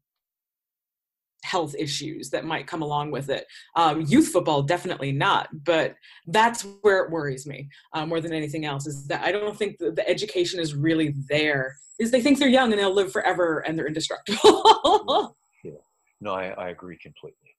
health 1.44 1.74
issues 1.78 2.30
that 2.30 2.44
might 2.44 2.66
come 2.66 2.82
along 2.82 3.10
with 3.10 3.28
it. 3.28 3.46
Um, 3.76 4.00
youth 4.02 4.28
football, 4.28 4.62
definitely 4.62 5.12
not, 5.12 5.48
but 5.52 5.94
that's 6.26 6.66
where 6.80 7.04
it 7.04 7.10
worries 7.10 7.46
me 7.46 7.68
um, 7.92 8.08
more 8.08 8.20
than 8.20 8.32
anything 8.32 8.64
else. 8.64 8.86
Is 8.86 9.06
that 9.08 9.22
I 9.22 9.30
don't 9.30 9.56
think 9.56 9.78
the, 9.78 9.92
the, 9.92 10.08
education 10.08 10.58
is 10.58 10.74
really 10.74 11.14
there. 11.28 11.76
Is 11.98 12.10
they 12.10 12.22
think 12.22 12.38
they're 12.38 12.48
young 12.48 12.72
and 12.72 12.80
they'll 12.80 12.92
live 12.92 13.12
forever 13.12 13.60
and 13.60 13.78
they're 13.78 13.86
indestructible. 13.86 15.36
yeah. 15.64 15.72
No, 16.20 16.32
I, 16.32 16.48
I 16.48 16.68
agree 16.70 16.98
completely. 17.00 17.54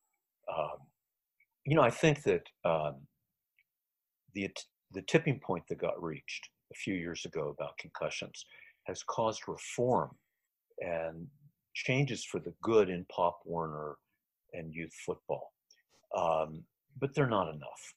Um, 0.54 0.80
you 1.66 1.76
know, 1.76 1.84
I 1.84 1.92
think 1.92 2.24
that 2.24 2.44
um, 2.66 2.96
the 4.34 4.50
the 4.92 5.04
tipping 5.04 5.40
point 5.40 5.64
that 5.70 5.78
got 5.78 6.02
reached 6.02 6.50
a 6.72 6.76
few 6.76 6.96
years 6.96 7.26
ago 7.26 7.54
about 7.58 7.78
concussions 7.78 8.46
has 8.86 9.04
caused 9.04 9.48
reform 9.48 10.12
and 10.80 11.28
changes 11.74 12.24
for 12.24 12.40
the 12.40 12.54
good 12.62 12.90
in 12.90 13.06
Pop 13.12 13.40
Warner 13.46 13.96
and 14.54 14.74
youth 14.74 14.94
football, 15.06 15.52
um, 16.18 16.64
but 17.00 17.14
they're 17.14 17.28
not 17.28 17.54
enough. 17.54 17.94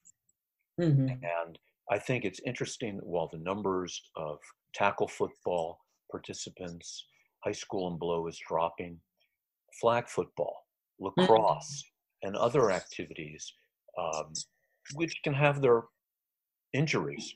Mm-hmm. 0.81 1.09
And 1.09 1.59
I 1.91 1.99
think 1.99 2.25
it's 2.25 2.41
interesting 2.45 2.97
that 2.97 3.07
while 3.07 3.29
the 3.29 3.39
numbers 3.39 4.01
of 4.17 4.39
tackle 4.75 5.09
football 5.09 5.79
participants, 6.11 7.07
high 7.45 7.53
school 7.53 7.89
and 7.89 7.99
below, 7.99 8.27
is 8.27 8.39
dropping, 8.49 8.99
flag 9.81 10.09
football, 10.09 10.67
lacrosse, 11.01 11.83
mm-hmm. 11.83 12.29
and 12.29 12.37
other 12.37 12.71
activities, 12.71 13.53
um, 13.99 14.33
which 14.95 15.15
can 15.23 15.35
have 15.35 15.61
their 15.61 15.83
injuries, 16.73 17.35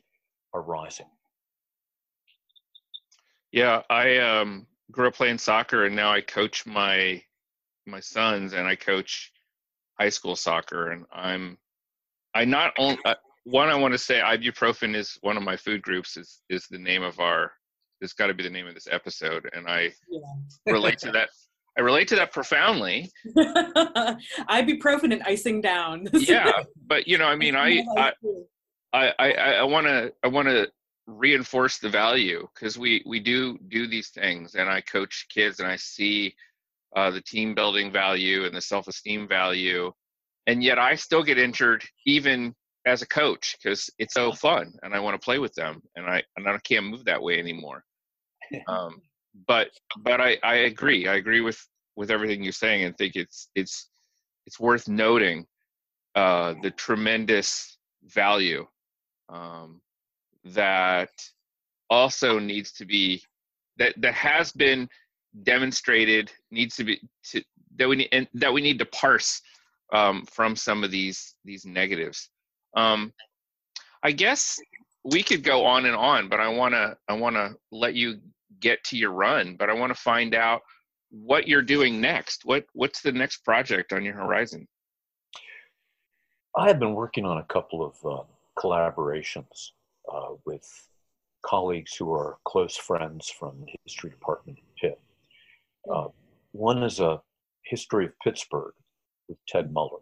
are 0.55 0.63
rising. 0.63 1.07
Yeah, 3.53 3.83
I 3.91 4.17
um, 4.19 4.67
grew 4.91 5.09
up 5.09 5.15
playing 5.15 5.39
soccer 5.39 5.85
and 5.85 5.95
now 5.95 6.13
I 6.13 6.21
coach 6.21 6.67
my 6.67 7.23
my 7.87 8.01
sons 8.01 8.53
and 8.53 8.67
I 8.67 8.77
coach 8.77 9.33
high 10.01 10.09
school 10.09 10.37
soccer 10.37 10.93
and 10.93 11.05
I'm 11.13 11.59
I 12.35 12.45
not 12.45 12.73
only 12.79 12.99
uh, 13.05 13.15
one 13.45 13.69
I 13.69 13.75
want 13.75 13.93
to 13.93 13.99
say 13.99 14.21
ibuprofen 14.21 14.95
is 14.95 15.19
one 15.21 15.37
of 15.37 15.43
my 15.43 15.57
food 15.57 15.83
groups 15.83 16.17
is 16.17 16.43
is 16.49 16.67
the 16.69 16.79
name 16.79 17.03
of 17.03 17.21
our 17.21 17.53
it's 18.01 18.13
got 18.13 18.29
to 18.29 18.35
be 18.35 18.43
the 18.43 18.51
name 18.51 18.67
of 18.67 18.75
this 18.75 18.89
episode 18.91 19.49
and 19.53 19.67
I 19.69 19.93
yeah. 20.11 20.73
relate 20.73 20.99
to 21.01 21.11
that 21.13 21.29
I 21.77 21.81
relate 21.81 22.09
to 22.09 22.17
that 22.17 22.33
profoundly. 22.33 23.11
ibuprofen 23.37 25.13
and 25.13 25.23
icing 25.23 25.63
down. 25.63 26.07
yeah, 26.13 26.65
but 26.87 27.09
you 27.09 27.17
know, 27.17 27.25
I 27.25 27.35
mean, 27.35 27.57
I 27.57 27.83
I 27.97 28.13
I 29.19 29.33
I 29.33 29.63
want 29.63 29.87
to 29.87 30.13
I 30.23 30.29
want 30.29 30.49
to 30.49 30.71
reinforce 31.07 31.79
the 31.79 31.89
value 31.89 32.47
because 32.55 32.79
we 32.79 33.03
we 33.07 33.19
do 33.19 33.59
do 33.69 33.87
these 33.87 34.09
things 34.11 34.55
and 34.55 34.69
i 34.69 34.81
coach 34.81 35.27
kids 35.33 35.59
and 35.59 35.69
i 35.69 35.77
see 35.77 36.35
uh, 36.95 37.11
the 37.11 37.23
team 37.23 37.55
building 37.55 37.91
value 37.91 38.45
and 38.45 38.55
the 38.55 38.61
self-esteem 38.61 39.27
value 39.27 39.91
and 40.47 40.63
yet 40.63 40.79
i 40.79 40.95
still 40.95 41.23
get 41.23 41.39
injured 41.39 41.83
even 42.07 42.55
as 42.87 43.03
a 43.03 43.07
coach 43.07 43.57
because 43.61 43.91
it's 43.99 44.15
so 44.15 44.33
fun 44.33 44.73
and 44.83 44.95
i 44.95 45.01
want 45.01 45.19
to 45.19 45.25
play 45.25 45.39
with 45.39 45.55
them 45.55 45.83
and 45.97 46.07
i 46.07 46.23
and 46.37 46.49
i 46.49 46.57
can't 46.59 46.87
move 46.87 47.05
that 47.05 47.23
way 47.23 47.39
anymore. 47.39 47.85
Um, 48.69 49.01
but 49.49 49.71
but 49.99 50.21
i 50.21 50.37
i 50.43 50.55
agree 50.57 51.09
i 51.09 51.15
agree 51.15 51.41
with 51.41 51.59
with 51.97 52.11
everything 52.11 52.43
you're 52.43 52.53
saying 52.53 52.85
and 52.85 52.97
think 52.99 53.17
it's 53.17 53.49
it's 53.55 53.89
it's 54.47 54.61
worth 54.61 54.89
noting 54.89 55.47
uh 56.17 56.55
the 56.63 56.71
tremendous 56.71 57.79
value 58.05 58.67
um 59.31 59.81
that 60.45 61.11
also 61.91 62.39
needs 62.39 62.73
to 62.73 62.85
be 62.85 63.23
that 63.77 63.95
that 63.99 64.15
has 64.15 64.53
been 64.53 64.89
demonstrated 65.43 66.31
needs 66.51 66.77
to 66.77 66.85
be 66.85 67.01
to, 67.25 67.43
that 67.77 67.89
we 67.89 67.97
need 67.97 68.09
and 68.13 68.29
that 68.35 68.53
we 68.53 68.61
need 68.61 68.79
to 68.79 68.87
parse 68.87 69.41
um, 69.93 70.25
from 70.27 70.57
some 70.57 70.85
of 70.85 70.91
these 70.91 71.35
these 71.45 71.65
negatives. 71.65 72.31
Um, 72.77 73.13
I 74.03 74.13
guess 74.13 74.59
we 75.05 75.23
could 75.23 75.43
go 75.43 75.65
on 75.65 75.87
and 75.87 75.95
on, 75.97 76.29
but 76.29 76.41
I 76.41 76.49
want 76.49 76.75
to 76.75 76.97
I 77.09 77.15
want 77.15 77.37
to 77.37 77.55
let 77.71 77.95
you 77.95 78.21
get 78.61 78.83
to 78.85 78.97
your 78.97 79.13
run, 79.13 79.57
but 79.57 79.71
I 79.71 79.75
want 79.75 79.95
to 79.95 80.01
find 80.01 80.35
out 80.35 80.63
what 81.11 81.47
you're 81.47 81.63
doing 81.63 82.01
next. 82.01 82.45
What 82.45 82.65
what's 82.73 83.03
the 83.03 83.13
next 83.13 83.39
project 83.39 83.93
on 83.93 84.05
your 84.05 84.15
horizon? 84.15 84.67
I 86.57 86.69
have 86.69 86.79
been 86.79 86.95
working 86.95 87.25
on 87.25 87.39
a 87.39 87.45
couple 87.45 87.83
of 87.85 87.95
uh, 88.05 88.23
collaborations 88.59 89.71
uh, 90.11 90.35
with 90.45 90.89
colleagues 91.43 91.95
who 91.95 92.13
are 92.13 92.39
close 92.45 92.77
friends 92.77 93.29
from 93.29 93.61
the 93.61 93.73
history 93.85 94.11
department 94.11 94.59
at 94.59 94.81
Pitt. 94.81 95.01
Uh, 95.93 96.09
one 96.53 96.83
is 96.83 97.01
a 97.01 97.21
history 97.65 98.07
of 98.07 98.19
Pittsburgh 98.23 98.75
with 99.29 99.39
Ted 99.47 99.73
Muller. 99.73 100.01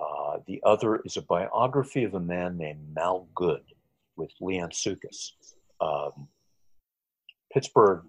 Uh, 0.00 0.38
the 0.46 0.62
other 0.64 1.00
is 1.04 1.16
a 1.16 1.22
biography 1.22 2.04
of 2.04 2.14
a 2.14 2.20
man 2.20 2.56
named 2.56 2.94
Mal 2.94 3.28
Goode 3.34 3.74
with 4.16 4.30
Leanne 4.40 4.72
Sukas. 4.72 5.32
Um, 5.80 6.28
Pittsburgh, 7.52 8.04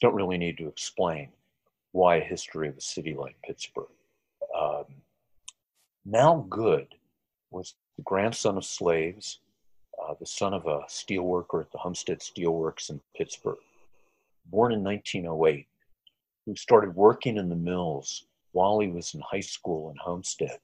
don't 0.00 0.14
really 0.14 0.38
need 0.38 0.58
to 0.58 0.68
explain 0.68 1.28
why 1.92 2.16
a 2.16 2.24
history 2.24 2.68
of 2.68 2.76
a 2.76 2.80
city 2.80 3.14
like 3.14 3.36
Pittsburgh. 3.42 3.86
Um, 4.58 4.84
Mal 6.04 6.42
Goode 6.42 6.94
was 7.50 7.74
grandson 8.02 8.56
of 8.56 8.64
slaves, 8.64 9.40
uh, 10.02 10.14
the 10.20 10.26
son 10.26 10.52
of 10.52 10.66
a 10.66 10.80
steelworker 10.88 11.62
at 11.62 11.70
the 11.72 11.78
Homestead 11.78 12.20
Steelworks 12.20 12.90
in 12.90 13.00
Pittsburgh, 13.16 13.58
born 14.46 14.72
in 14.72 14.84
1908, 14.84 15.66
who 16.44 16.54
started 16.56 16.94
working 16.94 17.36
in 17.36 17.48
the 17.48 17.56
mills 17.56 18.26
while 18.52 18.78
he 18.78 18.88
was 18.88 19.14
in 19.14 19.20
high 19.20 19.40
school 19.40 19.90
in 19.90 19.96
Homestead, 19.96 20.58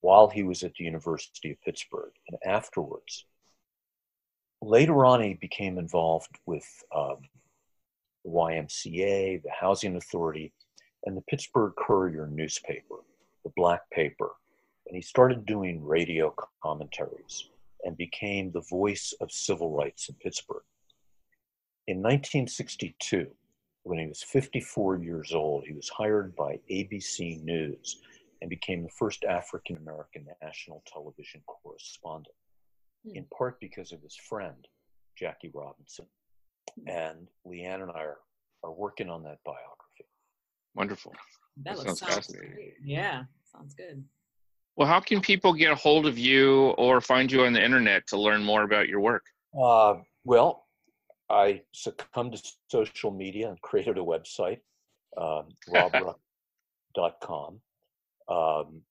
while 0.00 0.28
he 0.28 0.42
was 0.42 0.62
at 0.62 0.74
the 0.74 0.84
University 0.84 1.50
of 1.50 1.62
Pittsburgh, 1.62 2.12
and 2.28 2.38
afterwards. 2.44 3.26
Later 4.62 5.04
on, 5.04 5.22
he 5.22 5.34
became 5.34 5.78
involved 5.78 6.38
with 6.46 6.66
um, 6.94 7.18
the 8.24 8.30
YMCA, 8.30 9.42
the 9.42 9.50
Housing 9.50 9.96
Authority, 9.96 10.52
and 11.04 11.16
the 11.16 11.22
Pittsburgh 11.22 11.74
Courier 11.76 12.26
newspaper, 12.26 12.96
the 13.44 13.52
black 13.54 13.88
paper. 13.90 14.30
And 14.86 14.96
he 14.96 15.02
started 15.02 15.46
doing 15.46 15.84
radio 15.84 16.34
commentaries 16.62 17.48
and 17.84 17.96
became 17.96 18.50
the 18.50 18.64
voice 18.70 19.12
of 19.20 19.30
civil 19.32 19.70
rights 19.70 20.08
in 20.08 20.14
Pittsburgh. 20.16 20.62
In 21.86 21.98
1962, 21.98 23.28
when 23.84 23.98
he 23.98 24.06
was 24.06 24.22
54 24.22 24.98
years 24.98 25.32
old, 25.32 25.64
he 25.64 25.72
was 25.72 25.88
hired 25.88 26.34
by 26.34 26.58
ABC 26.70 27.42
News 27.44 28.00
and 28.40 28.50
became 28.50 28.82
the 28.82 28.90
first 28.90 29.24
African 29.24 29.76
American 29.76 30.26
national 30.42 30.82
television 30.92 31.40
correspondent, 31.46 32.34
in 33.14 33.22
hmm. 33.22 33.36
part 33.36 33.60
because 33.60 33.92
of 33.92 34.02
his 34.02 34.16
friend, 34.16 34.66
Jackie 35.16 35.52
Robinson. 35.54 36.06
Hmm. 36.80 36.88
And 36.88 37.28
Leanne 37.46 37.82
and 37.82 37.92
I 37.92 38.00
are, 38.00 38.18
are 38.64 38.72
working 38.72 39.08
on 39.08 39.22
that 39.22 39.38
biography. 39.44 40.10
Wonderful. 40.74 41.14
That, 41.64 41.76
that 41.76 41.86
sounds 41.86 42.00
fascinating. 42.00 42.54
Great. 42.54 42.74
Yeah, 42.84 43.22
sounds 43.44 43.74
good. 43.74 44.04
Well, 44.76 44.86
how 44.86 45.00
can 45.00 45.20
people 45.20 45.54
get 45.54 45.72
a 45.72 45.74
hold 45.74 46.06
of 46.06 46.18
you 46.18 46.68
or 46.78 47.00
find 47.00 47.32
you 47.32 47.44
on 47.44 47.54
the 47.54 47.64
internet 47.64 48.06
to 48.08 48.18
learn 48.18 48.44
more 48.44 48.62
about 48.62 48.88
your 48.88 49.00
work? 49.00 49.24
Uh, 49.58 49.94
well, 50.24 50.66
I 51.30 51.62
succumbed 51.72 52.34
to 52.34 52.52
social 52.68 53.10
media 53.10 53.48
and 53.48 53.60
created 53.62 53.96
a 53.96 54.02
website, 54.02 54.60
um, 55.16 55.48
robruck.com. 55.68 57.60
Um, 58.28 58.82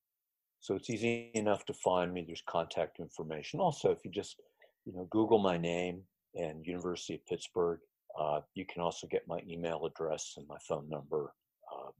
so 0.59 0.73
it's 0.73 0.89
easy 0.89 1.29
enough 1.35 1.65
to 1.65 1.73
find 1.73 2.11
me. 2.11 2.23
There's 2.25 2.41
contact 2.47 2.99
information. 2.99 3.59
Also, 3.59 3.91
if 3.91 3.99
you 4.03 4.09
just 4.09 4.41
you 4.85 4.93
know 4.93 5.07
Google 5.11 5.37
my 5.37 5.57
name 5.57 6.01
and 6.33 6.65
University 6.65 7.15
of 7.15 7.25
Pittsburgh, 7.27 7.79
uh, 8.19 8.41
you 8.55 8.65
can 8.65 8.81
also 8.81 9.05
get 9.05 9.27
my 9.27 9.39
email 9.47 9.85
address 9.85 10.33
and 10.37 10.47
my 10.47 10.57
phone 10.67 10.89
number 10.89 11.33
um, 11.71 11.91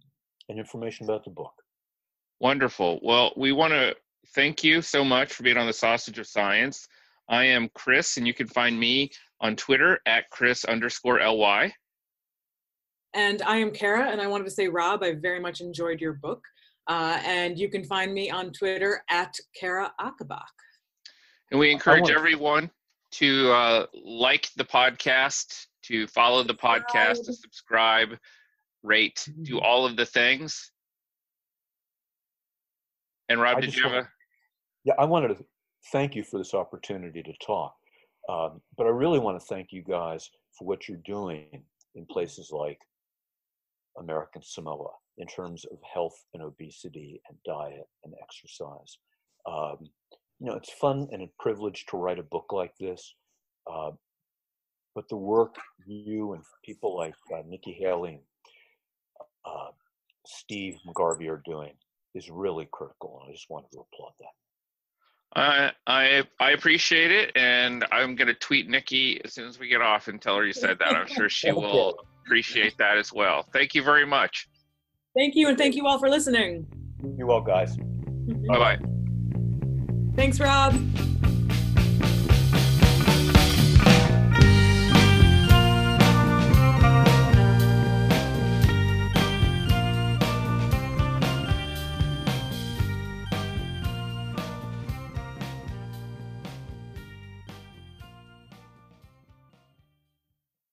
and 0.50 0.58
information 0.58 1.06
about 1.06 1.24
the 1.24 1.30
book. 1.30 1.54
Wonderful. 2.40 3.00
Well, 3.02 3.34
we 3.38 3.52
want 3.52 3.74
to 3.74 3.96
thank 4.34 4.64
you 4.64 4.82
so 4.82 5.04
much 5.04 5.34
for 5.34 5.44
being 5.44 5.58
on 5.58 5.68
the 5.68 5.74
Sausage 5.74 6.20
of 6.20 6.28
Science. 6.28 6.88
I 7.30 7.46
am 7.46 7.70
Chris, 7.74 8.18
and 8.18 8.28
you 8.28 8.34
can 8.34 8.48
find 8.48 8.80
me 8.80 9.10
on 9.42 9.56
Twitter 9.56 10.00
at 10.06 10.30
Chris 10.30 10.66
underscore 10.66 11.20
LY. 11.20 11.74
And 13.14 13.42
I 13.44 13.58
am 13.58 13.72
Kara, 13.72 14.10
and 14.10 14.22
I 14.22 14.28
wanted 14.28 14.44
to 14.44 14.52
say, 14.52 14.68
Rob, 14.68 15.02
I 15.02 15.14
very 15.14 15.40
much 15.40 15.62
enjoyed 15.62 16.02
your 16.02 16.14
book. 16.14 16.44
Uh, 16.88 17.20
and 17.26 17.58
you 17.58 17.70
can 17.70 17.84
find 17.84 18.14
me 18.14 18.30
on 18.30 18.52
Twitter 18.52 19.02
at 19.10 19.34
Kara 19.60 19.92
Achenbach. 20.00 20.44
And 21.50 21.60
we 21.60 21.72
encourage 21.72 22.10
everyone 22.10 22.70
to 23.14 23.52
uh, 23.52 23.86
like 24.04 24.50
the 24.58 24.66
podcast, 24.66 25.68
to 25.84 26.06
follow 26.08 26.44
the 26.44 26.54
podcast, 26.54 27.26
to 27.26 27.34
subscribe, 27.34 28.10
rate, 28.84 29.28
do 29.44 29.56
mm-hmm. 29.56 29.66
all 29.66 29.86
of 29.86 29.96
the 29.96 30.06
things. 30.06 30.72
And 33.30 33.42
Rob, 33.42 33.58
I 33.58 33.62
did 33.62 33.76
you 33.76 33.84
have 33.84 33.94
a? 33.94 34.10
Yeah, 34.84 34.94
I 35.00 35.06
wanted 35.06 35.30
to 35.30 35.46
thank 35.92 36.16
you 36.16 36.24
for 36.24 36.38
this 36.38 36.54
opportunity 36.54 37.24
to 37.24 37.34
talk. 37.46 37.74
Um, 38.30 38.62
but 38.78 38.88
I 38.88 38.90
really 38.90 39.20
want 39.20 39.40
to 39.40 39.46
thank 39.46 39.72
you 39.72 39.84
guys 39.84 40.30
for 40.58 40.68
what 40.68 40.88
you're 40.88 40.98
doing 41.06 41.64
in 41.96 42.06
places 42.06 42.52
like 42.52 42.80
American 43.98 44.42
Samoa 44.44 44.92
in 45.18 45.28
terms 45.28 45.66
of 45.66 45.78
health 45.82 46.18
and 46.34 46.44
obesity 46.44 47.22
and 47.30 47.38
diet 47.46 47.88
and 48.04 48.14
exercise. 48.22 48.98
Um, 49.48 49.90
you 50.40 50.48
know, 50.48 50.56
it's 50.56 50.72
fun 50.74 51.08
and 51.12 51.22
a 51.22 51.30
privilege 51.40 51.86
to 51.90 51.98
write 51.98 52.20
a 52.20 52.24
book 52.24 52.52
like 52.52 52.74
this. 52.80 53.14
Uh, 53.72 53.92
but 54.94 55.08
the 55.10 55.18
work 55.18 55.56
you 55.86 56.34
and 56.34 56.44
people 56.64 56.96
like 56.96 57.16
uh, 57.34 57.42
Nikki 57.48 57.78
Hawley 57.82 58.12
and 58.12 58.20
uh, 59.46 59.72
Steve 60.26 60.78
McGarvey 60.88 61.30
are 61.30 61.42
doing 61.46 61.74
is 62.16 62.30
really 62.30 62.68
critical, 62.72 63.20
and 63.22 63.30
I 63.30 63.34
just 63.34 63.50
wanted 63.50 63.72
to 63.74 63.80
applaud 63.80 64.14
that. 64.20 64.28
I 65.36 65.72
I 65.86 66.24
I 66.40 66.52
appreciate 66.52 67.12
it, 67.12 67.32
and 67.36 67.86
I'm 67.92 68.16
gonna 68.16 68.34
tweet 68.34 68.70
Nikki 68.70 69.22
as 69.24 69.34
soon 69.34 69.48
as 69.48 69.60
we 69.60 69.68
get 69.68 69.82
off 69.82 70.08
and 70.08 70.22
tell 70.22 70.38
her 70.38 70.46
you 70.46 70.54
said 70.54 70.80
that. 70.80 70.96
I'm 70.96 71.08
sure 71.08 71.30
she 71.30 71.52
will 71.52 71.96
appreciate 72.26 72.78
that 72.78 72.98
as 72.98 73.12
well. 73.12 73.46
Thank 73.54 73.76
you 73.76 73.84
very 73.84 74.06
much. 74.06 74.48
Thank 75.16 75.36
you, 75.36 75.50
and 75.50 75.58
thank 75.58 75.76
you 75.76 75.86
all 75.88 76.00
for 76.00 76.10
listening. 76.10 76.66
You 77.18 77.32
all, 77.32 77.42
guys. 77.42 77.78
Mm-hmm. 77.78 78.48
bye 78.48 78.58
bye. 78.58 78.80
Thanks, 80.16 80.40
Rob. 80.40 80.74